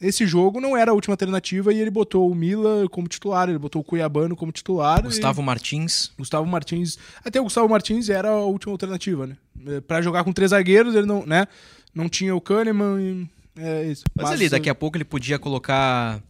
esse 0.00 0.26
jogo 0.26 0.60
não 0.60 0.76
era 0.76 0.90
a 0.90 0.94
última 0.94 1.14
alternativa 1.14 1.72
e 1.72 1.80
ele 1.80 1.90
botou 1.90 2.30
o 2.30 2.34
Mila 2.34 2.86
como 2.90 3.08
titular, 3.08 3.48
ele 3.48 3.58
botou 3.58 3.80
o 3.80 3.84
Cuiabano 3.84 4.36
como 4.36 4.52
titular. 4.52 5.02
Gustavo 5.02 5.40
e... 5.40 5.44
Martins. 5.44 6.12
Gustavo 6.18 6.46
Martins. 6.46 6.98
Até 7.24 7.40
o 7.40 7.44
Gustavo 7.44 7.68
Martins 7.68 8.10
era 8.10 8.28
a 8.28 8.44
última 8.44 8.72
alternativa, 8.72 9.26
né? 9.26 9.36
É, 9.66 9.80
Pra 9.80 10.02
jogar 10.02 10.22
com 10.22 10.32
três 10.32 10.50
zagueiros, 10.50 10.94
ele 10.94 11.06
não, 11.06 11.24
né? 11.24 11.46
Não 11.94 12.08
tinha 12.08 12.36
o 12.36 12.40
Kahneman 12.40 13.00
e. 13.00 13.28
É 13.56 13.84
isso. 13.84 14.04
Mas, 14.14 14.30
ali, 14.30 14.48
daqui 14.48 14.70
a 14.70 14.74
pouco 14.74 14.96
ele 14.96 15.04
podia 15.04 15.38
colocar 15.38 16.22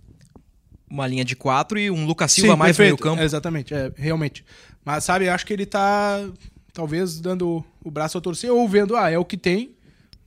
uma 0.89 1.07
linha 1.07 1.25
de 1.25 1.37
quatro 1.37 1.79
e 1.79 1.91
um 1.91 2.07
Lucas 2.07 2.33
Silva 2.33 2.53
Sim, 2.53 2.59
mais 2.59 2.77
no 2.77 2.77
perfeito. 2.77 3.03
meio 3.03 3.13
campo. 3.13 3.23
É, 3.23 3.25
exatamente, 3.25 3.75
é, 3.75 3.93
realmente. 3.95 4.45
Mas, 4.85 5.05
sabe, 5.05 5.29
acho 5.29 5.47
que 5.47 5.53
ele 5.53 5.67
tá 5.67 6.27
talvez 6.73 7.21
dando 7.21 7.65
o 7.85 7.91
braço 7.91 8.17
a 8.17 8.21
torcer 8.21 8.51
ou 8.51 8.67
vendo, 8.69 8.97
ah, 8.97 9.11
é 9.11 9.19
o 9.19 9.25
que 9.25 9.37
tem, 9.37 9.71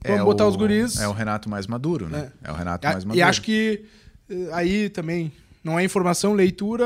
vamos 0.04 0.20
É 0.20 0.24
botar 0.24 0.44
o- 0.46 0.48
os 0.48 0.56
guris. 0.56 1.00
É 1.00 1.08
o 1.08 1.12
Renato 1.12 1.48
mais 1.48 1.66
maduro, 1.66 2.08
né? 2.08 2.30
É, 2.42 2.50
o 2.50 2.54
Renato 2.54 2.86
mais 2.86 3.04
maduro. 3.04 3.18
E 3.18 3.22
acho 3.22 3.42
que 3.42 3.84
eh, 4.30 4.48
aí 4.52 4.88
também 4.88 5.32
não 5.62 5.78
é 5.78 5.84
informação, 5.84 6.32
leitura, 6.34 6.84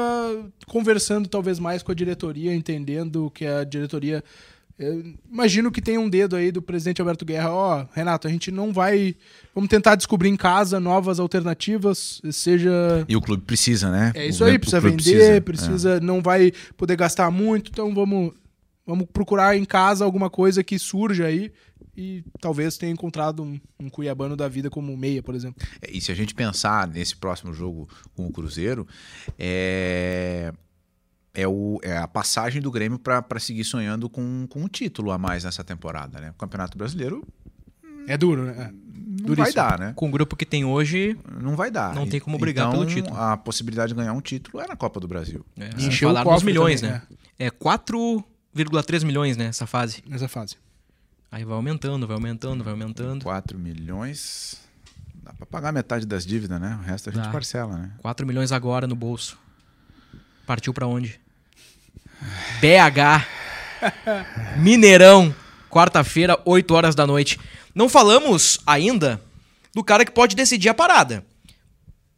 conversando 0.67 1.29
talvez 1.29 1.59
mais 1.59 1.83
com 1.83 1.91
a 1.93 1.95
diretoria, 1.95 2.55
entendendo 2.55 3.31
que 3.35 3.45
a 3.47 3.65
diretoria. 3.65 4.23
eh, 4.81 5.03
imagino 5.29 5.73
que 5.73 5.83
tem 5.83 5.99
um 5.99 6.09
dedo 6.09 6.37
aí 6.37 6.53
do 6.53 6.63
presidente 6.63 7.01
Alberto 7.01 7.25
Guerra. 7.25 7.51
Ó, 7.53 7.85
Renato, 7.93 8.29
a 8.29 8.31
gente 8.31 8.53
não 8.53 8.73
vai. 8.73 9.17
Vamos 9.53 9.69
tentar 9.69 9.97
descobrir 9.97 10.29
em 10.29 10.37
casa 10.37 10.79
novas 10.79 11.19
alternativas, 11.19 12.21
seja. 12.31 13.05
E 13.09 13.17
o 13.17 13.21
clube 13.21 13.43
precisa, 13.45 13.91
né? 13.91 14.13
É 14.15 14.27
O 14.27 14.29
isso 14.29 14.45
aí, 14.45 14.51
clube 14.51 14.61
precisa 14.61 14.81
vender, 14.81 15.41
precisa, 15.43 15.69
precisa, 15.71 15.91
é. 15.97 16.01
não 16.01 16.23
vai 16.23 16.53
poder 16.77 16.95
gastar 16.97 17.29
muito, 17.31 17.71
então 17.73 17.93
vamos, 17.93 18.33
vamos 18.87 19.07
procurar 19.13 19.57
em 19.57 19.65
casa 19.65 20.05
alguma 20.05 20.31
coisa 20.31 20.63
que 20.63 20.79
surja 20.79 21.27
aí 21.27 21.51
e 21.99 22.25
talvez 22.41 22.79
tenha 22.79 22.93
encontrado 22.93 23.43
um, 23.43 23.61
um 23.81 23.91
cuiabano 23.91 24.37
da 24.37 24.47
vida 24.47 24.71
como 24.71 24.97
meia, 24.97 25.21
por 25.21 25.35
exemplo. 25.35 25.61
É, 25.83 25.91
E 25.91 26.01
se 26.01 26.13
a 26.13 26.15
gente 26.15 26.33
pensar 26.33 26.87
nesse 26.87 27.17
próximo 27.17 27.53
jogo 27.53 27.89
com 28.15 28.25
o 28.25 28.33
Cruzeiro, 28.33 28.87
é, 29.37 30.53
é, 31.35 31.49
o, 31.49 31.81
é 31.83 31.97
a 31.97 32.07
passagem 32.07 32.63
do 32.63 32.71
Grêmio 32.71 33.01
para 33.01 33.41
seguir 33.41 33.65
sonhando 33.65 34.09
com, 34.09 34.47
com 34.49 34.61
um 34.61 34.69
título 34.69 35.11
a 35.11 35.19
mais 35.19 35.43
nessa 35.43 35.65
temporada, 35.65 36.21
né? 36.21 36.31
O 36.31 36.35
Campeonato 36.35 36.79
Brasileiro 36.79 37.27
É 38.07 38.17
duro, 38.17 38.45
né? 38.45 38.73
não 39.21 39.35
vai 39.35 39.53
dar, 39.53 39.77
né? 39.77 39.93
Com 39.97 40.07
o 40.07 40.11
grupo 40.13 40.37
que 40.37 40.47
tem 40.47 40.65
hoje, 40.65 41.19
Não 41.43 41.57
vai 41.57 41.69
dar. 41.69 41.97
Não 41.97 42.07
tem 42.07 42.21
como 42.21 42.39
brigar 42.39 42.69
então, 42.69 42.79
pelo 42.79 42.89
título. 42.89 43.17
A 43.17 43.37
possibilidade 43.37 43.89
de 43.89 43.97
ganhar 43.97 44.13
um 44.13 44.21
título 44.21 44.63
é 44.63 44.69
na 44.69 44.77
Copa 44.77 45.01
do 45.01 45.09
Brasil. 45.09 45.45
é, 45.59 45.71
E 45.77 45.87
encheu 45.87 46.11
o 46.11 46.23
cofre 46.23 46.47
milhões, 46.47 46.81
também, 46.81 46.97
né? 46.97 47.03
É 47.41 47.51
4,3 47.51 49.05
milhões, 49.05 49.37
né, 49.37 49.47
essa 49.47 49.67
fase. 49.67 50.01
Nessa 50.07 50.29
fase. 50.29 50.57
Aí 51.31 51.45
vai 51.45 51.55
aumentando, 51.55 52.07
vai 52.07 52.17
aumentando, 52.17 52.65
vai 52.65 52.73
aumentando. 52.73 53.23
4 53.25 53.59
milhões. 53.59 54.61
Dá 55.23 55.33
para 55.35 55.47
pagar 55.47 55.73
metade 55.73 56.07
das 56.07 56.25
dívidas, 56.25 56.59
né? 56.59 56.79
O 56.81 56.85
resto 56.85 57.11
a 57.11 57.13
gente 57.13 57.25
Dá. 57.25 57.31
parcela, 57.31 57.77
né? 57.77 57.93
4 57.99 58.27
milhões 58.27 58.51
agora 58.51 58.87
no 58.87 58.97
bolso. 58.97 59.39
Partiu 60.47 60.73
pra 60.73 60.87
onde? 60.87 61.21
BH. 62.61 63.27
Mineirão. 64.59 65.35
Quarta-feira, 65.69 66.41
8 66.47 66.75
horas 66.75 66.95
da 66.95 67.07
noite. 67.07 67.39
Não 67.75 67.91
falamos 67.91 68.59
ainda 68.67 69.21
do 69.75 69.85
cara 69.85 70.05
que 70.05 70.11
pode 70.11 70.35
decidir 70.35 70.71
a 70.71 70.75
parada. 70.75 71.25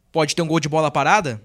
Pode 0.09 0.33
ter 0.33 0.41
um 0.41 0.47
gol 0.47 0.59
de 0.61 0.69
bola 0.69 0.89
parada? 0.89 1.41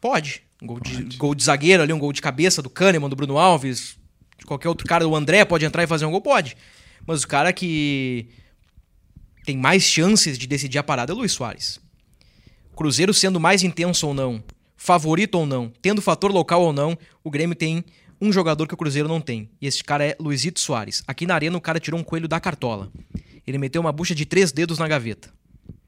Pode. 0.00 0.42
Um 0.62 0.66
gol 0.66 0.80
de, 0.80 1.16
gol 1.16 1.34
de 1.34 1.44
zagueiro 1.44 1.82
ali, 1.82 1.92
um 1.92 1.98
gol 1.98 2.12
de 2.12 2.22
cabeça 2.22 2.62
do 2.62 2.70
Kahneman, 2.70 3.08
do 3.08 3.14
Bruno 3.14 3.38
Alves, 3.38 3.96
de 4.38 4.46
qualquer 4.46 4.68
outro 4.68 4.86
cara, 4.86 5.06
o 5.06 5.14
André 5.14 5.44
pode 5.44 5.64
entrar 5.64 5.82
e 5.82 5.86
fazer 5.86 6.06
um 6.06 6.10
gol? 6.10 6.20
Pode. 6.20 6.56
Mas 7.08 7.22
o 7.22 7.26
cara 7.26 7.54
que 7.54 8.26
tem 9.46 9.56
mais 9.56 9.82
chances 9.82 10.36
de 10.36 10.46
decidir 10.46 10.76
a 10.76 10.82
parada 10.82 11.10
é 11.10 11.14
o 11.14 11.16
Luiz 11.16 11.32
Soares. 11.32 11.80
Cruzeiro 12.76 13.14
sendo 13.14 13.40
mais 13.40 13.62
intenso 13.62 14.08
ou 14.08 14.12
não, 14.12 14.44
favorito 14.76 15.36
ou 15.36 15.46
não, 15.46 15.72
tendo 15.80 16.02
fator 16.02 16.30
local 16.30 16.60
ou 16.60 16.70
não, 16.70 16.98
o 17.24 17.30
Grêmio 17.30 17.56
tem 17.56 17.82
um 18.20 18.30
jogador 18.30 18.68
que 18.68 18.74
o 18.74 18.76
Cruzeiro 18.76 19.08
não 19.08 19.22
tem. 19.22 19.48
E 19.58 19.66
esse 19.66 19.82
cara 19.82 20.04
é 20.04 20.16
Luizito 20.20 20.60
Soares. 20.60 21.02
Aqui 21.08 21.24
na 21.24 21.34
arena 21.34 21.56
o 21.56 21.62
cara 21.62 21.80
tirou 21.80 21.98
um 21.98 22.04
coelho 22.04 22.28
da 22.28 22.38
cartola. 22.38 22.92
Ele 23.46 23.56
meteu 23.56 23.80
uma 23.80 23.90
bucha 23.90 24.14
de 24.14 24.26
três 24.26 24.52
dedos 24.52 24.78
na 24.78 24.86
gaveta. 24.86 25.32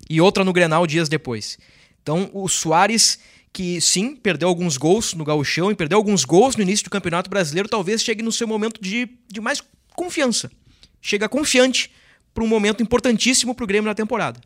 E 0.09 0.23
outra 0.23 0.43
no 0.43 0.55
Grenal 0.55 0.87
dias 0.87 1.11
depois. 1.11 1.59
Então 2.03 2.31
o 2.33 2.49
Soares, 2.49 3.19
que 3.53 3.79
sim, 3.79 4.17
perdeu 4.17 4.49
alguns 4.49 4.79
gols 4.79 5.13
no 5.13 5.23
gauchão 5.23 5.71
e 5.71 5.75
perdeu 5.75 5.99
alguns 5.99 6.25
gols 6.25 6.57
no 6.57 6.63
início 6.63 6.85
do 6.85 6.91
Campeonato 6.91 7.29
Brasileiro, 7.29 7.69
talvez 7.69 8.03
chegue 8.03 8.23
no 8.23 8.33
seu 8.33 8.49
momento 8.49 8.81
de, 8.81 9.07
de 9.31 9.39
mais 9.39 9.63
confiança. 9.95 10.51
Chega 11.01 11.29
confiante 11.29 11.91
para 12.35 12.45
um 12.45 12.49
momento 12.49 12.83
importantíssimo 12.83 13.55
para 13.55 13.65
o 13.65 13.67
Grêmio 13.67 13.89
na 13.89 13.95
temporada. 13.95 14.41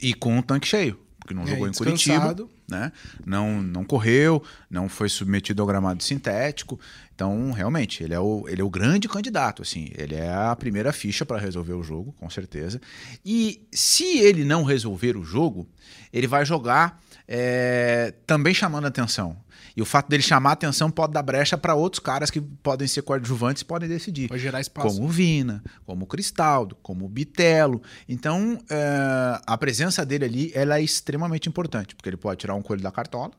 E 0.00 0.14
com 0.14 0.38
o 0.38 0.42
tanque 0.42 0.66
cheio, 0.66 0.98
porque 1.18 1.34
não 1.34 1.42
É, 1.42 1.46
jogou 1.46 1.68
em 1.68 1.72
Curitiba, 1.72 2.36
né? 2.68 2.92
Não, 3.24 3.62
não 3.62 3.84
correu, 3.84 4.42
não 4.68 4.88
foi 4.88 5.08
submetido 5.08 5.62
ao 5.62 5.68
gramado 5.68 6.02
sintético. 6.02 6.80
Então, 7.14 7.52
realmente, 7.52 8.02
ele 8.02 8.14
é 8.14 8.20
o, 8.20 8.46
ele 8.48 8.60
é 8.62 8.64
o 8.64 8.70
grande 8.70 9.08
candidato, 9.08 9.62
assim. 9.62 9.90
Ele 9.96 10.14
é 10.14 10.32
a 10.32 10.56
primeira 10.56 10.92
ficha 10.92 11.26
para 11.26 11.38
resolver 11.38 11.74
o 11.74 11.82
jogo, 11.82 12.12
com 12.18 12.30
certeza. 12.30 12.80
E 13.24 13.66
se 13.70 14.18
ele 14.18 14.44
não 14.44 14.64
resolver 14.64 15.16
o 15.16 15.24
jogo, 15.24 15.68
ele 16.12 16.26
vai 16.26 16.44
jogar 16.46 17.00
é, 17.28 18.14
também 18.26 18.54
chamando 18.54 18.86
atenção. 18.86 19.36
E 19.76 19.82
o 19.82 19.84
fato 19.84 20.08
dele 20.08 20.22
chamar 20.22 20.52
atenção 20.52 20.90
pode 20.90 21.12
dar 21.12 21.22
brecha 21.22 21.56
para 21.56 21.74
outros 21.74 22.00
caras 22.00 22.30
que 22.30 22.40
podem 22.40 22.88
ser 22.88 23.02
coadjuvantes 23.02 23.62
e 23.62 23.64
podem 23.64 23.88
decidir 23.88 24.28
Vai 24.28 24.38
gerar 24.38 24.60
espaço. 24.60 24.88
como 24.96 25.06
o 25.06 25.08
Vina, 25.08 25.62
como 25.86 26.04
o 26.04 26.06
Cristaldo, 26.06 26.76
como 26.82 27.04
o 27.04 27.08
Bitelo. 27.08 27.80
Então, 28.08 28.58
é, 28.68 29.40
a 29.46 29.56
presença 29.56 30.04
dele 30.04 30.24
ali 30.24 30.52
ela 30.54 30.78
é 30.78 30.82
extremamente 30.82 31.48
importante, 31.48 31.94
porque 31.94 32.08
ele 32.08 32.16
pode 32.16 32.40
tirar 32.40 32.54
um 32.54 32.62
coelho 32.62 32.82
da 32.82 32.90
cartola, 32.90 33.30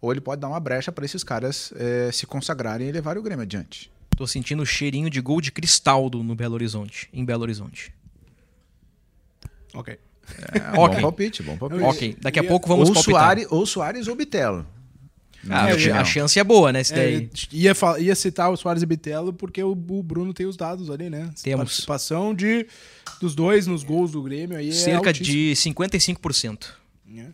ou 0.00 0.12
ele 0.12 0.20
pode 0.20 0.40
dar 0.40 0.48
uma 0.48 0.60
brecha 0.60 0.92
para 0.92 1.04
esses 1.04 1.24
caras 1.24 1.72
é, 1.76 2.10
se 2.12 2.26
consagrarem 2.26 2.88
e 2.88 2.92
levarem 2.92 3.20
o 3.20 3.22
Grêmio 3.22 3.42
adiante. 3.42 3.90
Tô 4.16 4.26
sentindo 4.26 4.62
o 4.62 4.66
cheirinho 4.66 5.08
de 5.10 5.20
gol 5.20 5.40
de 5.40 5.50
Cristaldo 5.50 6.22
no 6.22 6.34
Belo 6.34 6.54
Horizonte, 6.54 7.08
em 7.12 7.24
Belo 7.24 7.42
Horizonte. 7.42 7.92
Ok. 9.72 9.94
É, 9.94 10.78
Ok. 10.78 10.96
Bom 10.96 11.00
palpite, 11.02 11.42
bom 11.42 11.56
palpite. 11.58 11.82
Ok, 11.82 12.16
daqui 12.20 12.38
a 12.38 12.44
pouco 12.44 12.68
vamos 12.68 12.88
ou, 12.88 12.94
palpitar. 12.94 13.20
Soares, 13.22 13.46
ou 13.50 13.66
Soares 13.66 14.08
ou 14.08 14.14
Bitelo. 14.16 14.66
Ah, 15.50 15.70
a 15.70 15.74
opinião. 15.74 16.04
chance 16.04 16.38
é 16.38 16.44
boa, 16.44 16.72
né? 16.72 16.80
Esse 16.80 16.92
É, 16.94 16.96
daí. 16.96 17.30
ia, 17.52 17.72
ia 17.98 18.14
citar 18.14 18.50
o 18.50 18.56
Soares 18.56 18.82
e 18.82 18.86
Bitelo 18.86 19.32
porque 19.32 19.62
o, 19.62 19.72
o 19.72 20.02
Bruno 20.02 20.32
tem 20.32 20.46
os 20.46 20.56
dados 20.56 20.90
ali, 20.90 21.10
né? 21.10 21.30
Temos. 21.42 21.64
Participação 21.64 22.34
de, 22.34 22.66
dos 23.20 23.34
dois 23.34 23.66
nos 23.66 23.82
gols 23.84 24.10
do 24.12 24.22
Grêmio 24.22 24.56
aí 24.56 24.68
é 24.68 24.72
Cerca 24.72 25.10
altíssimo. 25.10 25.26
de 25.36 25.52
55% 25.54 26.66
É. 27.16 27.26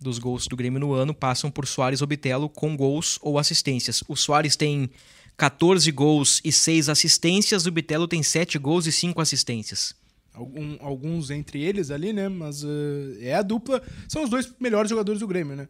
dos 0.00 0.18
gols 0.18 0.46
do 0.46 0.56
Grêmio 0.56 0.80
no 0.80 0.92
ano 0.92 1.14
passam 1.14 1.50
por 1.50 1.66
Soares 1.66 2.00
ou 2.00 2.06
Bitelo 2.06 2.48
com 2.48 2.76
gols 2.76 3.18
ou 3.22 3.38
assistências. 3.38 4.02
O 4.08 4.16
Soares 4.16 4.56
tem 4.56 4.90
14 5.36 5.90
gols 5.90 6.40
e 6.44 6.52
6 6.52 6.88
assistências, 6.88 7.66
o 7.66 7.70
Bitelo 7.70 8.06
tem 8.06 8.22
7 8.22 8.58
gols 8.58 8.86
e 8.86 8.92
5 8.92 9.20
assistências. 9.20 9.94
Algum- 10.32 10.76
alguns 10.80 11.30
entre 11.30 11.62
eles 11.62 11.90
ali, 11.92 12.12
né? 12.12 12.28
Mas 12.28 12.64
eh, 12.64 13.18
é 13.28 13.34
a 13.36 13.42
dupla. 13.42 13.80
São 14.08 14.24
os 14.24 14.30
dois 14.30 14.52
melhores 14.58 14.90
jogadores 14.90 15.20
do 15.20 15.28
Grêmio, 15.28 15.54
né? 15.56 15.68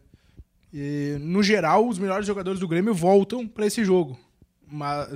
E, 0.77 1.15
no 1.21 1.41
geral, 1.41 1.87
os 1.87 1.97
melhores 1.97 2.27
jogadores 2.27 2.59
do 2.59 2.67
Grêmio 2.67 2.93
voltam 2.93 3.47
para 3.47 3.65
esse 3.65 3.85
jogo. 3.85 4.19
Ma- 4.69 5.07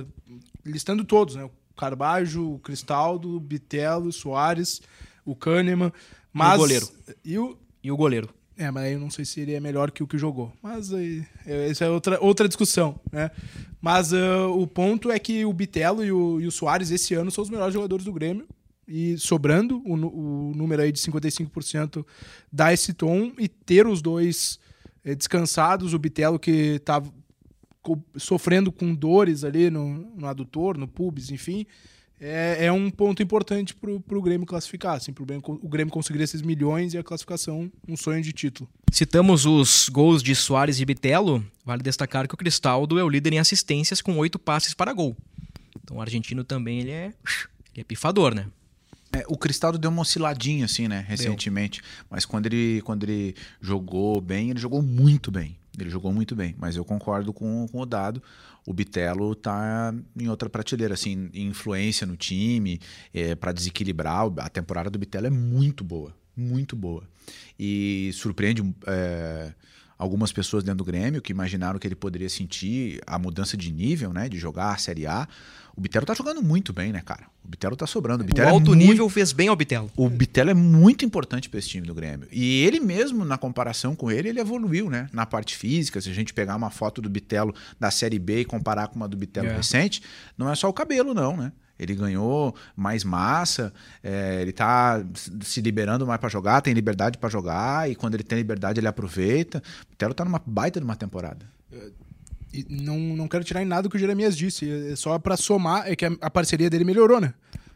listando 0.64 1.04
todos, 1.04 1.34
né? 1.36 1.44
O 1.44 1.50
Carbajo, 1.76 2.54
o 2.54 2.58
Cristaldo, 2.60 3.36
o 3.36 3.40
Bitelo, 3.40 4.08
o 4.08 4.12
Soares, 4.12 4.80
o 5.22 5.36
Kahneman. 5.36 5.92
Mas, 6.32 6.58
goleiro. 6.58 6.88
E 7.22 7.38
o, 7.38 7.58
E 7.84 7.92
o 7.92 7.96
goleiro? 7.96 8.30
é, 8.56 8.70
mas 8.70 8.84
aí 8.84 8.92
eu 8.94 9.00
não 9.00 9.10
sei 9.10 9.24
se 9.26 9.40
ele 9.40 9.52
é 9.52 9.60
melhor 9.60 9.90
que 9.90 10.02
o 10.02 10.06
que 10.06 10.16
jogou. 10.16 10.50
Mas 10.62 10.94
aí, 10.94 11.26
é, 11.46 11.68
essa 11.68 11.84
é 11.84 11.90
outra, 11.90 12.18
outra 12.22 12.48
discussão, 12.48 12.98
né? 13.12 13.30
Mas 13.82 14.14
ah, 14.14 14.48
o 14.48 14.66
ponto 14.66 15.10
é 15.10 15.18
que 15.18 15.44
o 15.44 15.52
Bitelo 15.52 16.02
e 16.04 16.10
o, 16.12 16.40
e 16.40 16.46
o 16.46 16.50
Soares 16.50 16.90
esse 16.90 17.12
ano 17.14 17.30
são 17.30 17.42
os 17.44 17.50
melhores 17.50 17.74
jogadores 17.74 18.04
do 18.04 18.12
Grêmio. 18.14 18.46
E 18.88 19.16
sobrando 19.18 19.82
o, 19.84 19.94
o 19.94 20.54
número 20.54 20.80
aí 20.82 20.90
de 20.90 21.00
55% 21.00 22.04
dá 22.52 22.72
esse 22.72 22.92
tom 22.94 23.32
e 23.38 23.46
ter 23.48 23.86
os 23.86 24.00
dois 24.02 24.58
descansados, 25.14 25.94
o 25.94 25.98
Bitelo 25.98 26.38
que 26.38 26.78
tá 26.80 27.02
co- 27.82 28.02
sofrendo 28.16 28.70
com 28.70 28.94
dores 28.94 29.44
ali 29.44 29.70
no, 29.70 29.88
no 30.16 30.26
adutor, 30.26 30.76
no 30.76 30.86
pubis, 30.86 31.30
enfim, 31.30 31.66
é, 32.20 32.66
é 32.66 32.72
um 32.72 32.90
ponto 32.90 33.22
importante 33.22 33.74
pro, 33.74 33.98
pro 34.00 34.20
Grêmio 34.20 34.46
classificar, 34.46 34.96
assim, 34.96 35.12
pro 35.12 35.24
Grêmio, 35.24 35.42
o 35.62 35.68
Grêmio 35.68 35.92
conseguir 35.92 36.20
esses 36.22 36.42
milhões 36.42 36.92
e 36.92 36.98
a 36.98 37.02
classificação, 37.02 37.72
um 37.88 37.96
sonho 37.96 38.20
de 38.22 38.32
título. 38.32 38.68
Citamos 38.92 39.46
os 39.46 39.88
gols 39.88 40.22
de 40.22 40.34
Soares 40.34 40.80
e 40.80 40.84
Bitelo. 40.84 41.42
Vale 41.64 41.82
destacar 41.82 42.28
que 42.28 42.34
o 42.34 42.36
Cristaldo 42.36 42.98
é 42.98 43.04
o 43.04 43.08
líder 43.08 43.32
em 43.32 43.38
assistências 43.38 44.02
com 44.02 44.18
8 44.18 44.38
passes 44.38 44.74
para 44.74 44.92
gol. 44.92 45.16
Então 45.82 45.96
o 45.96 46.00
argentino 46.02 46.44
também 46.44 46.80
ele 46.80 46.90
é, 46.90 47.04
ele 47.72 47.80
é 47.80 47.84
pifador, 47.84 48.34
né? 48.34 48.46
É, 49.12 49.24
o 49.28 49.36
Cristaldo 49.36 49.78
deu 49.78 49.90
uma 49.90 50.02
osciladinha, 50.02 50.64
assim, 50.64 50.86
né, 50.86 51.04
recentemente. 51.08 51.82
Mas 52.08 52.24
quando 52.24 52.46
ele, 52.46 52.80
quando 52.82 53.04
ele 53.04 53.34
jogou 53.60 54.20
bem, 54.20 54.50
ele 54.50 54.60
jogou 54.60 54.82
muito 54.82 55.30
bem. 55.30 55.56
Ele 55.78 55.90
jogou 55.90 56.12
muito 56.12 56.36
bem. 56.36 56.54
Mas 56.58 56.76
eu 56.76 56.84
concordo 56.84 57.32
com, 57.32 57.66
com 57.70 57.80
o 57.80 57.86
dado. 57.86 58.22
O 58.66 58.72
Bitelo 58.72 59.34
tá 59.34 59.94
em 60.16 60.28
outra 60.28 60.48
prateleira, 60.48 60.94
assim, 60.94 61.30
influência 61.32 62.06
no 62.06 62.16
time, 62.16 62.80
é, 63.12 63.34
para 63.34 63.52
desequilibrar. 63.52 64.26
A 64.38 64.48
temporada 64.48 64.90
do 64.90 64.98
Bitelo 64.98 65.26
é 65.26 65.30
muito 65.30 65.82
boa. 65.82 66.14
muito 66.36 66.76
boa. 66.76 67.04
E 67.58 68.10
surpreende 68.14 68.62
é, 68.86 69.52
algumas 70.00 70.32
pessoas 70.32 70.64
dentro 70.64 70.78
do 70.78 70.84
Grêmio 70.84 71.20
que 71.20 71.30
imaginaram 71.30 71.78
que 71.78 71.86
ele 71.86 71.94
poderia 71.94 72.28
sentir 72.30 73.02
a 73.06 73.18
mudança 73.18 73.54
de 73.54 73.70
nível, 73.70 74.14
né? 74.14 74.30
De 74.30 74.38
jogar 74.38 74.72
a 74.72 74.78
Série 74.78 75.06
A. 75.06 75.28
O 75.76 75.80
Bitelo 75.80 76.06
tá 76.06 76.14
jogando 76.14 76.42
muito 76.42 76.72
bem, 76.72 76.90
né, 76.90 77.02
cara? 77.04 77.24
O 77.44 77.48
Bitelo 77.48 77.76
tá 77.76 77.86
sobrando. 77.86 78.24
O, 78.24 78.26
Bitelo 78.26 78.48
o 78.48 78.54
alto 78.54 78.72
é 78.72 78.76
nível 78.76 79.08
fez 79.10 79.32
bem 79.32 79.48
ao 79.48 79.56
Bitelo. 79.56 79.90
O 79.94 80.08
Bitelo 80.08 80.48
é 80.48 80.54
muito 80.54 81.04
importante 81.04 81.50
para 81.50 81.58
esse 81.58 81.68
time 81.68 81.86
do 81.86 81.94
Grêmio. 81.94 82.26
E 82.32 82.62
ele 82.62 82.80
mesmo, 82.80 83.26
na 83.26 83.36
comparação 83.36 83.94
com 83.94 84.10
ele, 84.10 84.30
ele 84.30 84.40
evoluiu, 84.40 84.88
né? 84.88 85.06
Na 85.12 85.26
parte 85.26 85.54
física, 85.54 86.00
se 86.00 86.08
a 86.08 86.14
gente 86.14 86.32
pegar 86.32 86.56
uma 86.56 86.70
foto 86.70 87.02
do 87.02 87.10
Bitelo 87.10 87.54
da 87.78 87.90
Série 87.90 88.18
B 88.18 88.40
e 88.40 88.44
comparar 88.46 88.88
com 88.88 88.96
uma 88.96 89.06
do 89.06 89.18
Bitelo 89.18 89.48
É. 89.48 89.56
recente, 89.56 90.02
não 90.36 90.48
é 90.50 90.54
só 90.54 90.66
o 90.68 90.72
cabelo, 90.72 91.12
não, 91.12 91.36
né? 91.36 91.52
Ele 91.80 91.94
ganhou 91.94 92.54
mais 92.76 93.02
massa, 93.02 93.72
é, 94.04 94.42
ele 94.42 94.52
tá 94.52 95.02
se 95.40 95.62
liberando 95.62 96.06
mais 96.06 96.20
para 96.20 96.28
jogar, 96.28 96.60
tem 96.60 96.74
liberdade 96.74 97.16
para 97.16 97.30
jogar, 97.30 97.90
e 97.90 97.94
quando 97.94 98.14
ele 98.14 98.22
tem 98.22 98.36
liberdade 98.36 98.78
ele 98.78 98.86
aproveita. 98.86 99.62
O 99.86 99.90
Bitelo 99.90 100.12
tá 100.12 100.24
numa 100.24 100.40
baita 100.44 100.78
de 100.78 100.84
uma 100.84 100.96
temporada. 100.96 101.46
E 102.52 102.66
não, 102.68 102.98
não 102.98 103.28
quero 103.28 103.44
tirar 103.44 103.62
em 103.62 103.66
nada 103.66 103.88
o 103.88 103.90
que 103.90 103.96
o 103.96 104.00
Jeremias 104.00 104.36
disse. 104.36 104.68
É 104.92 104.96
só 104.96 105.18
pra 105.18 105.36
somar, 105.36 105.88
é 105.90 105.96
que 105.96 106.04
a, 106.04 106.10
a 106.20 106.30
parceria 106.30 106.68
dele 106.68 106.84
melhorou, 106.84 107.20
né? 107.20 107.32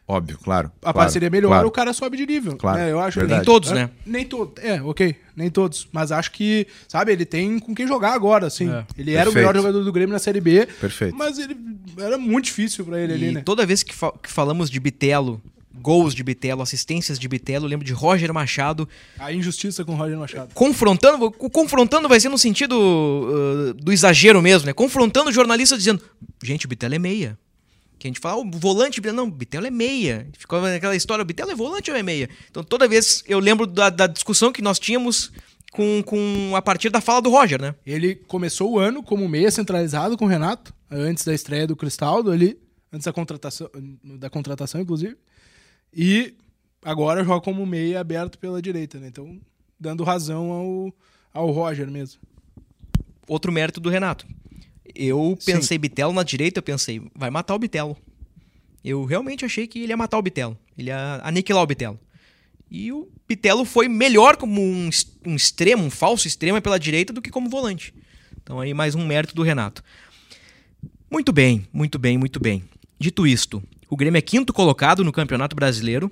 Óbvio, 0.07 0.37
claro. 0.37 0.71
A 0.77 0.93
claro, 0.93 0.97
parceria 0.99 1.29
melhora, 1.31 1.55
claro. 1.55 1.67
o 1.67 1.71
cara 1.71 1.91
sobe 1.91 2.15
de 2.15 2.27
nível. 2.27 2.55
Claro, 2.57 2.77
né? 2.77 2.91
Eu 2.91 2.99
acho 2.99 3.17
verdade. 3.19 3.39
Nem 3.39 3.45
todos, 3.45 3.71
É, 3.71 3.73
né? 3.73 3.89
Nem 4.05 4.23
todos. 4.25 4.63
É, 4.63 4.79
ok. 4.81 5.15
Nem 5.35 5.49
todos. 5.49 5.87
Mas 5.91 6.11
acho 6.11 6.31
que, 6.31 6.67
sabe, 6.87 7.11
ele 7.11 7.25
tem 7.25 7.57
com 7.57 7.73
quem 7.73 7.87
jogar 7.87 8.13
agora, 8.13 8.45
assim. 8.45 8.69
É. 8.71 8.85
Ele 8.97 9.13
era 9.13 9.21
o 9.29 9.33
Perfeito. 9.33 9.35
melhor 9.35 9.55
jogador 9.55 9.83
do 9.83 9.91
Grêmio 9.91 10.13
na 10.13 10.19
Série 10.19 10.39
B. 10.39 10.67
Perfeito. 10.79 11.15
Mas 11.17 11.39
ele 11.39 11.57
era 11.97 12.19
muito 12.19 12.45
difícil 12.45 12.85
pra 12.85 12.99
ele 12.99 13.13
E 13.13 13.15
ali, 13.15 13.31
né? 13.31 13.41
toda 13.43 13.65
vez 13.65 13.81
que, 13.81 13.95
fa- 13.95 14.13
que 14.21 14.31
falamos 14.31 14.69
de 14.69 14.79
Bitelo, 14.79 15.41
gols 15.81 16.13
de 16.13 16.23
Bitelo, 16.23 16.61
assistências 16.61 17.17
de 17.17 17.27
Bitelo, 17.27 17.65
eu 17.65 17.69
lembro 17.69 17.85
de 17.85 17.91
Roger 17.91 18.31
Machado 18.31 18.87
A 19.17 19.33
injustiça 19.33 19.83
com 19.83 19.93
o 19.93 19.95
Roger 19.95 20.17
Machado. 20.19 20.53
confrontando, 20.53 21.25
o 21.25 21.49
confrontando 21.49 22.07
vai 22.07 22.19
ser 22.19 22.29
no 22.29 22.37
sentido 22.37 22.75
uh, 22.77 23.73
do 23.73 23.91
exagero 23.91 24.39
mesmo, 24.41 24.67
né? 24.67 24.73
Confrontando 24.73 25.29
o 25.29 25.33
jornalista 25.33 25.75
dizendo, 25.75 26.01
gente, 26.43 26.67
o 26.67 26.69
Bitelo 26.69 26.93
é 26.93 26.99
meia. 26.99 27.37
Que 27.97 28.07
a 28.07 28.09
gente 28.09 28.19
fala, 28.19 28.41
"Ah, 28.41 28.45
o 28.45 28.51
volante, 28.51 28.99
Bitelo", 28.99 29.17
não, 29.17 29.27
o 29.27 29.31
Bitelo 29.31 29.67
é 29.67 29.71
meia. 29.71 30.27
Ficou 30.37 30.61
naquela 30.61 30.95
história, 30.95 31.21
o 31.21 31.25
Bitelo 31.25 31.51
é 31.51 31.55
volante 31.55 31.89
ou 31.91 31.97
é 31.97 32.03
meia? 32.03 32.29
Então 32.49 32.63
toda 32.63 32.87
vez 32.87 33.23
eu 33.27 33.39
lembro 33.39 33.65
da, 33.65 33.89
da 33.89 34.07
discussão 34.07 34.51
que 34.51 34.61
nós 34.61 34.77
tínhamos 34.79 35.31
com, 35.71 36.01
com 36.03 36.53
a 36.55 36.61
partir 36.61 36.89
da 36.89 37.01
fala 37.01 37.21
do 37.21 37.29
Roger, 37.29 37.61
né? 37.61 37.75
Ele 37.85 38.15
começou 38.15 38.71
o 38.73 38.79
ano 38.79 39.03
como 39.03 39.27
meia 39.27 39.51
centralizado 39.51 40.17
com 40.17 40.25
o 40.25 40.27
Renato, 40.27 40.73
antes 40.89 41.23
da 41.25 41.33
estreia 41.33 41.67
do 41.67 41.75
Cristaldo 41.75 42.31
ali, 42.31 42.57
antes 42.91 43.05
da 43.05 43.11
contratação, 43.13 43.69
da 44.03 44.29
contratação 44.29 44.79
inclusive. 44.79 45.17
E 45.93 46.33
agora 46.83 47.23
joga 47.23 47.41
como 47.41 47.65
meia 47.65 47.99
aberto 47.99 48.37
pela 48.39 48.61
direita, 48.61 48.99
né? 48.99 49.07
Então, 49.07 49.39
dando 49.79 50.03
razão 50.03 50.51
ao, 50.51 50.93
ao 51.33 51.51
Roger 51.51 51.89
mesmo. 51.89 52.21
outro 53.27 53.51
mérito 53.51 53.79
do 53.79 53.89
Renato. 53.89 54.25
Eu 54.93 55.37
pensei 55.45 55.77
Bitelo 55.77 56.13
na 56.13 56.23
direita, 56.23 56.59
eu 56.59 56.63
pensei, 56.63 57.01
vai 57.15 57.29
matar 57.29 57.55
o 57.55 57.59
Bitelo. 57.59 57.97
Eu 58.83 59.03
realmente 59.03 59.43
achei 59.43 59.65
que 59.65 59.79
ele 59.79 59.91
ia 59.91 59.97
matar 59.97 60.17
o 60.17 60.21
Bitelo. 60.21 60.57
Ele 60.77 60.89
ia 60.89 61.19
aniquilar 61.23 61.63
o 61.63 61.67
Bitelo. 61.67 61.99
E 62.69 62.91
o 62.91 63.09
Bitelo 63.27 63.65
foi 63.65 63.87
melhor 63.87 64.37
como 64.37 64.61
um, 64.61 64.89
um 65.25 65.35
extremo, 65.35 65.83
um 65.83 65.89
falso 65.89 66.27
extremo 66.27 66.61
pela 66.61 66.79
direita 66.79 67.11
do 67.11 67.21
que 67.21 67.31
como 67.31 67.49
volante. 67.49 67.93
Então 68.41 68.59
aí 68.59 68.73
mais 68.73 68.93
um 68.93 69.05
mérito 69.05 69.33
do 69.33 69.41
Renato. 69.41 69.83
Muito 71.09 71.31
bem, 71.31 71.67
muito 71.73 71.97
bem, 71.97 72.17
muito 72.17 72.39
bem. 72.39 72.63
Dito 72.99 73.25
isto, 73.25 73.63
o 73.89 73.95
Grêmio 73.95 74.17
é 74.17 74.21
quinto 74.21 74.51
colocado 74.51 75.03
no 75.03 75.11
Campeonato 75.11 75.55
Brasileiro. 75.55 76.11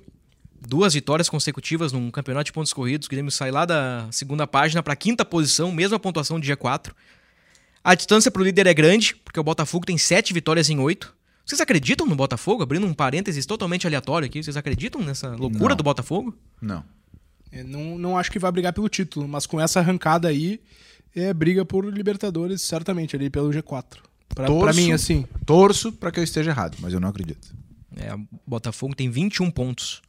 Duas 0.68 0.94
vitórias 0.94 1.28
consecutivas 1.28 1.92
num 1.92 2.10
campeonato 2.10 2.46
de 2.46 2.54
pontos 2.54 2.72
corridos. 2.72 3.08
O 3.08 3.10
Grêmio 3.10 3.32
sai 3.32 3.52
lá 3.52 3.66
da 3.66 4.08
segunda 4.12 4.48
página 4.48 4.82
para 4.82 4.94
a 4.94 4.96
quinta 4.96 5.26
posição, 5.26 5.72
mesma 5.72 6.00
pontuação 6.00 6.40
de 6.40 6.52
G4. 6.52 6.94
A 7.84 7.96
distância 7.96 8.32
para 8.32 8.42
o 8.42 8.46
líder 8.46 8.66
é 8.68 8.74
grande, 8.74 9.16
porque 9.24 9.40
o 9.40 9.44
Botafogo 9.44 9.86
tem 9.86 9.98
sete 9.98 10.34
vitórias 10.34 10.70
em 10.70 10.80
oito. 10.80 11.14
Vocês 11.46 11.60
acreditam 11.60 12.06
no 12.08 12.16
Botafogo? 12.16 12.64
Abrindo 12.64 12.88
um 12.88 12.94
parênteses 12.94 13.46
totalmente 13.46 13.86
aleatório 13.86 14.26
aqui. 14.26 14.42
Vocês 14.42 14.56
acreditam 14.56 15.02
nessa 15.02 15.36
loucura 15.36 15.70
Não. 15.70 15.76
do 15.76 15.84
Botafogo? 15.84 16.34
Não. 16.62 16.84
É, 17.52 17.62
não, 17.64 17.98
não 17.98 18.18
acho 18.18 18.32
que 18.32 18.40
vai 18.40 18.52
brigar 18.52 18.72
pelo 18.72 18.88
título, 18.88 19.28
mas 19.28 19.46
com 19.46 19.60
essa 19.60 19.80
arrancada 19.80 20.30
aí, 20.30 20.62
é 21.14 21.34
briga 21.34 21.66
por 21.66 21.86
Libertadores, 21.86 22.62
certamente, 22.62 23.16
ali 23.16 23.30
pelo 23.30 23.50
G4. 23.50 23.64
Pra, 24.30 24.46
pra 24.46 24.48
Torço. 24.48 24.80
mim, 24.80 24.92
assim. 24.94 25.28
Torço 25.46 25.92
para 25.92 26.12
que 26.12 26.20
eu 26.20 26.24
esteja 26.24 26.52
errado, 26.52 26.78
mas 26.80 26.94
eu 26.94 27.00
não 27.00 27.10
acredito. 27.10 27.54
É, 27.96 28.16
o 28.16 28.26
Botafogo 28.48 28.96
tem 28.96 29.10
21 29.10 29.52
pontos. 29.52 30.02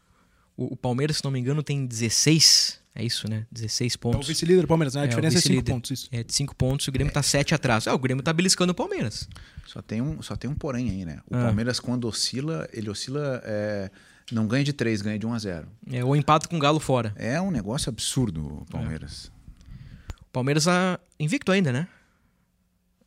O, 0.56 0.72
o 0.72 0.76
Palmeiras, 0.76 1.18
se 1.18 1.24
não 1.24 1.30
me 1.30 1.40
engano, 1.40 1.62
tem 1.62 1.84
16. 1.84 2.78
É 2.96 3.02
isso, 3.04 3.28
né? 3.28 3.44
16 3.50 3.94
É 3.94 3.96
o 3.96 3.98
pontos. 3.98 4.28
vice-líder 4.28 4.66
Palmeiras, 4.68 4.94
né? 4.94 5.00
A 5.00 5.04
É, 5.04 5.08
diferença 5.08 5.38
é 5.38 5.40
5 5.40 5.48
vice-líder. 5.48 5.72
pontos, 5.72 5.90
isso. 5.90 6.08
É 6.12 6.22
de 6.22 6.32
5 6.32 6.54
pontos 6.54 6.86
e 6.86 6.90
o 6.90 6.92
Grêmio 6.92 7.12
tá 7.12 7.22
7 7.22 7.52
atrás. 7.54 7.86
É, 7.88 7.92
o 7.92 7.98
Grêmio 7.98 8.22
tá 8.22 8.32
beliscando 8.32 8.70
o 8.70 8.74
Palmeiras. 8.74 9.28
Só 9.66 9.82
tem 9.82 10.00
um, 10.00 10.22
só 10.22 10.36
tem 10.36 10.48
um 10.48 10.54
porém 10.54 10.90
aí, 10.90 11.04
né? 11.04 11.18
O 11.28 11.34
Ah. 11.36 11.44
Palmeiras, 11.46 11.80
quando 11.80 12.06
oscila, 12.06 12.68
ele 12.72 12.88
oscila. 12.88 13.40
é, 13.44 13.90
não 14.32 14.46
ganha 14.46 14.62
de 14.64 14.72
3, 14.72 15.02
ganha 15.02 15.18
de 15.18 15.26
1 15.26 15.32
a 15.34 15.38
0. 15.38 15.68
É, 15.92 16.04
o 16.04 16.14
empate 16.16 16.48
com 16.48 16.56
o 16.56 16.58
Galo 16.60 16.78
fora. 16.80 17.12
É 17.16 17.40
um 17.40 17.50
negócio 17.50 17.88
absurdo 17.90 18.62
o 18.62 18.66
Palmeiras. 18.70 19.30
O 20.22 20.32
Palmeiras 20.32 20.64
tá 20.64 20.98
invicto 21.18 21.50
ainda, 21.52 21.72
né? 21.72 21.88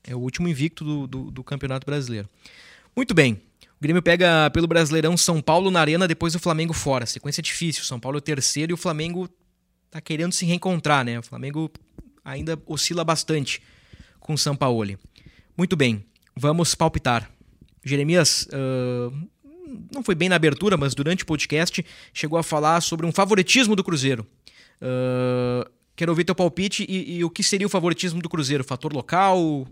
É 0.03 0.15
o 0.15 0.19
último 0.19 0.47
invicto 0.47 0.83
do, 0.85 1.07
do, 1.07 1.31
do 1.31 1.43
Campeonato 1.43 1.85
Brasileiro. 1.85 2.29
Muito 2.95 3.13
bem. 3.13 3.41
O 3.79 3.81
Grêmio 3.81 4.01
pega 4.01 4.49
pelo 4.51 4.67
Brasileirão 4.67 5.15
São 5.17 5.41
Paulo 5.41 5.69
na 5.71 5.79
arena, 5.79 6.07
depois 6.07 6.35
o 6.35 6.39
Flamengo 6.39 6.73
fora. 6.73 7.05
Sequência 7.05 7.41
difícil. 7.41 7.83
São 7.83 7.99
Paulo 7.99 8.17
é 8.17 8.19
o 8.19 8.21
terceiro 8.21 8.71
e 8.71 8.73
o 8.73 8.77
Flamengo 8.77 9.29
tá 9.89 10.01
querendo 10.01 10.31
se 10.33 10.45
reencontrar, 10.45 11.03
né? 11.05 11.19
O 11.19 11.23
Flamengo 11.23 11.71
ainda 12.23 12.59
oscila 12.65 13.03
bastante 13.03 13.61
com 14.19 14.33
o 14.33 14.37
Sampaoli. 14.37 14.97
Muito 15.57 15.75
bem. 15.75 16.03
Vamos 16.35 16.75
palpitar. 16.75 17.29
Jeremias, 17.83 18.47
ah, 18.51 19.11
não 19.93 20.03
foi 20.03 20.13
bem 20.15 20.29
na 20.29 20.35
abertura, 20.35 20.77
mas 20.77 20.93
durante 20.93 21.23
o 21.23 21.25
podcast 21.25 21.83
chegou 22.13 22.37
a 22.37 22.43
falar 22.43 22.81
sobre 22.81 23.05
um 23.05 23.11
favoritismo 23.11 23.75
do 23.75 23.83
Cruzeiro. 23.83 24.25
Ah, 24.81 25.67
quero 25.95 26.11
ouvir 26.11 26.25
teu 26.25 26.35
palpite 26.35 26.85
e, 26.87 27.17
e 27.17 27.23
o 27.23 27.29
que 27.29 27.41
seria 27.43 27.65
o 27.65 27.69
favoritismo 27.69 28.21
do 28.21 28.29
Cruzeiro? 28.29 28.63
Fator 28.63 28.93
local? 28.93 29.67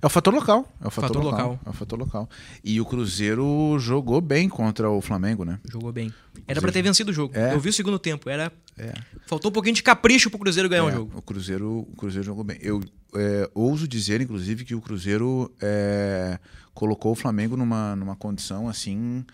É 0.00 0.06
o 0.06 0.10
fator 0.10 0.32
local. 0.32 0.68
É 0.80 0.86
o 0.86 0.90
fator, 0.90 1.08
Fator 1.08 1.24
local. 1.24 1.48
local. 1.50 1.60
É 1.66 1.70
o 1.70 1.72
fator 1.72 1.98
local. 1.98 2.30
E 2.62 2.80
o 2.80 2.84
Cruzeiro 2.84 3.76
jogou 3.80 4.20
bem 4.20 4.48
contra 4.48 4.88
o 4.88 5.00
Flamengo, 5.00 5.44
né? 5.44 5.58
Jogou 5.68 5.90
bem. 5.92 6.12
Era 6.46 6.60
pra 6.60 6.70
ter 6.70 6.82
vencido 6.82 7.10
o 7.10 7.14
jogo. 7.14 7.36
É. 7.36 7.52
Eu 7.52 7.58
vi 7.58 7.70
o 7.70 7.72
segundo 7.72 7.98
tempo. 7.98 8.30
Era 8.30 8.52
É. 8.78 8.92
faltou 9.26 9.50
um 9.50 9.52
pouquinho 9.52 9.74
de 9.74 9.82
capricho 9.82 10.30
pro 10.30 10.38
Cruzeiro 10.38 10.68
ganhar 10.68 10.84
o 10.84 10.88
É, 10.88 10.92
jogo. 10.92 11.18
O 11.18 11.22
Cruzeiro, 11.22 11.80
o 11.80 11.96
Cruzeiro 11.96 12.24
jogou 12.24 12.42
bem. 12.42 12.58
Eu 12.60 12.80
é, 13.14 13.48
ouso 13.54 13.86
dizer, 13.86 14.20
inclusive, 14.20 14.64
que 14.64 14.74
o 14.74 14.80
Cruzeiro 14.80 15.52
é, 15.60 16.38
colocou 16.74 17.12
o 17.12 17.14
Flamengo 17.14 17.56
numa, 17.56 17.94
numa 17.96 18.16
condição 18.16 18.68
assim 18.68 19.24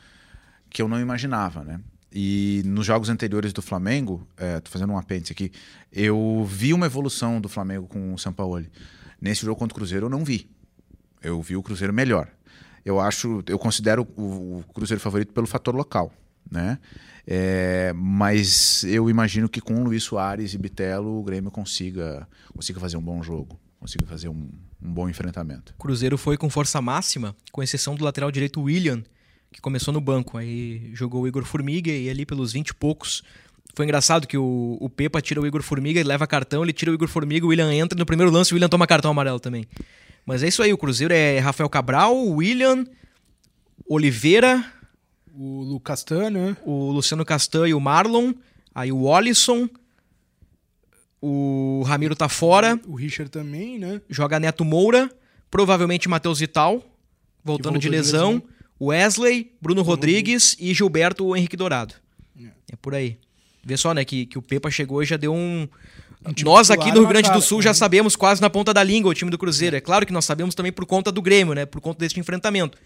que 0.68 0.82
eu 0.82 0.88
não 0.88 1.00
imaginava, 1.00 1.62
né? 1.64 1.80
E 2.12 2.62
nos 2.64 2.86
jogos 2.86 3.08
anteriores 3.08 3.52
do 3.52 3.62
Flamengo, 3.62 4.26
é, 4.36 4.60
tô 4.60 4.70
fazendo 4.70 4.92
um 4.92 4.98
apêndice 4.98 5.32
aqui, 5.32 5.52
eu 5.92 6.44
vi 6.48 6.72
uma 6.74 6.86
evolução 6.86 7.40
do 7.40 7.48
Flamengo 7.48 7.86
com 7.86 8.14
o 8.14 8.18
Sampaoli. 8.18 8.70
Nesse 9.20 9.44
jogo 9.44 9.58
contra 9.58 9.72
o 9.74 9.76
Cruzeiro 9.76 10.06
eu 10.06 10.10
não 10.10 10.24
vi. 10.24 10.48
Eu 11.22 11.40
vi 11.42 11.54
o 11.56 11.62
Cruzeiro 11.62 11.92
melhor. 11.92 12.28
Eu 12.84 12.98
acho, 12.98 13.42
eu 13.46 13.58
considero 13.58 14.06
o, 14.16 14.58
o 14.60 14.64
Cruzeiro 14.74 15.00
favorito 15.00 15.32
pelo 15.32 15.46
fator 15.46 15.74
local, 15.74 16.12
né? 16.50 16.78
É, 17.30 17.92
mas 17.94 18.84
eu 18.84 19.10
imagino 19.10 19.50
que 19.50 19.60
com 19.60 19.84
Luiz 19.84 20.02
Soares 20.02 20.54
e 20.54 20.58
Bitelo 20.58 21.20
o 21.20 21.22
Grêmio 21.22 21.50
consiga, 21.50 22.26
consiga 22.54 22.80
fazer 22.80 22.96
um 22.96 23.02
bom 23.02 23.22
jogo, 23.22 23.60
consiga 23.78 24.06
fazer 24.06 24.30
um, 24.30 24.48
um 24.82 24.92
bom 24.92 25.10
enfrentamento. 25.10 25.74
O 25.76 25.82
Cruzeiro 25.82 26.16
foi 26.16 26.38
com 26.38 26.48
força 26.48 26.80
máxima, 26.80 27.36
com 27.52 27.62
exceção 27.62 27.94
do 27.94 28.02
lateral 28.02 28.30
direito 28.30 28.62
William, 28.62 29.04
que 29.52 29.60
começou 29.60 29.92
no 29.92 30.00
banco. 30.00 30.38
Aí 30.38 30.90
jogou 30.94 31.24
o 31.24 31.28
Igor 31.28 31.44
Formiga 31.44 31.90
e 31.90 32.08
ali 32.08 32.24
pelos 32.24 32.54
20 32.54 32.68
e 32.68 32.74
poucos. 32.74 33.22
Foi 33.74 33.84
engraçado 33.84 34.26
que 34.26 34.38
o, 34.38 34.78
o 34.80 34.88
Pepa 34.88 35.20
tira 35.20 35.38
o 35.38 35.46
Igor 35.46 35.62
Formiga, 35.62 36.00
ele 36.00 36.08
leva 36.08 36.26
cartão, 36.26 36.62
ele 36.62 36.72
tira 36.72 36.90
o 36.90 36.94
Igor 36.94 37.08
Formiga, 37.08 37.44
o 37.44 37.50
William 37.50 37.70
entra. 37.74 37.98
No 37.98 38.06
primeiro 38.06 38.32
lance, 38.32 38.52
o 38.52 38.54
William 38.54 38.70
toma 38.70 38.86
cartão 38.86 39.10
amarelo 39.10 39.38
também. 39.38 39.66
Mas 40.24 40.42
é 40.42 40.48
isso 40.48 40.62
aí, 40.62 40.72
o 40.72 40.78
Cruzeiro 40.78 41.12
é 41.12 41.38
Rafael 41.40 41.68
Cabral, 41.68 42.16
William, 42.26 42.86
Oliveira, 43.86 44.64
O 45.40 45.62
Lucas 45.62 46.02
Tan, 46.02 46.30
né? 46.30 46.56
o 46.64 46.90
Luciano 46.90 47.24
Castan 47.24 47.68
e 47.68 47.72
o 47.74 47.78
Marlon, 47.78 48.34
aí 48.74 48.90
o 48.90 49.04
Olisson, 49.04 49.68
o 51.22 51.84
Ramiro 51.86 52.16
tá 52.16 52.28
fora, 52.28 52.80
O 52.88 52.96
Richard 52.96 53.30
também, 53.30 53.78
né? 53.78 54.00
joga 54.10 54.40
Neto 54.40 54.64
Moura, 54.64 55.08
provavelmente 55.48 56.08
Matheus 56.08 56.40
Vital, 56.40 56.82
voltando 57.44 57.78
de 57.78 57.82
de 57.82 57.88
lesão, 57.88 58.32
lesão. 58.32 58.42
Wesley, 58.80 59.52
Bruno 59.60 59.82
Rodrigues 59.82 60.56
e 60.58 60.74
Gilberto 60.74 61.36
Henrique 61.36 61.56
Dourado. 61.56 61.94
É 62.72 62.76
por 62.76 62.94
aí. 62.94 63.16
Vê 63.64 63.76
só, 63.76 63.94
né, 63.94 64.04
que, 64.04 64.26
que 64.26 64.38
o 64.38 64.42
Pepa 64.42 64.70
chegou 64.70 65.02
e 65.02 65.06
já 65.06 65.16
deu 65.16 65.32
um... 65.32 65.68
time 66.34 66.50
nós 66.50 66.70
aqui 66.70 66.90
no 66.90 67.00
Rio 67.00 67.08
Grande 67.08 67.30
do 67.30 67.40
Sul 67.40 67.62
já 67.62 67.72
sabemos 67.72 68.16
quase 68.16 68.40
na 68.40 68.50
ponta 68.50 68.74
da 68.74 68.82
língua 68.82 69.10
o 69.12 69.14
time 69.14 69.30
do 69.30 69.38
Cruzeiro. 69.38 69.76
É 69.76 69.80
claro 69.80 70.04
que 70.04 70.12
nós 70.12 70.24
sabemos 70.24 70.54
também 70.54 70.72
por 70.72 70.84
conta 70.84 71.12
do 71.12 71.22
Grêmio, 71.22 71.54
né, 71.54 71.64
por 71.64 71.80
conta 71.80 72.00
deste 72.00 72.18
enfrentamento. 72.18 72.76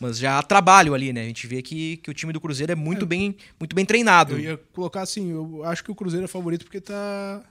Mas 0.00 0.18
já 0.18 0.38
há 0.38 0.42
trabalho 0.42 0.94
ali, 0.94 1.12
né? 1.12 1.20
A 1.22 1.26
gente 1.26 1.46
vê 1.46 1.60
que, 1.60 1.98
que 1.98 2.10
o 2.10 2.14
time 2.14 2.32
do 2.32 2.40
Cruzeiro 2.40 2.72
é 2.72 2.74
muito, 2.74 3.04
bem, 3.04 3.36
muito 3.58 3.76
bem 3.76 3.84
treinado. 3.84 4.32
Eu 4.34 4.40
ia 4.40 4.56
colocar 4.72 5.02
assim, 5.02 5.30
eu 5.30 5.62
acho 5.64 5.84
que 5.84 5.90
o 5.90 5.94
Cruzeiro 5.94 6.24
é 6.24 6.28
favorito 6.28 6.64
porque 6.64 6.80
tá. 6.80 7.42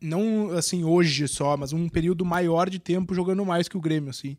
Não 0.00 0.50
assim, 0.52 0.84
hoje 0.84 1.26
só, 1.26 1.56
mas 1.56 1.72
um 1.72 1.88
período 1.88 2.24
maior 2.24 2.68
de 2.70 2.78
tempo 2.78 3.14
jogando 3.14 3.44
mais 3.44 3.68
que 3.68 3.76
o 3.76 3.80
Grêmio, 3.80 4.10
assim. 4.10 4.36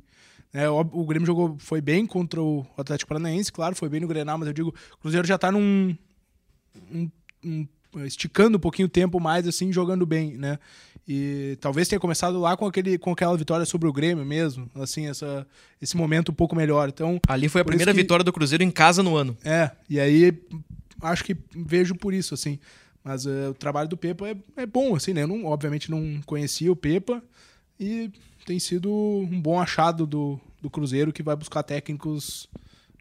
É, 0.53 0.69
o, 0.69 0.79
o 0.79 1.05
Grêmio 1.05 1.25
jogou, 1.25 1.57
foi 1.59 1.81
bem 1.81 2.05
contra 2.05 2.41
o 2.41 2.65
Atlético 2.77 3.09
Paranaense, 3.09 3.51
claro, 3.51 3.75
foi 3.75 3.89
bem 3.89 3.99
no 3.99 4.07
Grenal, 4.07 4.37
mas 4.37 4.47
eu 4.47 4.53
digo, 4.53 4.73
o 4.93 4.97
Cruzeiro 4.99 5.27
já 5.27 5.37
tá 5.37 5.51
num. 5.51 5.95
um- 6.91 7.09
um- 7.43 7.67
esticando 8.05 8.57
um 8.57 8.59
pouquinho 8.59 8.87
o 8.87 8.91
tempo 8.91 9.19
mais, 9.21 9.47
assim, 9.47 9.71
jogando 9.71 10.05
bem, 10.05 10.37
né? 10.37 10.59
E 11.07 11.55
talvez 11.61 11.87
tenha 11.87 11.99
começado 11.99 12.39
lá 12.39 12.57
com, 12.57 12.65
aquele, 12.65 12.97
com 12.97 13.11
aquela 13.11 13.37
vitória 13.37 13.65
sobre 13.65 13.87
o 13.87 13.93
Grêmio 13.93 14.25
mesmo, 14.25 14.67
assim, 14.75 15.05
essa, 15.07 15.45
esse 15.81 15.95
momento 15.95 16.31
um 16.31 16.33
pouco 16.35 16.55
melhor. 16.55 16.89
Então, 16.89 17.19
Ali 17.27 17.47
foi 17.47 17.61
a 17.61 17.65
primeira 17.65 17.91
que- 17.93 17.97
vitória 18.01 18.23
do 18.23 18.33
Cruzeiro 18.33 18.63
em 18.63 18.71
casa 18.71 19.03
no 19.03 19.15
ano. 19.15 19.37
é, 19.43 19.69
e 19.89 19.99
aí 19.99 20.33
acho 21.01 21.23
que 21.23 21.37
vejo 21.55 21.93
por 21.95 22.13
isso, 22.13 22.33
assim. 22.33 22.57
Mas 23.03 23.27
eh, 23.27 23.49
o 23.49 23.53
trabalho 23.53 23.87
do 23.87 23.95
Pepa 23.95 24.27
é, 24.29 24.35
é 24.57 24.65
bom, 24.65 24.95
assim, 24.95 25.13
né? 25.13 25.21
Eu 25.21 25.27
não, 25.27 25.45
obviamente 25.45 25.91
não 25.91 26.19
conhecia 26.25 26.71
o 26.71 26.75
Pepa 26.75 27.21
e 27.79 28.09
tem 28.47 28.57
sido 28.57 28.91
um 28.91 29.39
bom 29.39 29.59
achado 29.61 30.07
do, 30.07 30.39
do 30.59 30.71
Cruzeiro 30.71 31.13
que 31.13 31.21
vai 31.21 31.35
buscar 31.35 31.61
técnicos 31.61 32.49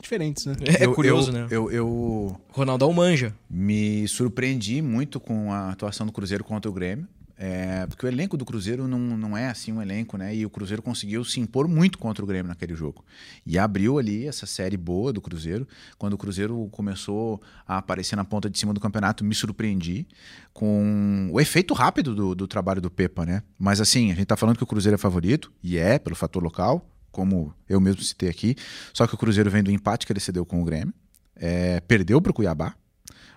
diferentes, 0.03 0.45
né? 0.45 0.57
É 0.79 0.85
Eu- 0.85 0.93
curioso, 0.93 1.31
eu- 1.31 1.33
né? 1.33 1.47
Eu, 1.51 1.71
eu 1.73 2.39
Ronaldão 2.51 2.93
manja. 2.93 3.35
me 3.49 4.07
surpreendi 4.07 4.83
muito 4.83 5.19
com 5.19 5.51
a 5.51 5.71
atuação 5.71 6.05
do 6.05 6.13
Cruzeiro 6.13 6.45
contra 6.45 6.71
o 6.71 6.75
Grêmio. 6.75 7.09
É, 7.37 7.87
porque 7.87 8.07
o 8.07 8.09
elenco 8.09 8.37
do 8.37 8.45
Cruzeiro 8.45 8.87
não, 8.87 8.99
não 8.99 9.37
é 9.37 9.49
assim 9.49 9.73
um 9.73 9.83
elenco, 9.83 10.17
né? 10.17 10.35
E 10.35 10.47
o 10.47 10.51
Cruzeiro 10.51 10.81
conseguiu 10.81 11.25
se 11.25 11.41
impor 11.41 11.67
muito 11.67 11.99
contra 11.99 12.25
o 12.25 12.27
Grêmio 12.27 12.49
naquele 12.49 12.75
jogo. 12.75 13.05
E 13.45 13.59
abriu 13.59 13.99
ali 13.99 14.27
essa 14.27 14.47
série 14.47 14.77
boa 14.77 15.13
do 15.13 15.21
Cruzeiro. 15.21 15.67
Quando 15.99 16.13
o 16.13 16.19
Cruzeiro 16.19 16.69
começou 16.71 17.43
a 17.67 17.79
aparecer 17.79 18.15
na 18.15 18.25
ponta 18.25 18.49
de 18.49 18.59
cima 18.59 18.73
do 18.73 18.81
campeonato, 18.81 19.25
me 19.25 19.35
surpreendi 19.35 20.07
com 20.53 21.29
o 21.33 21.41
efeito 21.41 21.75
rápido 21.75 22.15
do, 22.15 22.35
do 22.35 22.47
trabalho 22.47 22.81
do 22.81 22.91
Pepa, 22.91 23.27
né? 23.27 23.43
Mas 23.59 23.81
assim, 23.81 24.13
a 24.13 24.15
gente 24.15 24.27
tá 24.27 24.37
falando 24.37 24.57
que 24.57 24.65
o 24.65 24.67
Cruzeiro 24.67 24.95
é 24.95 24.99
favorito, 24.99 25.53
e 25.63 25.77
é, 25.77 25.99
pelo 25.99 26.15
fator 26.15 26.43
local, 26.43 26.89
como 27.11 27.53
eu 27.69 27.81
mesmo 27.81 28.03
citei 28.03 28.29
aqui. 28.29 28.55
Só 28.93 29.07
que 29.07 29.15
o 29.15 29.19
Cruzeiro 29.19 29.51
vem 29.51 29.63
do 29.63 29.71
empate 29.71 30.07
que 30.07 30.13
ele 30.13 30.21
cedeu 30.21 30.47
com 30.47 30.63
o 30.63 30.65
Grêmio. 30.65 30.95
é, 31.37 31.81
perdeu 31.81 32.21
para 32.23 32.31
o 32.31 32.35
Cuiabá, 32.35 32.75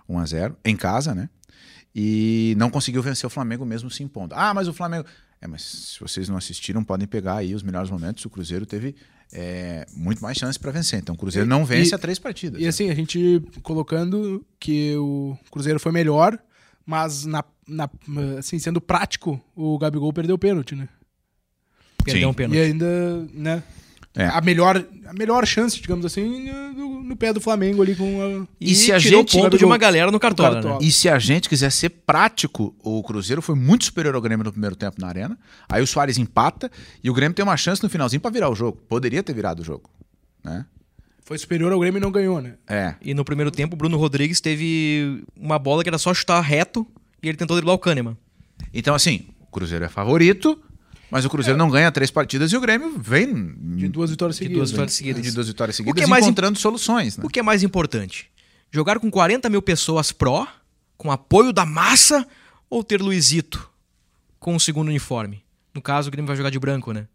1 0.07 0.19
a 0.19 0.25
0 0.25 0.57
em 0.63 0.75
casa, 0.75 1.15
né? 1.15 1.29
E 1.99 2.53
não 2.59 2.69
conseguiu 2.69 3.01
vencer 3.01 3.25
o 3.25 3.29
Flamengo 3.29 3.65
mesmo 3.65 3.89
se 3.89 4.03
impondo. 4.03 4.35
Ah, 4.35 4.53
mas 4.53 4.67
o 4.67 4.73
Flamengo. 4.73 5.07
É, 5.41 5.47
mas 5.47 5.63
se 5.63 5.99
vocês 5.99 6.29
não 6.29 6.37
assistiram, 6.37 6.83
podem 6.83 7.07
pegar 7.07 7.37
aí 7.37 7.55
os 7.55 7.63
melhores 7.63 7.89
momentos. 7.89 8.23
O 8.23 8.29
Cruzeiro 8.29 8.67
teve 8.67 8.95
é, 9.33 9.83
muito 9.95 10.21
mais 10.21 10.37
chance 10.37 10.59
para 10.59 10.69
vencer. 10.71 10.99
Então 10.99 11.15
o 11.15 11.17
Cruzeiro 11.17 11.47
não 11.49 11.65
vence 11.65 11.89
E- 11.91 11.95
a 11.95 11.97
três 11.97 12.19
partidas. 12.19 12.59
E 12.61 12.63
né? 12.65 12.69
assim, 12.69 12.91
a 12.91 12.93
gente 12.93 13.41
colocando 13.63 14.45
que 14.59 14.95
o 14.97 15.35
Cruzeiro 15.49 15.79
foi 15.79 15.91
melhor, 15.91 16.37
mas 16.85 17.25
na, 17.25 17.43
na- 17.67 17.89
assim, 18.37 18.59
sendo 18.59 18.79
prático, 18.79 19.43
o 19.55 19.75
Gabigol 19.79 20.13
perdeu 20.13 20.35
o 20.35 20.39
pênalti, 20.39 20.75
né? 20.75 20.87
Perdeu 22.03 22.21
Sim. 22.21 22.31
um 22.31 22.33
pênalti. 22.35 22.57
E 22.57 22.61
ainda, 22.61 23.27
né? 23.33 23.63
É. 24.19 24.25
A, 24.29 24.41
melhor, 24.41 24.83
a 25.05 25.13
melhor 25.13 25.45
chance, 25.45 25.79
digamos 25.79 26.03
assim, 26.03 26.49
no, 26.75 27.03
no 27.03 27.15
pé 27.15 27.31
do 27.31 27.39
Flamengo 27.39 27.83
ali 27.83 27.95
com 27.95 28.19
a. 28.21 28.47
E, 28.59 28.71
E 28.71 28.75
se 28.75 28.91
a 28.91 28.99
tirou 28.99 29.19
gente- 29.21 29.37
ponto 29.37 29.57
de 29.57 29.63
uma 29.63 29.77
galera 29.77 30.09
no 30.11 30.19
Cartola, 30.19 30.55
Cartola. 30.55 30.79
né? 30.79 30.85
E 30.87 30.91
se 30.91 31.07
a 31.07 31.19
gente 31.19 31.47
quiser 31.47 31.71
ser 31.71 31.89
prático, 31.89 32.75
o 32.83 33.03
Cruzeiro 33.03 33.41
foi 33.43 33.53
muito 33.55 33.85
superior 33.85 34.15
ao 34.15 34.21
Grêmio 34.21 34.43
no 34.43 34.51
primeiro 34.51 34.75
tempo 34.75 34.99
na 34.99 35.07
arena. 35.07 35.37
Aí 35.69 35.83
o 35.83 35.87
Soares 35.87 36.17
empata 36.17 36.71
e 37.03 37.09
o 37.09 37.13
Grêmio 37.13 37.35
tem 37.35 37.43
uma 37.43 37.55
chance 37.55 37.83
no 37.83 37.89
finalzinho 37.89 38.19
para 38.19 38.31
virar 38.31 38.49
o 38.49 38.55
jogo. 38.55 38.79
Poderia 38.89 39.21
ter 39.21 39.33
virado 39.33 39.59
o 39.61 39.63
jogo. 39.63 39.87
Né? 40.43 40.65
Foi 41.23 41.37
superior 41.37 41.71
ao 41.71 41.79
Grêmio 41.79 41.99
e 41.99 42.01
não 42.01 42.09
ganhou, 42.11 42.41
né? 42.41 42.53
É. 42.67 42.95
E 43.01 43.13
no 43.13 43.23
primeiro 43.23 43.51
tempo, 43.51 43.75
o 43.75 43.77
Bruno 43.77 43.97
Rodrigues 43.97 44.41
teve 44.41 45.23
uma 45.35 45.59
bola 45.59 45.83
que 45.83 45.89
era 45.89 45.97
só 45.99 46.11
chutar 46.13 46.41
reto 46.41 46.87
e 47.21 47.27
ele 47.27 47.37
tentou 47.37 47.55
driblar 47.55 47.75
o 47.75 47.79
Kahneman. 47.79 48.17
Então, 48.73 48.95
assim, 48.95 49.27
o 49.41 49.45
Cruzeiro 49.51 49.85
é 49.85 49.89
favorito, 49.89 50.59
mas 51.11 51.25
o 51.25 51.29
Cruzeiro 51.29 51.57
não 51.57 51.69
ganha 51.69 51.91
três 51.91 52.11
partidas 52.11 52.51
e 52.51 52.57
o 52.57 52.61
Grêmio 52.61 52.97
vem 52.99 53.53
De 53.77 53.87
duas 53.87 54.09
vitórias 54.09 54.35
De 54.37 54.43
seguidas. 54.43 54.57
duas 54.57 54.71
né? 54.71 54.73
vitórias 54.75 54.93
seguidas. 54.95 55.23
de 55.23 55.31
duas 55.31 55.47
vitórias 55.47 55.75
O 55.75 55.83
que 55.83 55.83
seguidas, 55.89 56.03
é 56.03 56.07
mais 56.07 56.25
encontrando 56.25 56.59
soluções. 56.59 57.17
Né? 57.17 57.23
O 57.25 57.29
que 57.29 57.39
é 57.39 57.43
mais 57.43 57.63
importante? 57.63 58.29
Jogar 58.71 58.99
com 58.99 59.09
40 59.09 59.49
mil 59.49 59.61
pessoas 59.61 60.11
pró, 60.11 60.47
com 60.97 61.11
apoio 61.11 61.53
da 61.53 61.65
massa, 61.65 62.25
ou 62.69 62.83
ter 62.83 63.01
Luizito 63.01 63.69
com 64.39 64.55
o 64.55 64.59
segundo 64.59 64.89
uniforme? 64.89 65.41
No 65.73 65.81
caso, 65.81 66.09
o 66.09 66.11
Grêmio 66.11 66.27
vai 66.27 66.35
jogar 66.35 66.49
de 66.49 66.59
branco, 66.59 66.91
né? 66.91 67.07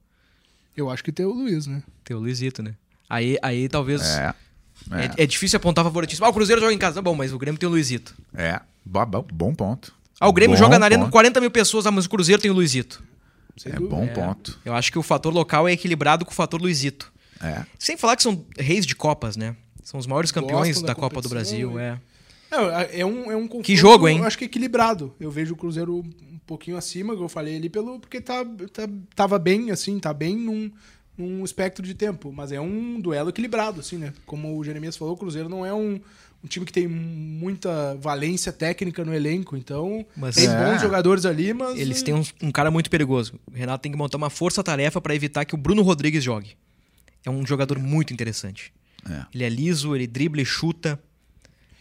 Eu 0.77 0.89
acho 0.91 1.05
que 1.05 1.13
tem 1.13 1.27
o 1.27 1.33
Luiz, 1.33 1.67
né? 1.67 1.83
Ter 2.05 2.15
o 2.15 2.19
Luizito, 2.21 2.63
né? 2.63 2.75
Aí, 3.11 3.37
aí 3.43 3.69
talvez. 3.69 4.01
É. 4.03 4.35
É, 4.91 5.05
É, 5.19 5.25
é 5.25 5.27
difícil 5.27 5.57
apontar 5.59 5.85
favoritismo. 5.85 6.25
Ah, 6.25 6.29
o 6.31 6.33
Cruzeiro 6.33 6.61
joga 6.61 6.73
em 6.73 6.79
casa. 6.79 6.95
Tá 6.97 7.03
bom, 7.03 7.15
mas 7.15 7.33
o 7.33 7.39
Grêmio 7.39 7.59
tem 7.59 7.69
o 7.69 7.71
Luizito. 7.73 8.15
é. 8.35 8.61
Bo- 8.85 9.07
bo- 9.07 9.27
bom 9.33 9.55
ponto. 9.55 9.95
Ah, 10.19 10.27
o 10.29 10.33
Grêmio 10.33 10.57
Bom 10.57 10.59
joga 10.65 10.77
na 10.79 10.87
arena 10.87 11.01
com 11.03 11.07
ponto. 11.07 11.13
40 11.13 11.41
mil 11.41 11.51
pessoas, 11.53 11.87
ah, 11.87 11.91
mas 11.93 12.07
o 12.07 12.11
Cruzeiro 12.11 12.41
tem 12.43 12.51
o 12.51 12.55
Luizito. 12.55 13.01
Sem 13.57 13.73
É 13.73 13.77
dúvida. 13.77 13.95
bom 13.97 14.07
ponto. 14.09 14.59
Eu 14.65 14.75
acho 14.75 14.91
que 14.91 14.99
o 14.99 15.03
fator 15.03 15.33
local 15.33 15.69
é 15.69 15.73
equilibrado 15.73 16.25
com 16.25 16.31
o 16.33 16.35
fator 16.35 16.61
Luizito. 16.61 17.13
É. 17.41 17.65
Sem 17.79 17.97
falar 17.97 18.17
que 18.17 18.23
são 18.23 18.45
reis 18.59 18.87
de 18.87 18.95
Copas, 18.95 19.37
né? 19.37 19.57
São 19.83 19.99
os 19.99 20.07
maiores 20.07 20.31
campeões 20.31 20.69
Gostam 20.77 20.83
da, 20.87 20.95
da 20.95 21.01
Copa 21.01 21.21
do 21.21 21.29
Brasil, 21.29 21.79
é. 21.79 21.99
Não, 22.51 22.71
é 22.71 23.05
um, 23.05 23.33
é 23.33 23.37
um 23.37 23.43
confronto, 23.49 23.65
Que 23.65 23.75
jogo, 23.77 24.07
hein? 24.07 24.19
Eu 24.19 24.25
acho 24.25 24.37
que 24.39 24.45
equilibrado. 24.45 25.15
Eu 25.19 25.31
vejo 25.31 25.55
o 25.55 25.57
Cruzeiro 25.57 25.97
um 26.01 26.39
pouquinho 26.47 26.77
acima, 26.77 27.17
que 27.17 27.23
eu 27.23 27.29
falei 27.29 27.57
ali, 27.57 27.69
pelo, 27.71 27.99
porque 27.99 28.21
tá, 28.21 28.45
tá, 28.73 28.89
tava 29.15 29.39
bem, 29.39 29.71
assim, 29.71 29.99
tá 29.99 30.13
bem 30.13 30.37
num, 30.37 30.71
num 31.17 31.45
espectro 31.45 31.85
de 31.85 31.95
tempo. 31.95 32.31
Mas 32.31 32.53
é 32.53 32.61
um 32.61 33.01
duelo 33.01 33.31
equilibrado, 33.31 33.81
assim, 33.81 33.97
né? 33.97 34.13
Como 34.27 34.57
o 34.57 34.63
Jeremias 34.63 34.97
falou, 34.97 35.15
o 35.15 35.17
Cruzeiro 35.17 35.49
não 35.49 35.65
é 35.65 35.73
um, 35.73 35.99
um 36.45 36.49
time 36.49 36.67
que 36.67 36.73
tem 36.73 36.89
muita 36.89 37.95
valência 38.01 38.53
técnica 38.53 39.05
no 39.05 39.15
elenco. 39.15 39.57
Então, 39.57 40.05
Mas- 40.17 40.35
tem 40.37 40.47
É. 40.49 40.73
bons 40.73 40.81
jogadores 40.81 41.25
ali, 41.25 41.53
mas. 41.55 41.79
Eles 41.79 42.03
têm 42.03 42.15
um, 42.15 42.23
um 42.43 42.51
cara 42.51 42.71
muito 42.71 42.91
perigoso. 42.91 43.35
O 43.51 43.55
Renato 43.57 43.83
tem 43.83 43.93
que 43.93 43.99
montar 43.99 44.17
uma 44.19 44.31
força-tarefa 44.31 45.01
para 45.01 45.15
evitar 45.15 45.45
que 45.45 45.55
o 45.55 45.59
Bruno 45.59 45.83
Rodrigues 45.83 46.23
jogue. 46.25 46.57
É 47.25 47.31
um 47.31 47.47
jogador 47.47 47.79
muito 47.79 48.13
interessante. 48.13 48.73
É. 49.09 49.25
Ele 49.35 49.45
é 49.45 49.49
liso, 49.49 49.95
ele 49.95 50.07
dribla 50.07 50.43
e 50.43 50.45
chuta. 50.45 50.99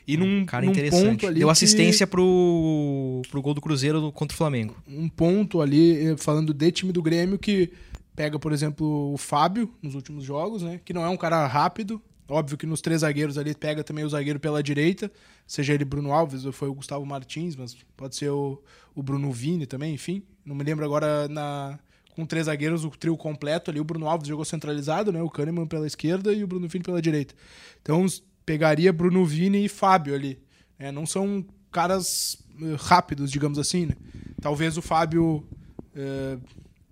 E 0.08 0.18
num, 0.18 0.40
Um 0.42 0.46
cara 0.46 0.66
num 0.66 0.72
interessante. 0.72 1.06
ponto 1.06 1.28
ali. 1.28 1.40
Deu 1.40 1.48
que- 1.48 1.52
assistência 1.52 2.06
pro, 2.08 3.22
pro 3.30 3.42
gol 3.42 3.54
do 3.54 3.62
Cruzeiro 3.62 4.12
contra 4.12 4.34
o 4.34 4.38
Flamengo. 4.38 4.76
um 4.88 5.08
ponto 5.08 5.62
ali, 5.62 6.08
eh, 6.08 6.18
falando 6.18 6.54
de 6.54 6.72
time 6.72 6.92
do 6.92 7.02
Grêmio, 7.02 7.38
que 7.38 7.72
pega, 8.16 8.38
por 8.40 8.52
exemplo, 8.52 9.14
o 9.14 9.18
Fábio 9.18 9.72
nos 9.82 9.96
últimos 9.96 10.24
jogos, 10.24 10.64
né? 10.64 10.80
Que 10.84 10.92
não 10.94 11.04
é 11.04 11.10
um 11.10 11.16
cara 11.18 11.46
rápido. 11.48 12.02
Óbvio 12.28 12.58
que 12.58 12.66
nos 12.66 12.82
três 12.82 13.02
zagueiros 13.02 13.38
ali 13.38 13.54
pega 13.54 13.84
também 13.84 14.06
o 14.06 14.10
zagueiro 14.10 14.40
pela 14.40 14.64
direita, 14.64 15.12
seja 15.46 15.74
ele 15.74 15.84
Bruno 15.84 16.14
Alves 16.14 16.46
ou 16.46 16.54
foi 16.54 16.70
o 16.70 16.74
Gustavo 16.74 17.06
Martins, 17.06 17.56
mas 17.56 17.76
pode 17.98 18.16
ser 18.16 18.30
o, 18.30 18.62
o 18.96 19.04
Bruno 19.04 19.32
Vini 19.32 19.66
também, 19.66 19.94
enfim. 19.94 20.24
Não 20.46 20.56
me 20.56 20.64
lembro 20.64 20.86
agora 20.86 21.28
na 21.28 21.78
com 22.16 22.26
três 22.26 22.46
zagueiros, 22.46 22.84
o 22.84 22.90
trio 22.90 23.16
completo 23.16 23.72
ali, 23.72 23.80
o 23.80 23.84
Bruno 23.86 24.08
Alves 24.08 24.28
jogou 24.28 24.44
centralizado, 24.44 25.12
né? 25.12 25.22
O 25.22 25.30
Kahneman 25.30 25.66
pela 25.66 25.88
esquerda 25.88 26.34
e 26.34 26.44
o 26.44 26.48
Bruno 26.48 26.68
Vini 26.68 26.84
pela 26.84 27.02
direita. 27.02 27.34
Então 27.82 28.06
pegaria 28.46 28.92
Bruno 28.92 29.26
Vini 29.26 29.66
e 29.66 29.70
Fábio 29.70 30.14
ali. 30.14 30.40
né? 30.78 30.92
Não 30.92 31.06
são 31.06 31.46
caras 31.72 32.38
eh, 32.62 32.76
rápidos, 32.78 33.32
digamos 33.32 33.58
assim, 33.58 33.86
né? 33.86 33.96
Talvez 34.42 34.78
o 34.78 34.82
Fábio 34.82 35.48
eh, 35.96 36.38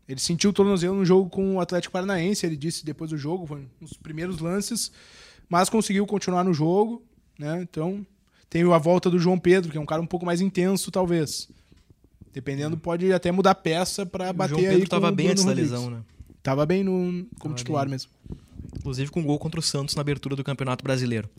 ele 0.08 0.20
sentiu 0.20 0.50
o 0.50 0.54
tornozelo 0.54 0.96
no 0.96 1.06
jogo 1.06 1.30
com 1.30 1.56
o 1.56 1.60
Atlético 1.60 1.94
Paranaense, 1.94 2.46
ele 2.46 2.58
disse 2.58 2.84
depois 2.84 3.12
do 3.12 3.18
jogo, 3.18 3.60
nos 3.80 3.94
primeiros 3.94 4.40
lances, 4.40 4.92
mas 5.50 5.70
conseguiu 5.70 6.06
continuar 6.06 6.44
no 6.44 6.54
jogo, 6.54 7.04
né? 7.38 7.62
Então, 7.62 8.06
tem 8.50 8.64
a 8.72 8.78
volta 8.78 9.10
do 9.10 9.20
João 9.20 9.38
Pedro, 9.40 9.72
que 9.72 9.78
é 9.78 9.82
um 9.82 9.86
cara 9.86 10.02
um 10.02 10.06
pouco 10.06 10.26
mais 10.26 10.42
intenso, 10.42 10.92
talvez. 10.92 11.50
Dependendo, 12.34 12.78
pode 12.78 13.12
até 13.12 13.32
mudar 13.32 13.56
peça 13.56 14.06
para 14.06 14.32
bater 14.32 14.52
João 14.52 14.62
aí 14.62 14.68
Pedro 14.68 14.80
com 14.82 14.84
estava 14.86 15.10
o 15.10 15.16
bem 15.16 15.30
antes 15.30 15.44
da 15.44 15.52
lesão, 15.52 15.90
né? 15.90 16.02
Tava 16.44 16.66
bem 16.66 16.84
no, 16.84 17.26
como 17.40 17.54
Tava 17.54 17.56
titular 17.56 17.86
bem. 17.86 17.92
mesmo. 17.92 18.12
Inclusive 18.78 19.10
com 19.12 19.24
gol 19.24 19.40
contra 19.40 19.60
o 19.60 19.64
Santos 19.64 19.96
na 19.96 20.02
abertura 20.02 20.36
do 20.36 20.44
Campeonato 20.44 20.84
Brasileiro. 20.84 21.30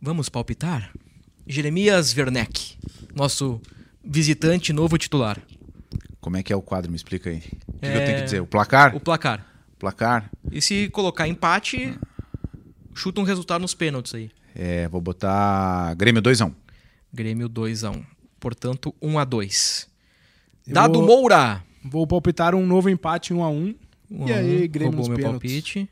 Vamos 0.00 0.28
palpitar? 0.28 0.90
Jeremias 1.46 2.16
Werneck, 2.16 2.76
nosso 3.14 3.60
visitante 4.02 4.72
novo 4.72 4.96
titular. 4.98 5.40
Como 6.20 6.36
é 6.38 6.42
que 6.42 6.52
é 6.52 6.56
o 6.56 6.62
quadro? 6.62 6.90
Me 6.90 6.96
explica 6.96 7.28
aí. 7.30 7.36
O 7.36 7.72
que, 7.74 7.78
que 7.80 7.86
eu 7.86 7.90
É, 7.90 8.04
tenho 8.06 8.18
que 8.18 8.24
dizer? 8.24 8.40
O 8.40 8.46
placar? 8.46 8.96
O 8.96 9.00
placar. 9.00 9.46
Placar? 9.78 10.30
E 10.50 10.60
se 10.62 10.88
colocar 10.88 11.28
empate, 11.28 11.98
chuta 12.94 13.20
um 13.20 13.24
resultado 13.24 13.60
nos 13.62 13.74
pênaltis 13.74 14.14
aí. 14.14 14.30
É, 14.54 14.88
vou 14.88 15.00
botar 15.00 15.94
Grêmio 15.94 16.22
2x1. 16.22 16.52
Grêmio 17.12 17.48
2x1. 17.48 18.04
Portanto, 18.40 18.94
1x2. 19.02 19.86
Eu 20.66 20.74
Dado 20.74 20.94
vou- 20.94 21.06
Moura. 21.06 21.62
Vou 21.84 22.06
palpitar 22.06 22.54
um 22.54 22.64
novo 22.66 22.88
empate 22.88 23.34
1 23.34 23.42
a 23.44 23.50
1 23.50 23.74
Um 24.10 24.26
E 24.28 24.32
aí, 24.32 24.64
um. 24.64 24.68
Grêmio 24.68 24.96
nos 24.96 25.08
meu 25.08 25.16
pênaltis. 25.16 25.50
palpite. 25.52 25.90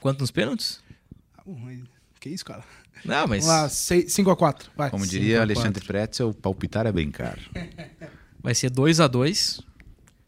Quanto 0.00 0.20
nos 0.20 0.30
pênaltis? 0.30 0.80
Ah, 1.38 1.42
Que 2.20 2.28
isso, 2.28 2.44
cara? 2.44 2.62
Não, 3.04 3.26
mas 3.26 3.44
Vamos 3.44 3.62
lá, 3.62 3.68
5 3.68 4.30
a 4.30 4.36
4 4.36 4.70
vai. 4.76 4.90
Como 4.90 5.06
diria 5.06 5.38
a 5.38 5.42
Alexandre 5.42 5.84
Pretzel, 5.84 6.32
palpitar 6.34 6.86
é 6.86 6.92
brincar. 6.92 7.38
vai 8.42 8.54
ser 8.54 8.70
2x2. 8.70 9.60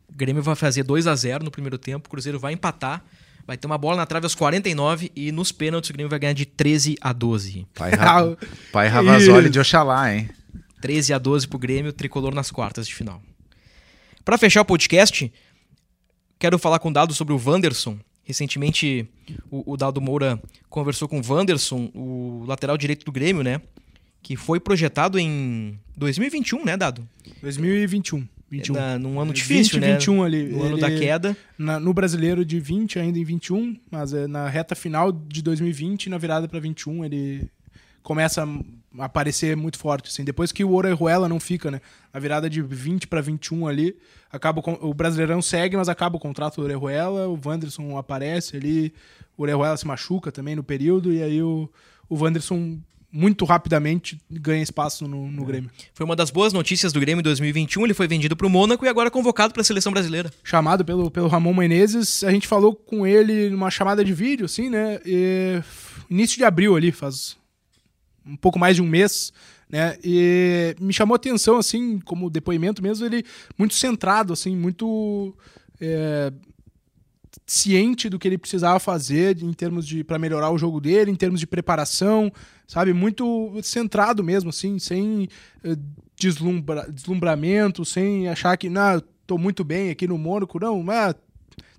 O 0.08 0.12
Grêmio 0.14 0.42
vai 0.42 0.54
fazer 0.54 0.84
2x0 0.84 1.42
no 1.42 1.50
primeiro 1.50 1.78
tempo. 1.78 2.06
O 2.06 2.10
Cruzeiro 2.10 2.38
vai 2.38 2.52
empatar. 2.52 3.04
Vai 3.48 3.56
ter 3.56 3.66
uma 3.66 3.78
bola 3.78 3.96
na 3.96 4.04
trave 4.04 4.26
aos 4.26 4.34
49 4.34 5.10
e 5.16 5.32
nos 5.32 5.50
pênaltis 5.50 5.88
o 5.88 5.92
Grêmio 5.94 6.10
vai 6.10 6.18
ganhar 6.18 6.34
de 6.34 6.44
13 6.44 6.98
a 7.00 7.14
12. 7.14 7.66
Pai, 7.74 7.92
Ra... 7.92 8.36
Pai 8.70 8.88
Ravazoli 8.88 9.48
de 9.48 9.58
Oxalá, 9.58 10.14
hein? 10.14 10.28
13 10.82 11.14
a 11.14 11.18
12 11.18 11.48
pro 11.48 11.58
Grêmio, 11.58 11.90
tricolor 11.90 12.34
nas 12.34 12.50
quartas 12.50 12.86
de 12.86 12.94
final. 12.94 13.22
Para 14.22 14.36
fechar 14.36 14.60
o 14.60 14.66
podcast, 14.66 15.32
quero 16.38 16.58
falar 16.58 16.78
com 16.78 16.90
o 16.90 16.92
Dado 16.92 17.14
sobre 17.14 17.32
o 17.32 17.40
Wanderson. 17.42 17.98
Recentemente, 18.22 19.08
o, 19.50 19.72
o 19.72 19.76
Dado 19.78 19.98
Moura 19.98 20.38
conversou 20.68 21.08
com 21.08 21.18
o 21.18 21.22
Wanderson, 21.26 21.90
o 21.94 22.44
lateral 22.46 22.76
direito 22.76 23.06
do 23.06 23.10
Grêmio, 23.10 23.42
né? 23.42 23.62
Que 24.22 24.36
foi 24.36 24.60
projetado 24.60 25.18
em 25.18 25.80
2021, 25.96 26.66
né, 26.66 26.76
Dado? 26.76 27.08
2021. 27.40 28.28
21. 28.50 28.74
Na, 28.74 28.98
num 28.98 29.20
ano 29.20 29.32
difícil, 29.32 29.74
20, 29.78 29.80
né? 29.80 29.92
21 29.94 30.22
ali. 30.24 30.42
No 30.44 30.62
ano 30.62 30.74
Ele- 30.76 30.80
da 30.80 30.90
queda. 30.90 31.36
na- 31.58 31.78
no 31.78 31.92
brasileiro 31.92 32.44
de 32.44 32.58
20, 32.58 32.98
ainda 32.98 33.18
em 33.18 33.24
21, 33.24 33.76
mas 33.90 34.12
é, 34.14 34.26
na 34.26 34.48
reta 34.48 34.74
final 34.74 35.12
de 35.12 35.42
2020, 35.42 36.08
na 36.08 36.16
virada 36.18 36.48
para 36.48 36.58
21, 36.58 37.04
ele 37.04 37.48
começa 38.02 38.42
a 38.98 39.04
aparecer 39.04 39.54
muito 39.56 39.78
forte. 39.78 40.08
Assim. 40.08 40.24
Depois 40.24 40.50
que 40.50 40.64
o 40.64 40.72
Orejuela 40.72 41.28
não 41.28 41.38
fica, 41.38 41.70
né? 41.70 41.80
A 42.12 42.18
virada 42.18 42.48
de 42.48 42.62
20 42.62 43.06
para 43.06 43.20
21 43.20 43.66
ali, 43.68 43.94
acaba 44.32 44.60
o 44.64 44.88
o 44.88 44.94
Brasileirão 44.94 45.42
segue, 45.42 45.76
mas 45.76 45.88
acaba 45.90 46.16
o 46.16 46.20
contrato 46.20 46.56
do 46.56 46.62
Orejuela, 46.62 47.28
o 47.28 47.38
Wanderson 47.44 47.98
aparece 47.98 48.56
ali, 48.56 48.94
o 49.36 49.42
Orejuela 49.42 49.76
se 49.76 49.86
machuca 49.86 50.32
também 50.32 50.56
no 50.56 50.62
período, 50.64 51.12
e 51.12 51.22
aí 51.22 51.42
o, 51.42 51.68
o 52.08 52.16
Wanderson 52.16 52.78
muito 53.10 53.44
rapidamente 53.44 54.20
ganha 54.30 54.62
espaço 54.62 55.08
no, 55.08 55.30
no 55.30 55.44
Grêmio. 55.44 55.70
Foi 55.94 56.04
uma 56.04 56.14
das 56.14 56.30
boas 56.30 56.52
notícias 56.52 56.92
do 56.92 57.00
Grêmio 57.00 57.20
em 57.20 57.24
2021. 57.24 57.84
Ele 57.84 57.94
foi 57.94 58.06
vendido 58.06 58.36
pro 58.36 58.50
Mônaco 58.50 58.84
e 58.84 58.88
agora 58.88 59.10
convocado 59.10 59.52
para 59.52 59.62
a 59.62 59.64
seleção 59.64 59.92
brasileira. 59.92 60.30
chamado 60.44 60.84
pelo, 60.84 61.10
pelo 61.10 61.28
Ramon 61.28 61.54
Menezes. 61.54 62.22
A 62.22 62.30
gente 62.30 62.46
falou 62.46 62.74
com 62.74 63.06
ele 63.06 63.48
numa 63.48 63.70
chamada 63.70 64.04
de 64.04 64.12
vídeo, 64.12 64.44
assim, 64.44 64.68
né? 64.68 65.00
E 65.06 65.62
início 66.10 66.36
de 66.36 66.44
abril 66.44 66.76
ali, 66.76 66.92
faz 66.92 67.36
um 68.26 68.36
pouco 68.36 68.58
mais 68.58 68.76
de 68.76 68.82
um 68.82 68.86
mês, 68.86 69.32
né? 69.70 69.96
E 70.04 70.76
me 70.78 70.92
chamou 70.92 71.14
a 71.14 71.16
atenção, 71.16 71.56
assim, 71.56 71.98
como 72.00 72.28
depoimento 72.28 72.82
mesmo, 72.82 73.06
ele 73.06 73.24
muito 73.56 73.74
centrado, 73.74 74.34
assim, 74.34 74.54
muito 74.54 75.34
é, 75.80 76.30
ciente 77.46 78.08
do 78.08 78.18
que 78.18 78.28
ele 78.28 78.38
precisava 78.38 78.78
fazer 78.78 79.42
em 79.42 79.52
termos 79.52 79.86
de 79.86 80.02
para 80.04 80.18
melhorar 80.18 80.50
o 80.50 80.58
jogo 80.58 80.80
dele, 80.80 81.10
em 81.10 81.14
termos 81.14 81.40
de 81.40 81.46
preparação, 81.46 82.32
sabe? 82.66 82.92
Muito 82.92 83.58
centrado 83.62 84.22
mesmo, 84.22 84.50
assim, 84.50 84.78
sem 84.78 85.28
eh, 85.64 85.76
deslumbra, 86.16 86.90
deslumbramento, 86.90 87.84
sem 87.84 88.28
achar 88.28 88.56
que, 88.56 88.68
não, 88.68 89.02
tô 89.26 89.38
muito 89.38 89.64
bem 89.64 89.90
aqui 89.90 90.06
no 90.06 90.18
Mônaco, 90.18 90.58
não, 90.58 90.82
mas 90.82 91.14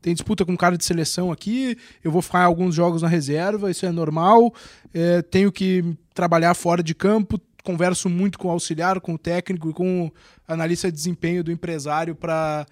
tem 0.02 0.14
disputa 0.14 0.46
com 0.46 0.56
cara 0.56 0.78
de 0.78 0.86
seleção 0.86 1.32
aqui, 1.32 1.78
eu 2.04 2.12
vou 2.12 2.22
ficar 2.22 2.44
alguns 2.44 2.74
jogos 2.74 3.02
na 3.02 3.08
reserva, 3.08 3.70
isso 3.70 3.86
é 3.86 3.92
normal, 3.92 4.54
eh, 4.94 5.22
tenho 5.24 5.52
que 5.52 5.84
trabalhar 6.14 6.54
fora 6.54 6.82
de 6.82 6.96
campo, 6.96 7.40
converso 7.64 8.10
muito 8.10 8.40
com 8.40 8.48
o 8.48 8.52
auxiliar, 8.52 9.00
com 9.00 9.14
o 9.14 9.18
técnico 9.18 9.70
e 9.70 9.74
com 9.74 10.06
o 10.06 10.12
analista 10.48 10.90
de 10.90 10.96
desempenho 10.96 11.44
do 11.44 11.52
empresário 11.52 12.16
para 12.16 12.66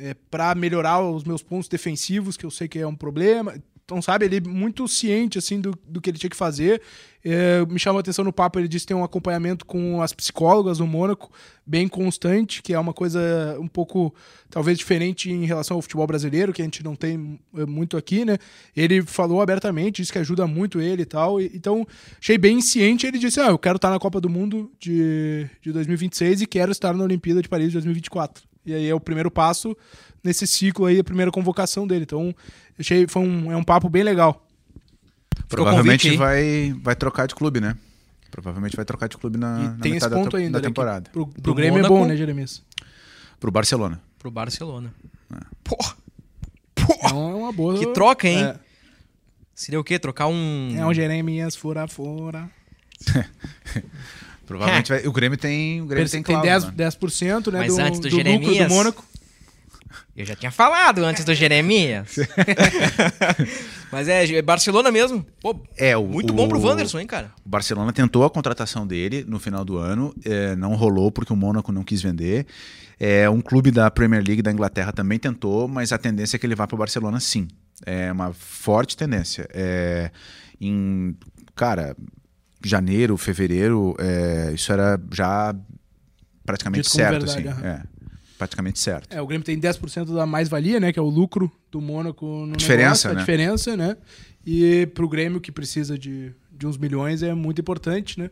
é, 0.00 0.14
para 0.30 0.54
melhorar 0.54 1.00
os 1.00 1.24
meus 1.24 1.42
pontos 1.42 1.68
defensivos, 1.68 2.36
que 2.36 2.46
eu 2.46 2.50
sei 2.50 2.66
que 2.66 2.78
é 2.78 2.86
um 2.86 2.96
problema. 2.96 3.54
Então, 3.90 4.00
sabe, 4.00 4.24
ele 4.24 4.40
muito 4.40 4.86
ciente 4.86 5.36
assim 5.36 5.60
do, 5.60 5.76
do 5.84 6.00
que 6.00 6.08
ele 6.08 6.16
tinha 6.16 6.30
que 6.30 6.36
fazer. 6.36 6.80
É, 7.24 7.66
me 7.66 7.76
chamou 7.76 7.98
a 7.98 8.00
atenção 8.00 8.24
no 8.24 8.32
papo, 8.32 8.56
ele 8.60 8.68
disse 8.68 8.84
que 8.84 8.94
tem 8.94 8.96
um 8.96 9.02
acompanhamento 9.02 9.66
com 9.66 10.00
as 10.00 10.12
psicólogas 10.12 10.78
no 10.78 10.86
Mônaco, 10.86 11.28
bem 11.66 11.88
constante, 11.88 12.62
que 12.62 12.72
é 12.72 12.78
uma 12.78 12.94
coisa 12.94 13.58
um 13.58 13.66
pouco, 13.66 14.14
talvez, 14.48 14.78
diferente 14.78 15.28
em 15.28 15.44
relação 15.44 15.76
ao 15.76 15.82
futebol 15.82 16.06
brasileiro, 16.06 16.52
que 16.52 16.62
a 16.62 16.64
gente 16.64 16.84
não 16.84 16.94
tem 16.94 17.40
é, 17.56 17.66
muito 17.66 17.96
aqui, 17.96 18.24
né? 18.24 18.38
Ele 18.76 19.02
falou 19.02 19.42
abertamente, 19.42 20.02
disse 20.02 20.12
que 20.12 20.20
ajuda 20.20 20.46
muito 20.46 20.80
ele 20.80 21.02
e 21.02 21.06
tal. 21.06 21.40
E- 21.40 21.50
então, 21.52 21.84
achei 22.20 22.38
bem 22.38 22.60
ciente. 22.60 23.08
Ele 23.08 23.18
disse: 23.18 23.40
Ah, 23.40 23.48
eu 23.48 23.58
quero 23.58 23.74
estar 23.74 23.90
na 23.90 23.98
Copa 23.98 24.20
do 24.20 24.28
Mundo 24.28 24.70
de, 24.78 25.50
de 25.60 25.72
2026 25.72 26.42
e 26.42 26.46
quero 26.46 26.70
estar 26.70 26.94
na 26.94 27.02
Olimpíada 27.02 27.42
de 27.42 27.48
Paris 27.48 27.66
de 27.66 27.72
2024. 27.72 28.49
E 28.64 28.74
aí 28.74 28.88
é 28.88 28.94
o 28.94 29.00
primeiro 29.00 29.30
passo 29.30 29.76
nesse 30.22 30.46
ciclo 30.46 30.86
aí, 30.86 30.98
a 31.00 31.04
primeira 31.04 31.30
convocação 31.30 31.86
dele. 31.86 32.02
Então, 32.02 32.34
achei 32.78 33.06
foi 33.06 33.22
um, 33.22 33.50
é 33.50 33.56
um 33.56 33.64
papo 33.64 33.88
bem 33.88 34.02
legal. 34.02 34.46
Provavelmente 35.48 36.04
convite 36.04 36.18
vai, 36.18 36.74
vai 36.80 36.94
trocar 36.94 37.26
de 37.26 37.34
clube, 37.34 37.60
né? 37.60 37.76
Provavelmente 38.30 38.76
vai 38.76 38.84
trocar 38.84 39.08
de 39.08 39.16
clube 39.16 39.36
na, 39.38 39.58
E 39.58 39.62
na 39.64 39.76
tem 39.78 39.96
esse 39.96 40.06
metade 40.06 40.14
ponto 40.14 40.32
da, 40.32 40.38
ainda. 40.38 40.52
da 40.52 40.58
né, 40.62 40.68
temporada. 40.68 41.10
Pro, 41.10 41.26
pro 41.26 41.42
Do 41.42 41.54
Grêmio 41.54 41.78
é 41.78 41.82
Mônaco. 41.82 41.94
bom, 41.94 42.06
né, 42.06 42.16
Jeremias? 42.16 42.62
Pro 43.40 43.50
Barcelona. 43.50 44.00
Pro 44.18 44.30
Barcelona. 44.30 44.94
É. 45.32 45.38
Porra! 45.64 45.96
É 46.76 46.82
Porra! 46.82 47.10
é 47.10 47.34
uma 47.34 47.52
boa. 47.52 47.78
Que 47.78 47.86
troca, 47.92 48.28
hein? 48.28 48.44
É, 48.44 48.56
Seria 49.54 49.80
o 49.80 49.84
quê? 49.84 49.98
Trocar 49.98 50.26
um. 50.28 50.74
é 50.76 50.86
um 50.86 50.94
Jeremias 50.94 51.56
fora 51.56 51.86
fora. 51.88 52.48
Provavelmente 54.50 54.88
vai, 54.88 55.06
o 55.06 55.12
Grêmio 55.12 55.38
tem, 55.38 55.80
o 55.80 55.86
Grêmio 55.86 56.10
tem, 56.10 56.24
Tem 56.24 56.34
cláusula, 56.40 56.72
10%, 56.72 56.98
10% 56.98 57.52
né, 57.52 57.58
Mas 57.60 57.76
do, 57.76 57.80
antes 57.80 58.00
do 58.00 58.08
do 58.08 58.16
lucro 58.16 58.32
do 58.40 58.40
Jeremias- 58.52 58.68
Mônaco. 58.68 59.04
Eu 60.16 60.26
já 60.26 60.34
tinha 60.34 60.50
falado 60.50 61.04
antes 61.04 61.24
do 61.24 61.32
Jeremias. 61.32 62.16
Mas 63.92 64.08
é, 64.08 64.24
é 64.26 64.42
Barcelona 64.42 64.90
mesmo. 64.90 65.24
Pô, 65.40 65.56
É, 65.76 65.96
o, 65.96 66.04
muito 66.04 66.32
o- 66.32 66.36
bom 66.36 66.48
pro 66.48 66.60
Wanderson, 66.60 66.98
hein, 66.98 67.06
cara? 67.06 67.30
O 67.44 67.48
Barcelona 67.48 67.92
tentou 67.92 68.24
a 68.24 68.30
contratação 68.30 68.84
dele 68.86 69.24
no 69.26 69.38
final 69.38 69.64
do 69.64 69.78
ano, 69.78 70.12
é, 70.24 70.54
não 70.56 70.74
rolou 70.74 71.10
porque 71.12 71.32
o 71.32 71.36
Mônaco 71.36 71.70
não 71.70 71.84
quis 71.84 72.02
vender. 72.02 72.44
É, 72.98 73.30
um 73.30 73.40
clube 73.40 73.70
da 73.70 73.88
Premier 73.90 74.22
League 74.26 74.42
da 74.42 74.50
Inglaterra 74.50 74.92
também 74.92 75.18
tentou, 75.18 75.66
mas 75.68 75.92
a 75.92 75.98
tendência 75.98 76.36
é 76.36 76.38
que 76.38 76.46
ele 76.46 76.56
vá 76.56 76.66
para 76.66 76.74
o 76.74 76.78
Barcelona 76.78 77.18
sim. 77.20 77.46
É 77.86 78.10
uma 78.12 78.32
forte 78.32 78.96
tendência. 78.96 79.48
É, 79.54 80.10
em, 80.60 81.16
cara, 81.54 81.96
janeiro, 82.64 83.16
fevereiro, 83.16 83.94
é, 83.98 84.52
isso 84.54 84.72
era 84.72 85.00
já 85.12 85.54
praticamente 86.44 86.84
Dito 86.84 86.96
certo. 86.96 87.26
verdade, 87.26 87.48
assim, 87.48 87.66
é, 87.66 87.82
praticamente 88.36 88.78
certo. 88.78 89.14
É, 89.14 89.20
o 89.20 89.26
Grêmio 89.26 89.44
tem 89.44 89.58
10% 89.58 90.14
da 90.14 90.26
mais-valia, 90.26 90.80
né? 90.80 90.92
Que 90.92 90.98
é 90.98 91.02
o 91.02 91.08
lucro 91.08 91.50
do 91.70 91.80
Mônaco 91.80 92.26
no 92.46 92.56
Diferença, 92.56 93.08
negócio, 93.08 93.08
né? 93.08 93.14
A 93.14 93.20
diferença, 93.20 93.76
né? 93.76 93.96
E 94.44 94.86
pro 94.94 95.08
Grêmio, 95.08 95.40
que 95.40 95.52
precisa 95.52 95.98
de, 95.98 96.32
de 96.50 96.66
uns 96.66 96.76
milhões, 96.76 97.22
é 97.22 97.34
muito 97.34 97.60
importante, 97.60 98.18
né? 98.18 98.30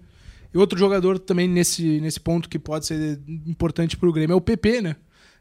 E 0.53 0.57
outro 0.57 0.79
jogador 0.79 1.19
também 1.19 1.47
nesse, 1.47 2.01
nesse 2.01 2.19
ponto 2.19 2.49
que 2.49 2.59
pode 2.59 2.87
ser 2.87 3.21
importante 3.47 3.97
pro 3.97 4.13
Grêmio 4.13 4.33
é 4.33 4.37
o 4.37 4.41
PP, 4.41 4.81
né? 4.81 4.97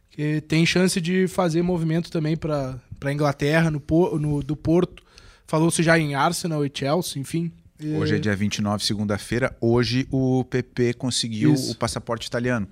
Que 0.09 0.41
tem 0.41 0.65
chance 0.65 0.99
de 0.99 1.27
fazer 1.27 1.61
movimento 1.61 2.11
também 2.11 2.35
para 2.35 2.79
pra 2.99 3.13
Inglaterra, 3.13 3.69
no, 3.69 3.81
no, 4.19 4.43
do 4.43 4.55
Porto. 4.55 5.03
Falou-se 5.45 5.81
já 5.81 5.97
em 5.97 6.15
Arsenal 6.15 6.65
e 6.65 6.71
Chelsea, 6.73 7.21
enfim. 7.21 7.51
E- 7.80 7.93
Hoje 7.93 8.15
é 8.15 8.19
dia 8.19 8.36
29, 8.36 8.84
segunda-feira. 8.84 9.55
Hoje 9.61 10.07
o 10.11 10.43
PP 10.45 10.93
conseguiu 10.95 11.53
Isso. 11.53 11.71
o 11.71 11.75
passaporte 11.75 12.25
italiano. 12.28 12.67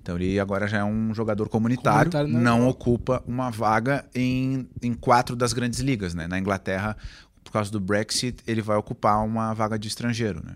Então 0.00 0.16
ele 0.16 0.38
agora 0.40 0.66
já 0.66 0.78
é 0.78 0.84
um 0.84 1.12
jogador 1.14 1.48
comunitário, 1.48 2.10
Comunitário 2.10 2.42
não 2.42 2.58
Europa. 2.60 2.70
ocupa 2.70 3.22
uma 3.26 3.50
vaga 3.50 4.04
em, 4.14 4.66
em 4.82 4.94
quatro 4.94 5.36
das 5.36 5.52
grandes 5.52 5.80
ligas. 5.80 6.14
Né? 6.14 6.26
Na 6.26 6.38
Inglaterra, 6.38 6.96
por 7.44 7.52
causa 7.52 7.70
do 7.70 7.78
Brexit, 7.80 8.38
ele 8.46 8.62
vai 8.62 8.76
ocupar 8.76 9.22
uma 9.24 9.52
vaga 9.52 9.78
de 9.78 9.88
estrangeiro. 9.88 10.42
Né? 10.44 10.54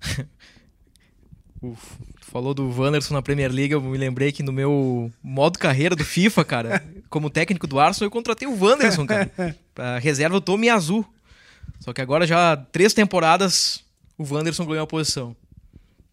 Uf, 1.62 1.98
tu 2.20 2.26
falou 2.26 2.54
do 2.54 2.70
Wanderson 2.70 3.12
na 3.12 3.20
Premier 3.20 3.52
League, 3.52 3.72
eu 3.74 3.82
me 3.82 3.98
lembrei 3.98 4.32
que 4.32 4.42
no 4.42 4.50
meu 4.50 5.12
modo 5.22 5.58
carreira 5.58 5.94
do 5.94 6.02
FIFA, 6.04 6.42
cara, 6.44 6.82
como 7.10 7.28
técnico 7.28 7.66
do 7.66 7.78
Arsenal, 7.78 8.06
eu 8.06 8.10
contratei 8.10 8.48
o 8.48 8.58
Wanderson, 8.58 9.06
cara. 9.06 9.30
Pra 9.74 9.98
reserva 9.98 10.36
eu 10.36 10.40
tô 10.40 10.56
azul. 10.70 11.06
Só 11.80 11.92
que 11.92 12.00
agora 12.00 12.26
já 12.26 12.56
três 12.56 12.92
temporadas 12.94 13.82
o 14.16 14.22
Wanderson 14.32 14.64
ganhou 14.66 14.84
a 14.84 14.86
posição. 14.86 15.34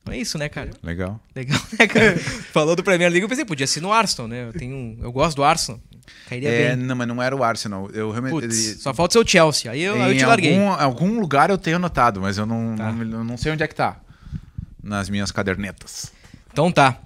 Então 0.01 0.13
é 0.13 0.18
isso, 0.18 0.38
né, 0.38 0.47
cara? 0.47 0.72
Legal. 0.82 1.20
Legal, 1.36 1.59
né, 1.78 1.86
cara? 1.86 2.18
Falou 2.53 2.76
do 2.76 2.84
Premier 2.84 3.09
League, 3.11 3.24
eu 3.24 3.30
pensei, 3.30 3.43
podia 3.43 3.68
ser 3.68 3.82
no 3.82 3.91
Arsenal, 3.91 4.28
né? 4.30 4.47
Eu, 4.47 4.53
tenho, 4.53 4.97
eu 5.01 5.11
gosto 5.11 5.36
do 5.36 5.43
Arsenal. 5.43 5.82
Cairia 6.30 6.49
É, 6.49 6.76
bem. 6.76 6.86
não, 6.86 6.95
mas 6.95 7.07
não 7.07 7.22
era 7.22 7.36
o 7.36 7.43
Arsenal. 7.43 7.89
Eu 7.91 8.11
realmente. 8.11 8.45
Ele- 8.45 8.53
só 8.53 8.93
falta 8.93 9.11
ser 9.13 9.20
o 9.20 9.28
Chelsea. 9.28 9.70
Aí 9.70 9.82
eu, 9.82 10.01
aí 10.01 10.13
eu 10.13 10.18
te 10.18 10.26
larguei. 10.26 10.57
algum, 10.57 10.70
algum 10.72 11.20
lugar 11.20 11.49
eu 11.49 11.57
tenho 11.57 11.76
anotado, 11.76 12.22
mas 12.22 12.38
eu 12.38 12.45
não, 12.45 12.76
Tá. 12.78 12.91
não, 12.93 13.24
não 13.26 13.38
sei 13.38 13.51
onde 13.51 13.63
é 13.63 13.68
que 13.68 13.76
tá. 13.76 13.99
Nas 14.82 15.09
minhas 15.09 15.32
cadernetas. 15.34 16.13
Então 16.53 16.72
tá. 16.72 16.97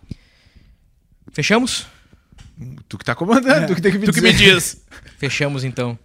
Fechamos? 1.34 1.88
Tu 2.88 2.97
que 2.97 3.05
tá 3.05 3.16
comandando, 3.16 3.68
tu 3.68 3.76
que 3.76 3.82
tem 3.82 3.91
que 3.91 3.97
me 3.97 4.05
Tu 4.05 4.14
que 4.14 4.22
dizer. 4.22 4.34
me 4.34 4.38
diz. 4.53 4.82
Fechamos 5.18 5.64
então. 5.64 5.97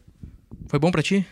Foi 0.68 0.78
bom 0.78 0.90
pra 0.90 1.02
ti? 1.02 1.26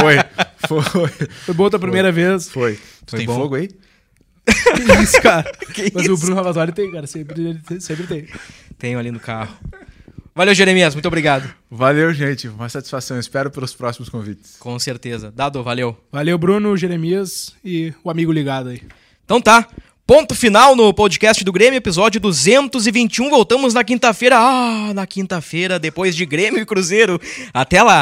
Foi, 0.00 0.82
foi, 0.82 1.08
Foi 1.44 1.54
boa 1.54 1.66
a 1.68 1.70
tua 1.70 1.80
primeira 1.80 2.10
vez. 2.12 2.48
foi. 2.48 2.74
Tu 3.06 3.10
Foi 3.10 3.18
tem 3.20 3.26
bom? 3.26 3.34
fogo 3.34 3.54
aí? 3.56 3.68
Que 4.46 5.02
isso, 5.02 5.20
cara. 5.22 5.50
Que 5.72 5.90
Mas 5.94 6.08
o 6.08 6.12
isso? 6.14 6.18
Bruno 6.22 6.36
Ravazoli 6.36 6.72
tem, 6.72 6.90
cara. 6.90 7.06
Sempre, 7.06 7.60
sempre 7.80 8.06
tem. 8.06 8.26
Tenho 8.78 8.98
ali 8.98 9.10
no 9.10 9.20
carro. 9.20 9.54
Valeu, 10.34 10.54
Jeremias. 10.54 10.94
Muito 10.94 11.06
obrigado. 11.06 11.48
Valeu, 11.70 12.12
gente. 12.12 12.48
Uma 12.48 12.68
satisfação. 12.68 13.18
Espero 13.18 13.50
pelos 13.50 13.74
próximos 13.74 14.08
convites. 14.08 14.56
Com 14.58 14.78
certeza. 14.78 15.30
Dado, 15.34 15.62
valeu. 15.62 15.96
Valeu, 16.10 16.36
Bruno, 16.38 16.76
Jeremias 16.76 17.52
e 17.64 17.92
o 18.02 18.10
amigo 18.10 18.32
ligado 18.32 18.70
aí. 18.70 18.82
Então 19.24 19.40
tá. 19.40 19.66
Ponto 20.04 20.34
final 20.34 20.74
no 20.74 20.92
podcast 20.92 21.44
do 21.44 21.52
Grêmio, 21.52 21.76
episódio 21.76 22.20
221. 22.20 23.30
Voltamos 23.30 23.72
na 23.72 23.84
quinta-feira. 23.84 24.36
Ah, 24.36 24.92
na 24.92 25.06
quinta-feira, 25.06 25.78
depois 25.78 26.16
de 26.16 26.26
Grêmio 26.26 26.60
e 26.60 26.66
Cruzeiro. 26.66 27.20
Até 27.54 27.80
lá. 27.82 28.00